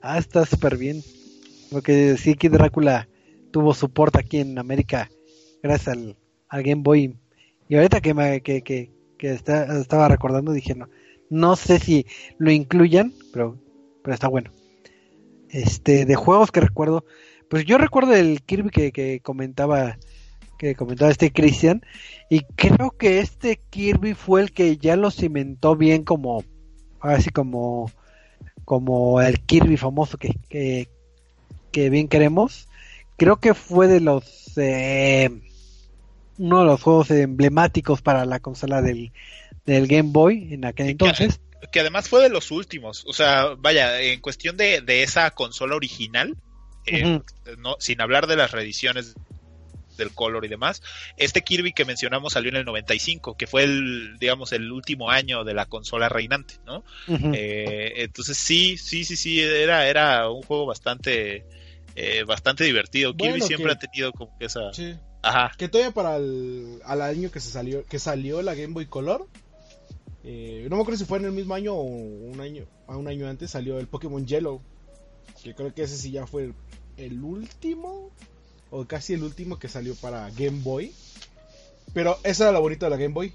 [0.00, 1.02] Ah, está súper bien.
[1.72, 3.08] Porque sí, Kid Drácula
[3.50, 5.10] tuvo soporte aquí en América
[5.60, 6.16] gracias al,
[6.48, 7.16] al Game Boy.
[7.68, 10.88] Y ahorita que, me, que, que, que está- estaba recordando dije, no,
[11.30, 12.06] no sé si
[12.38, 13.58] lo incluyan, pero,
[14.04, 14.52] pero está bueno.
[15.50, 17.04] Este, de juegos que recuerdo,
[17.50, 19.98] pues yo recuerdo el Kirby que, que comentaba
[20.58, 21.82] que comentaba este Cristian.
[22.28, 26.44] Y creo que este Kirby fue el que ya lo cimentó bien como,
[27.00, 27.90] así como,
[28.64, 30.88] como el Kirby famoso que, que,
[31.72, 32.68] que bien queremos.
[33.16, 35.30] Creo que fue de los, eh,
[36.36, 39.12] uno de los juegos emblemáticos para la consola del,
[39.64, 41.40] del Game Boy en aquel entonces.
[41.72, 45.74] Que, además fue de los últimos, o sea, vaya, en cuestión de, de esa consola
[45.74, 46.36] original,
[46.92, 47.22] eh,
[47.58, 49.14] no, sin hablar de las reediciones
[49.96, 50.80] del color y demás.
[51.16, 55.42] Este Kirby que mencionamos salió en el 95, que fue el, digamos, el último año
[55.42, 56.84] de la consola reinante, ¿no?
[57.08, 61.44] eh, entonces sí, sí, sí, sí, era, era un juego bastante,
[61.96, 63.12] eh, bastante divertido.
[63.12, 64.72] Bueno, Kirby siempre que- ha tenido como que esa...
[64.72, 64.94] Sí.
[65.20, 65.50] Ajá.
[65.58, 69.26] Que todavía para el al año que se salió que salió la Game Boy Color.
[70.22, 73.08] eh, no me acuerdo si fue en el mismo año o un año a un
[73.08, 74.62] año antes salió el Pokémon Yellow.
[75.42, 76.52] Que creo que ese sí ya fue
[76.98, 78.10] el, último
[78.70, 80.92] o casi el último que salió para Game Boy.
[81.94, 83.32] Pero eso era lo bonito de la Game Boy.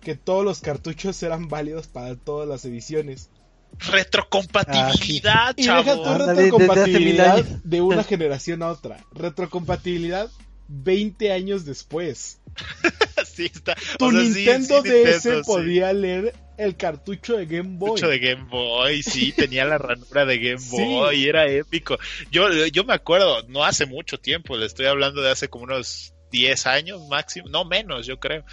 [0.00, 3.30] Que todos los cartuchos eran válidos para todas las ediciones.
[3.78, 6.02] Retrocompatibilidad, Y deja chavo.
[6.02, 7.46] tu retrocompatibilidad desde hace mil años.
[7.64, 9.04] de una generación a otra.
[9.12, 10.30] Retrocompatibilidad
[10.68, 12.40] 20 años después.
[13.38, 13.76] Sí, está.
[13.98, 15.46] Tu o sea, sí, Nintendo sí, DS Nintendo, sí.
[15.46, 17.90] podía leer el cartucho de Game Boy.
[17.92, 20.76] Mucho de Game Boy, sí, tenía la ranura de Game Sí.
[20.76, 21.96] Boy, era épico.
[22.30, 26.12] Yo, yo me acuerdo, no hace mucho tiempo, le estoy hablando de hace como unos
[26.30, 28.44] 10 años máximo, no menos, yo creo.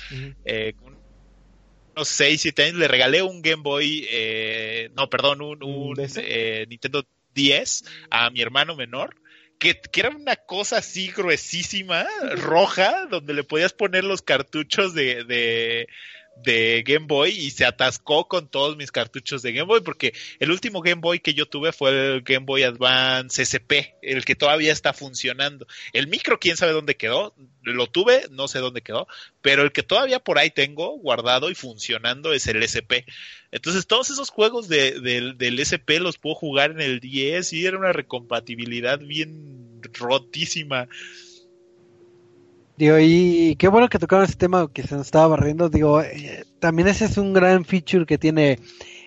[0.45, 0.95] Eh, un-
[1.95, 7.05] unos 6, 7 años, le regalé un Game Boy, eh, no, perdón, un, eh, Nintendo
[7.33, 9.15] 10 a mi hermano menor.
[9.57, 12.05] Que, que era una cosa así gruesísima,
[12.35, 15.87] roja, donde le podías poner los cartuchos de, de,
[16.43, 20.51] de Game Boy y se atascó con todos mis cartuchos de Game Boy porque el
[20.51, 24.71] último Game Boy que yo tuve fue el Game Boy Advance SP, el que todavía
[24.73, 25.65] está funcionando.
[25.93, 27.33] El micro, quién sabe dónde quedó,
[27.63, 29.07] lo tuve, no sé dónde quedó,
[29.41, 33.05] pero el que todavía por ahí tengo guardado y funcionando es el SP.
[33.51, 37.65] Entonces todos esos juegos de, del- del SP los puedo jugar en el 10 y
[37.65, 40.87] era una recompatibilidad bien rotísima.
[42.77, 45.69] Digo, y qué bueno que tocaron ese tema que se nos estaba barriendo.
[45.69, 48.59] Digo, eh, también ese es un gran feature que tiene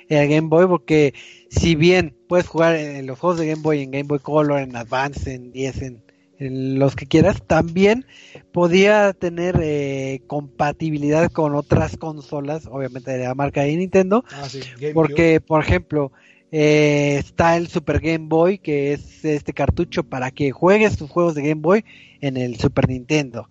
[0.08, 1.14] el Game Boy, porque
[1.50, 4.74] si bien puedes jugar en los juegos de Game Boy, en Game Boy Color, en
[4.74, 6.02] Advance, en 10, en,
[6.38, 8.06] en los que quieras, también
[8.52, 14.60] podía tener eh, compatibilidad con otras consolas, obviamente de la marca de Nintendo, Ah, sí,
[14.94, 16.12] porque, por ejemplo,
[16.52, 21.34] eh, está el Super Game Boy, que es este cartucho para que juegues tus juegos
[21.34, 21.84] de Game Boy
[22.20, 23.48] en el Super Nintendo.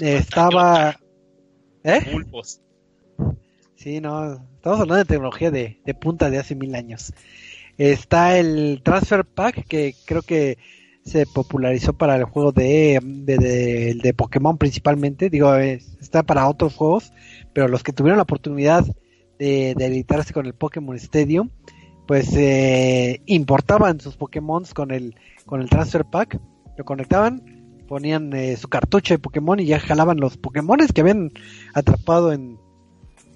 [0.00, 0.96] Estaba...
[1.84, 2.00] ¿Eh?
[2.12, 2.60] Pulpos.
[3.76, 7.12] Sí, no, estamos hablando de tecnología de, de punta de hace mil años.
[7.78, 10.58] Está el Transfer Pack, que creo que
[11.04, 15.30] se popularizó para el juego de, de, de- de Pokémon principalmente.
[15.30, 17.12] Digo, está para otros juegos,
[17.54, 18.84] pero los que tuvieron la oportunidad
[19.38, 21.50] de, de editarse con el Pokémon Stadium,
[22.08, 25.14] pues eh, importaban sus Pokémon con el,
[25.46, 26.40] con el Transfer Pack,
[26.76, 27.57] lo conectaban,
[27.88, 31.32] ponían eh, su cartucho de Pokémon y ya jalaban los Pokémones que habían
[31.74, 32.58] atrapado en,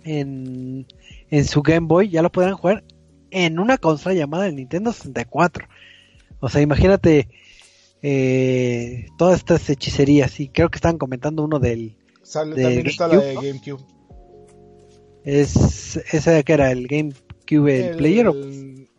[0.04, 0.86] en,
[1.30, 2.84] en su Game Boy, ya lo podrán jugar
[3.30, 5.66] en una consola llamada el Nintendo 64.
[6.40, 7.28] O sea, imagínate
[8.02, 10.38] eh, todas estas hechicerías.
[10.40, 11.96] Y creo que estaban comentando uno del.
[12.22, 13.84] Sale- de también está la de GameCube, GameCube.
[15.24, 18.28] Es, ese que era el GameCube el Player.
[18.28, 18.34] o-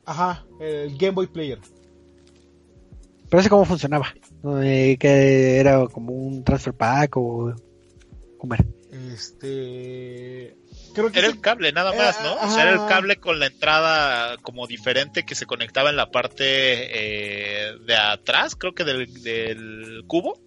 [0.05, 1.59] Ajá, el Game Boy Player.
[3.33, 4.13] Pero ese cómo funcionaba.
[4.43, 4.61] ¿no?
[4.61, 7.55] Eh, que era como un transfer pack o.
[8.37, 8.63] ¿Cómo era?
[9.11, 10.55] Este.
[10.93, 11.33] Creo que Era sí.
[11.33, 12.35] el cable, nada más, ¿no?
[12.35, 16.11] O sea, era el cable con la entrada como diferente que se conectaba en la
[16.11, 20.39] parte eh, de atrás, creo que del, del cubo.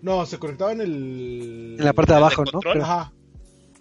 [0.00, 1.76] No, se conectaba en el.
[1.80, 2.80] En la parte de ¿El de abajo, ¿no?
[2.80, 3.12] Ajá.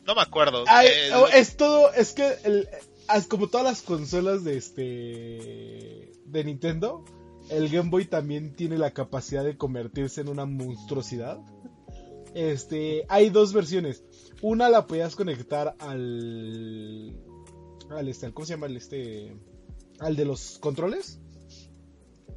[0.08, 0.64] No me acuerdo.
[0.66, 2.68] Ay, Eh, oh, es todo, es que el,
[3.16, 7.06] es como todas las consolas de este de Nintendo,
[7.50, 11.40] el Game Boy también tiene la capacidad de convertirse en una monstruosidad.
[12.36, 14.04] Este, hay dos versiones.
[14.42, 17.16] Una la podías conectar al
[17.90, 19.36] al este, ¿cómo se llama el este?
[20.00, 21.20] Al de los controles.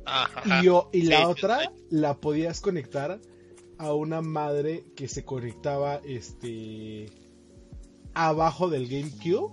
[0.04, 0.62] ajá,
[0.92, 1.68] Y, la otra sí.
[1.90, 3.20] la podías conectar
[3.78, 7.10] a una madre que se conectaba este
[8.14, 9.52] abajo del GameCube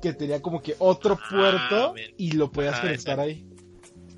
[0.00, 2.10] que tenía como que otro Ah, puerto bien.
[2.16, 3.46] y lo podías Ah, conectar ahí.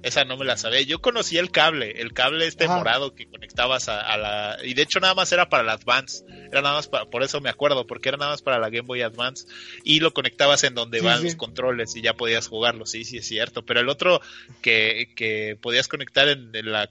[0.05, 0.83] Esa no me la sabía.
[0.83, 2.77] Yo conocía el cable, el cable este Ajá.
[2.77, 4.59] morado que conectabas a, a la...
[4.63, 6.25] Y de hecho nada más era para la Advance.
[6.53, 7.07] Era nada más para...
[7.07, 9.47] Por eso me acuerdo, porque era nada más para la Game Boy Advance.
[9.83, 11.25] Y lo conectabas en donde Sí, van sí.
[11.25, 12.87] los controles y ya podías jugarlo.
[12.87, 13.65] Sí, sí, es cierto.
[13.65, 14.21] Pero el otro
[14.63, 16.91] que, que podías conectar en, en la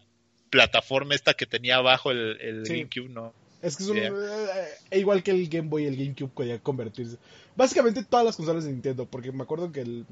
[0.50, 2.74] plataforma esta que tenía abajo el, el Sí.
[2.80, 3.34] GameCube, no.
[3.62, 4.12] Es que es un, Yeah.
[4.92, 7.18] eh, igual que el Game Boy y el GameCube podía convertirse.
[7.56, 10.06] Básicamente todas las consolas de Nintendo, porque me acuerdo que el,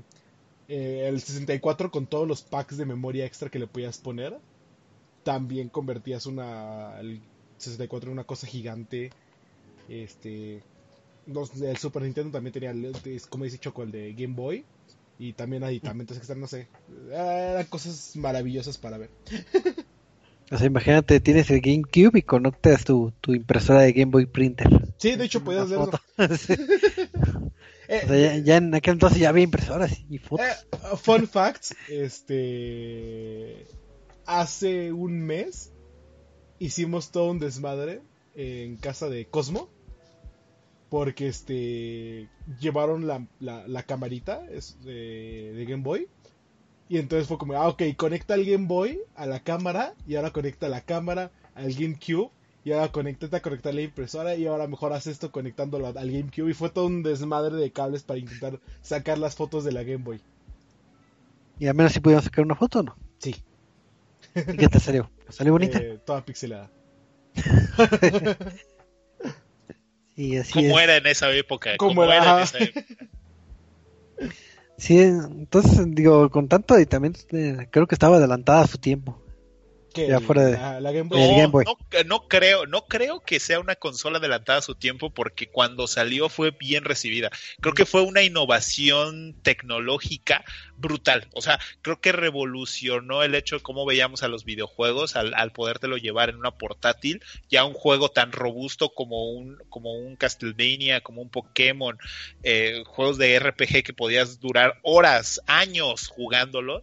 [0.72, 4.35] eh, el 64 con todos los packs de memoria extra que le podías poner,
[5.23, 7.19] también convertías una el
[7.57, 9.11] 64 en una cosa gigante.
[9.89, 10.61] Este,
[11.27, 12.73] los- el Super Nintendo también tenía,
[13.30, 14.64] como dice Choco, el de Game Boy.
[15.19, 16.68] Y también aditamentos extra, no sé.
[17.11, 19.10] Eran cosas maravillosas para ver.
[20.52, 24.68] O sea, imagínate, tienes el GameCube y conectas tu, tu impresora de Game Boy Printer.
[24.98, 25.99] Sí, de hecho podías ver Una eso.
[26.18, 26.38] foto.
[26.38, 26.56] Sí.
[27.92, 30.46] Eh, O sea, ya, ya en aquel entonces ya había impresoras y fotos.
[30.46, 33.66] Eh, fun fact, este
[34.26, 35.72] hace un mes
[36.60, 38.02] hicimos todo un desmadre
[38.36, 39.70] en casa de Cosmo
[40.90, 46.08] porque este llevaron la, la, la camarita de, de Game Boy
[46.90, 50.32] y entonces fue como, ah, ok, conecta el Game Boy a la cámara y ahora
[50.32, 52.32] conecta la cámara al GameCube
[52.64, 56.52] y ahora conecta a conectar la impresora y ahora mejor haz esto conectándolo al GameCube
[56.52, 60.04] y fue todo un desmadre de cables para intentar sacar las fotos de la Game
[60.04, 60.22] Boy.
[61.60, 62.96] Y al menos si pudimos sacar una foto, ¿no?
[63.20, 63.36] Sí.
[64.36, 65.10] ¿Y qué te salió?
[65.30, 65.80] ¿Salió bonita?
[65.80, 66.70] Eh, toda pixelada.
[70.16, 70.84] Sí, así ¿Cómo es.
[70.84, 71.72] era en esa época?
[71.78, 72.18] ¿Cómo ¿Cómo, era?
[72.18, 72.86] era en esa época?
[74.78, 79.20] Sí, entonces digo, con tanto aditamento, eh, creo que estaba adelantada a su tiempo.
[79.94, 80.08] ¿Qué?
[80.08, 81.22] Ya fuera de- La, la Game Boy.
[81.22, 81.66] El No, Game Boy.
[81.66, 85.88] no, no creo, no creo que sea una consola adelantada a su tiempo porque cuando
[85.88, 87.30] salió fue bien recibida.
[87.60, 90.44] Creo que fue una innovación tecnológica
[90.78, 91.28] brutal.
[91.34, 95.52] O sea, creo que revolucionó el hecho de cómo veíamos a los videojuegos al, al
[95.52, 101.02] podértelo llevar en una portátil, ya un juego tan robusto como un, como un Castlevania,
[101.02, 101.98] como un Pokémon,
[102.44, 106.82] eh, juegos de RPG que podías durar horas, años jugándolo.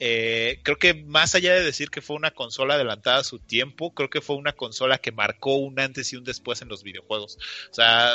[0.00, 3.94] Eh, creo que más allá de decir que fue una consola adelantada a su tiempo,
[3.94, 7.38] creo que fue una consola que marcó un antes y un después en los videojuegos.
[7.70, 8.14] O sea,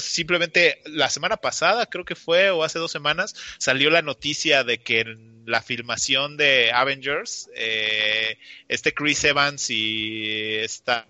[0.00, 4.78] simplemente la semana pasada, creo que fue, o hace dos semanas, salió la noticia de
[4.78, 8.38] que en la filmación de Avengers, eh,
[8.68, 11.06] este Chris Evans y esta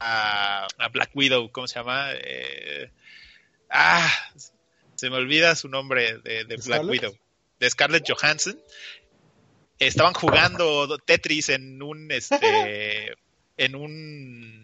[0.00, 2.08] a, a Black Widow, ¿cómo se llama?
[2.12, 2.90] Eh,
[3.70, 4.12] ah,
[4.96, 6.90] se me olvida su nombre de, de Black ¿Scarlett?
[6.90, 7.18] Widow,
[7.60, 8.60] de Scarlett Johansson.
[9.86, 13.14] Estaban jugando Tetris en un este
[13.56, 14.62] en un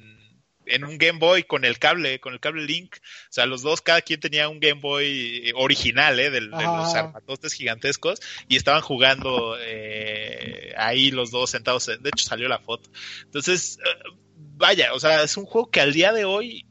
[0.71, 2.97] en un Game Boy con el cable, con el cable Link.
[2.97, 6.31] O sea, los dos, cada quien tenía un Game Boy original, ¿eh?
[6.31, 8.21] De, los armatostes gigantescos.
[8.49, 11.87] Y estaban jugando eh, ahí los dos sentados.
[11.87, 12.91] De hecho, salió la foto.
[13.25, 16.67] Entonces, eh, vaya, o sea, es un juego que al día de hoy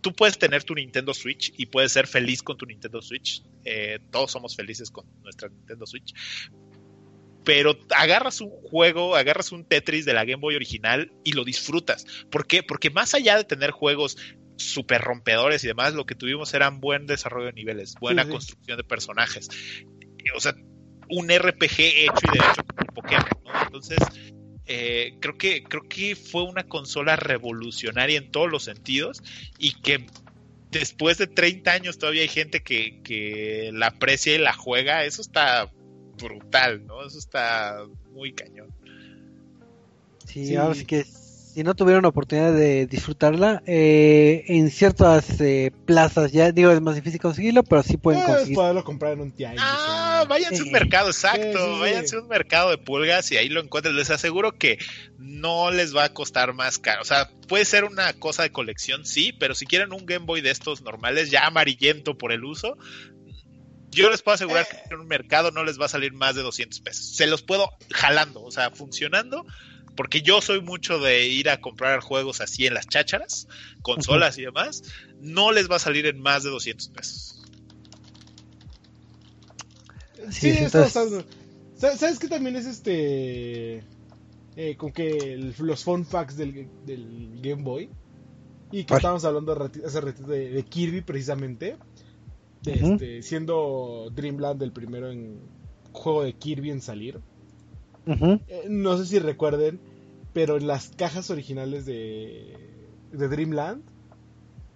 [0.00, 3.42] tú puedes tener tu Nintendo Switch y puedes ser feliz con tu Nintendo Switch.
[3.64, 6.12] Eh, todos somos felices con nuestra Nintendo Switch.
[7.44, 12.06] Pero agarras un juego, agarras un Tetris de la Game Boy original y lo disfrutas.
[12.30, 12.62] ¿Por qué?
[12.62, 14.16] Porque más allá de tener juegos
[14.56, 18.76] super rompedores y demás, lo que tuvimos era un buen desarrollo de niveles, buena construcción
[18.76, 19.48] de personajes.
[20.36, 20.54] O sea,
[21.08, 23.62] un RPG hecho y derecho como Pokémon, ¿no?
[23.62, 23.98] Entonces,
[24.66, 29.22] eh, creo que creo que fue una consola revolucionaria en todos los sentidos
[29.58, 30.06] y que
[30.70, 35.20] después de 30 años todavía hay gente que, que la aprecia y la juega, eso
[35.20, 35.70] está
[36.20, 37.04] brutal, ¿no?
[37.06, 37.78] Eso está
[38.12, 38.68] muy cañón.
[40.26, 40.56] Sí, Sí.
[40.56, 46.50] ahora sí que si no tuvieron oportunidad de disfrutarla, eh, en ciertas eh, plazas ya,
[46.50, 48.54] digo, es más difícil conseguirlo, pero sí pueden Puedes conseguir.
[48.56, 49.60] poderlo comprar en un tianguis.
[49.62, 51.58] Ah, váyanse a un mercado, exacto.
[51.58, 51.80] Sí, sí.
[51.80, 53.94] Váyanse a un mercado de pulgas y ahí lo encuentran.
[53.96, 54.78] Les aseguro que
[55.18, 57.02] no les va a costar más caro.
[57.02, 60.40] O sea, puede ser una cosa de colección, sí, pero si quieren un Game Boy
[60.40, 62.78] de estos normales, ya amarillento por el uso,
[63.92, 64.76] yo les puedo asegurar Eh.
[64.88, 67.14] que en un mercado no les va a salir más de 200 pesos.
[67.16, 69.46] Se los puedo jalando, o sea, funcionando.
[69.94, 73.46] Porque yo soy mucho de ir a comprar juegos así en las chácharas,
[73.82, 74.82] consolas y demás,
[75.20, 77.42] no les va a salir en más de 200 pesos.
[80.30, 81.26] Sí, Sí, está entonces- bastante-
[81.76, 83.82] Sa- ¿Sabes qué también es este?
[84.56, 87.90] Eh, con que el- los fun facts del, del Game Boy.
[88.70, 88.98] Y que ¿Cuál?
[88.98, 91.76] estábamos hablando hace ratito de, de Kirby precisamente.
[92.64, 95.40] Este, siendo Dreamland el primero en
[95.92, 97.20] juego de Kirby en salir.
[98.06, 99.80] Eh, no sé si recuerden,
[100.32, 102.56] pero en las cajas originales de,
[103.12, 103.82] de Dreamland,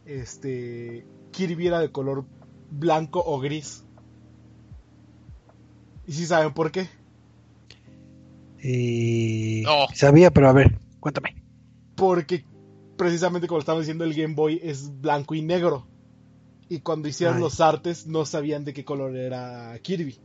[0.05, 2.25] este Kirby era de color
[2.71, 3.85] blanco o gris.
[6.07, 6.89] ¿Y si saben por qué?
[8.63, 9.87] Y No.
[9.95, 11.43] sabía, pero a ver, cuéntame.
[11.97, 12.45] Porque
[12.97, 15.87] precisamente como estaba diciendo, el Game Boy es blanco y negro.
[16.69, 17.41] Y cuando hicieron Ay.
[17.41, 20.21] los artes no sabían de qué color era Kirby.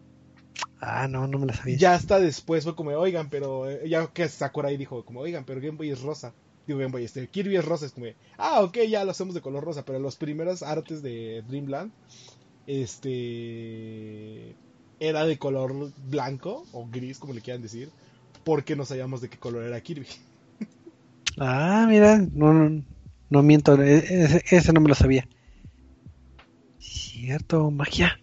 [0.81, 1.79] Ah, no, no me la sabía.
[1.79, 5.61] Ya hasta después fue como, oigan, pero eh, ya que Sakurai dijo, como, oigan, pero
[5.61, 6.35] Game Boy es rosa.
[6.65, 8.07] digo Game Boy, este, Kirby es rosa, es como,
[8.37, 11.93] ah, ok, ya lo hacemos de color rosa, pero los primeros artes de Dreamland,
[12.65, 14.57] este,
[14.99, 17.93] era de color blanco o gris, como le quieran decir,
[18.43, 20.07] porque no sabíamos de qué color era Kirby.
[21.39, 22.83] Ah, mira, no, no,
[23.29, 25.27] no miento, e- ese, ese no me lo sabía.
[27.21, 28.19] Cierto, magia.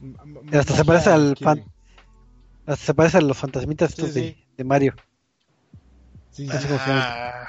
[0.00, 0.16] M-
[0.56, 1.64] Hasta se magia parece al fan.
[2.64, 4.20] Hasta se parece a los fantasmitas Sí, estos sí.
[4.20, 4.94] de, de Mario.
[6.30, 6.68] Sí, se.
[6.70, 7.48] Ah,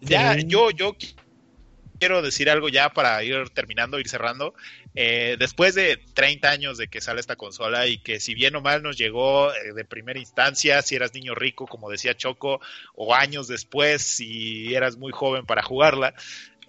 [0.00, 0.44] ya, Sí.
[0.46, 1.14] yo, yo qui-
[1.98, 4.54] quiero decir algo ya para ir terminando, ir cerrando.
[4.94, 8.62] Eh, después de 30 años de que sale esta consola y que si bien o
[8.62, 12.60] mal nos llegó eh, de primera instancia, si eras niño rico, como decía Choco,
[12.94, 16.14] o años después, si eras muy joven para jugarla,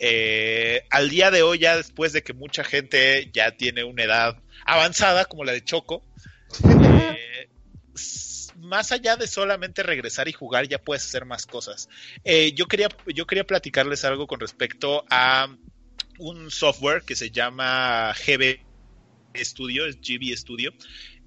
[0.04, 4.42] eh, al día de hoy, ya después de que mucha gente ya tiene una edad
[4.66, 6.04] avanzada, como la de Choco,
[6.64, 7.50] eh,
[8.58, 11.88] más allá de solamente regresar y jugar, ya puedes hacer más cosas.
[12.24, 15.56] Eh, yo, quería, yo quería platicarles algo con respecto a
[16.18, 18.60] un software que se llama GB
[19.36, 20.74] Studio, es GB Studio,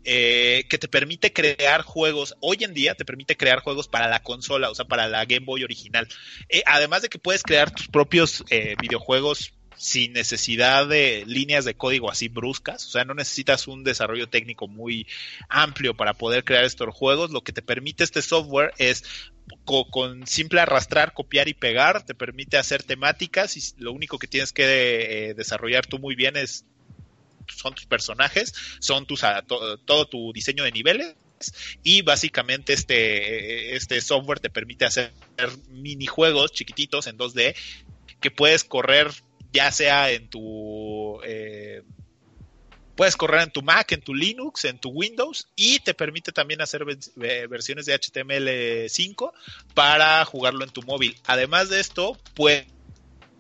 [0.05, 4.23] eh, que te permite crear juegos, hoy en día te permite crear juegos para la
[4.23, 6.09] consola, o sea, para la Game Boy original.
[6.49, 11.75] Eh, además de que puedes crear tus propios eh, videojuegos sin necesidad de líneas de
[11.77, 15.07] código así bruscas, o sea, no necesitas un desarrollo técnico muy
[15.49, 19.03] amplio para poder crear estos juegos, lo que te permite este software es
[19.65, 24.29] co- con simple arrastrar, copiar y pegar, te permite hacer temáticas y lo único que
[24.29, 26.67] tienes que eh, desarrollar tú muy bien es
[27.55, 31.15] son tus personajes, son tus a- to- todo tu diseño de niveles
[31.83, 35.13] y básicamente este este software te permite hacer
[35.69, 37.55] minijuegos chiquititos en 2D
[38.21, 39.11] que puedes correr
[39.53, 41.83] ya sea en tu eh,
[42.97, 46.63] puedes correr en tu Mac, en tu Linux, en tu Windows y te permite también
[46.63, 46.85] hacer
[47.49, 49.33] versiones de HTML5
[49.75, 51.17] para jugarlo en tu móvil.
[51.25, 52.67] Además de esto, puedes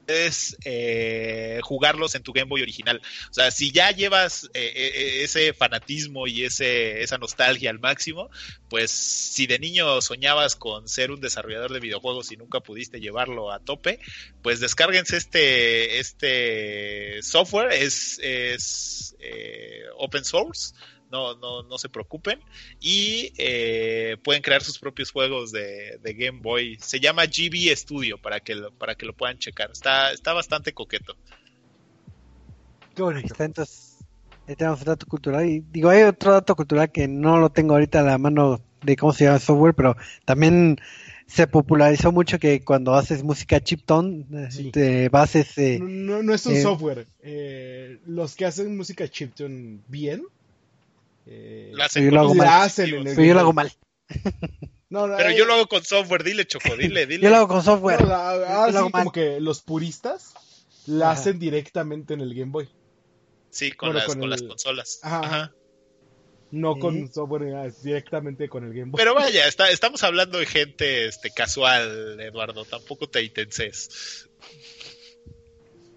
[0.08, 3.00] eh, jugarlos en tu Game Boy original.
[3.30, 8.30] O sea, si ya llevas eh, eh, ese fanatismo y ese, esa nostalgia al máximo,
[8.68, 13.52] pues si de niño soñabas con ser un desarrollador de videojuegos y nunca pudiste llevarlo
[13.52, 14.00] a tope,
[14.42, 19.16] pues descárguense este, este software, es, es
[19.96, 20.74] open source,
[21.14, 22.40] no, no, no se preocupen,
[22.80, 26.76] y eh, pueden crear sus propios juegos de, de Game Boy.
[26.80, 29.70] Se llama GB Studio para que lo, para que lo puedan checar.
[29.70, 31.14] Está, está bastante coqueto.
[32.96, 33.98] Qué bueno, ahí está entonces.
[34.48, 35.46] Ahí tenemos un dato cultural.
[35.48, 38.96] Y digo, hay otro dato cultural que no lo tengo ahorita a la mano de
[38.96, 40.76] cómo se llama el software, pero también
[41.26, 44.70] se popularizó mucho que cuando haces música chiptune, Sí.
[44.72, 47.06] de bases, eh, No, no- no es un eh, software.
[47.22, 50.22] Eh, los que hacen música chiptune bien.
[51.26, 52.46] Eh, La Yo lo hago mal.
[52.46, 53.72] La hacen en el- pero yo lo hago mal.
[54.90, 57.24] no, no, Pero eh, yo lo hago con software, dile Choco, dile, dile.
[57.24, 58.02] Yo lo hago con software.
[58.02, 60.34] no, la- hago sí, como que los puristas
[60.86, 61.20] la Ajá.
[61.20, 62.68] hacen directamente en el Game Boy.
[63.50, 65.00] Sí, con, Bueno, las, con con el- las consolas.
[65.02, 65.20] Ajá.
[65.20, 65.52] Ajá.
[66.50, 66.80] No Sí.
[66.80, 68.98] con software, nada, es directamente con el Game Boy.
[68.98, 72.64] Pero vaya, está, estamos hablando de gente este, casual, Eduardo.
[72.64, 74.28] Tampoco te intenses.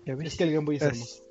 [0.05, 1.23] Es que el Game Boy es Pues, hermoso.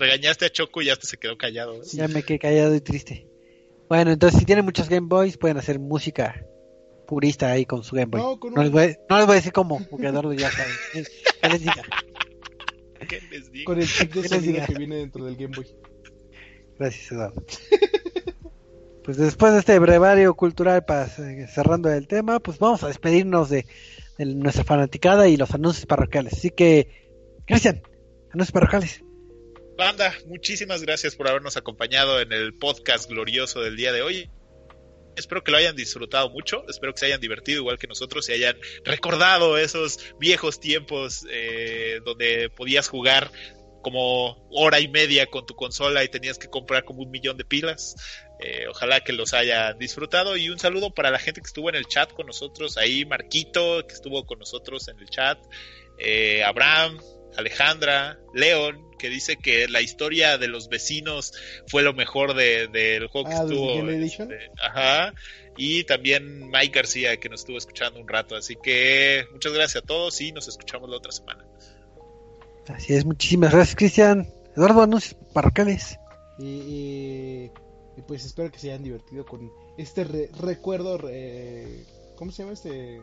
[0.00, 1.74] Regañaste a Choco y ya hasta se quedó callado.
[1.76, 1.86] ¿eh?
[1.92, 3.26] Ya me quedé callado y triste.
[3.88, 6.44] Bueno, entonces si tienen muchos Game Boys, pueden hacer música
[7.06, 8.20] purista ahí con su Game Boy.
[8.20, 10.32] No, No, con les, un- voy, a- no les voy a decir cómo, porque Eduardo
[10.32, 10.70] ya sabe.
[11.42, 11.82] Que les diga.
[13.08, 13.64] ¿Qué les digo?
[13.66, 14.66] Con el chip de ¿Qué sonido diga?
[14.66, 15.66] que viene dentro del Game Boy.
[16.78, 17.42] Gracias, Eduardo.
[19.02, 23.64] Pues después de este brevario cultural, para cerrando el tema, pues vamos a despedirnos de,
[24.18, 26.34] de nuestra fanaticada y los anuncios parroquiales.
[26.34, 27.08] Así que,
[27.46, 27.82] Cristian,
[28.30, 29.02] anuncios parroquiales.
[29.80, 34.30] Banda, muchísimas gracias por habernos acompañado en el podcast glorioso del día de hoy.
[35.16, 38.32] Espero que lo hayan disfrutado mucho, espero que se hayan divertido igual que nosotros y
[38.32, 43.32] hayan recordado esos viejos tiempos eh, donde podías jugar
[43.80, 47.46] como hora y media con tu consola y tenías que comprar como un millón de
[47.46, 47.96] pilas.
[48.38, 51.76] Eh, ojalá que los hayan disfrutado y un saludo para la gente que estuvo en
[51.76, 55.38] el chat con nosotros, ahí Marquito, que estuvo con nosotros en el chat,
[55.98, 56.98] eh, Abraham,
[57.36, 61.32] Alejandra, Leon, que dice que la historia de los vecinos
[61.68, 64.26] fue lo mejor del de, del juego que Ah, ¿del estuvo.
[64.28, 65.14] Este, ajá.
[65.56, 68.34] Y también Mike García, que nos estuvo escuchando un rato.
[68.36, 71.44] Así que muchas gracias a todos y nos escuchamos la otra semana.
[72.68, 74.28] Así es, muchísimas gracias, Cristian.
[74.56, 75.98] Eduardo, anuncios parroquiales.
[76.38, 77.50] Y, y-
[77.96, 81.84] y pues espero que se hayan divertido con este re- recuerdo, re-
[82.16, 83.02] ¿cómo se llama este?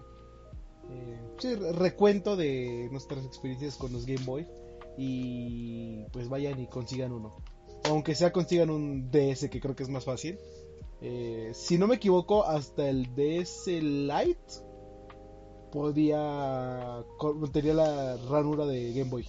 [0.89, 4.47] Eh, sí, re- recuento de nuestras experiencias con los Game Boy.
[4.97, 7.35] Y pues vayan y consigan uno.
[7.89, 10.39] Aunque sea consigan un DS, que creo que es más fácil.
[11.01, 14.53] Eh, si no me equivoco, hasta el DS Lite
[15.71, 17.03] podía
[17.51, 19.27] tenía la ranura de Game Boy.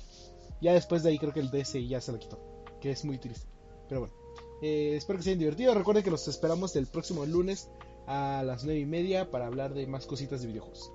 [0.61, 2.39] Ya después de ahí creo que el DSi ya se la quitó,
[2.81, 3.47] que es muy triste.
[3.89, 4.15] Pero bueno,
[4.63, 5.75] eh, espero que se hayan divertido.
[5.75, 7.69] Recuerden que los esperamos el próximo lunes
[8.07, 10.91] a las nueve y media para hablar de más cositas de videojuegos.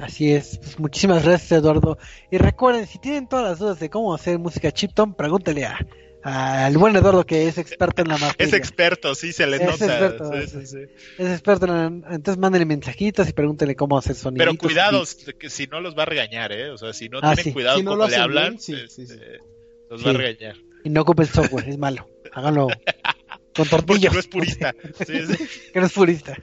[0.00, 1.98] Así es, pues muchísimas gracias Eduardo.
[2.30, 5.78] Y recuerden, si tienen todas las dudas de cómo hacer música chipton, pregúntele a,
[6.22, 8.46] al buen Eduardo que es experto en la materia.
[8.46, 9.84] Es experto, sí, se le Es nota.
[9.86, 10.60] experto, Sí, sí.
[10.60, 10.78] sí, sí.
[11.18, 14.46] Es experto en la- Entonces mándenle mensajitos y pregúntenle cómo hacer sonidos.
[14.46, 15.04] Pero cuidado,
[15.38, 16.70] que si no los va a regañar, ¿eh?
[16.70, 17.52] O sea, si no Ah, tienen sí.
[17.52, 19.20] cuidado Si no cómo lo le hablan, bien, sí, este, sí, sí.
[19.90, 20.06] los Sí.
[20.06, 20.56] va a regañar.
[20.82, 22.08] Y no ocupen software, es malo.
[22.32, 22.68] Háganlo
[23.54, 24.14] con Porque tortillas.
[24.14, 24.74] no es purista.
[25.06, 25.44] Sí, sí.
[25.74, 26.36] que no es purista.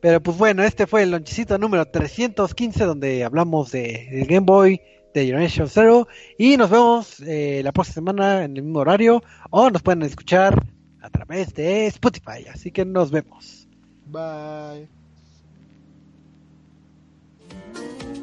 [0.00, 4.80] Pero pues bueno, este fue el lonchecito número 315 donde hablamos de, del Game Boy,
[5.12, 6.08] de Generation Zero
[6.38, 10.66] y nos vemos eh, la próxima semana en el mismo horario o nos pueden escuchar
[11.02, 12.46] a través de Spotify.
[12.52, 13.68] Así que nos vemos.
[14.06, 14.99] Bye.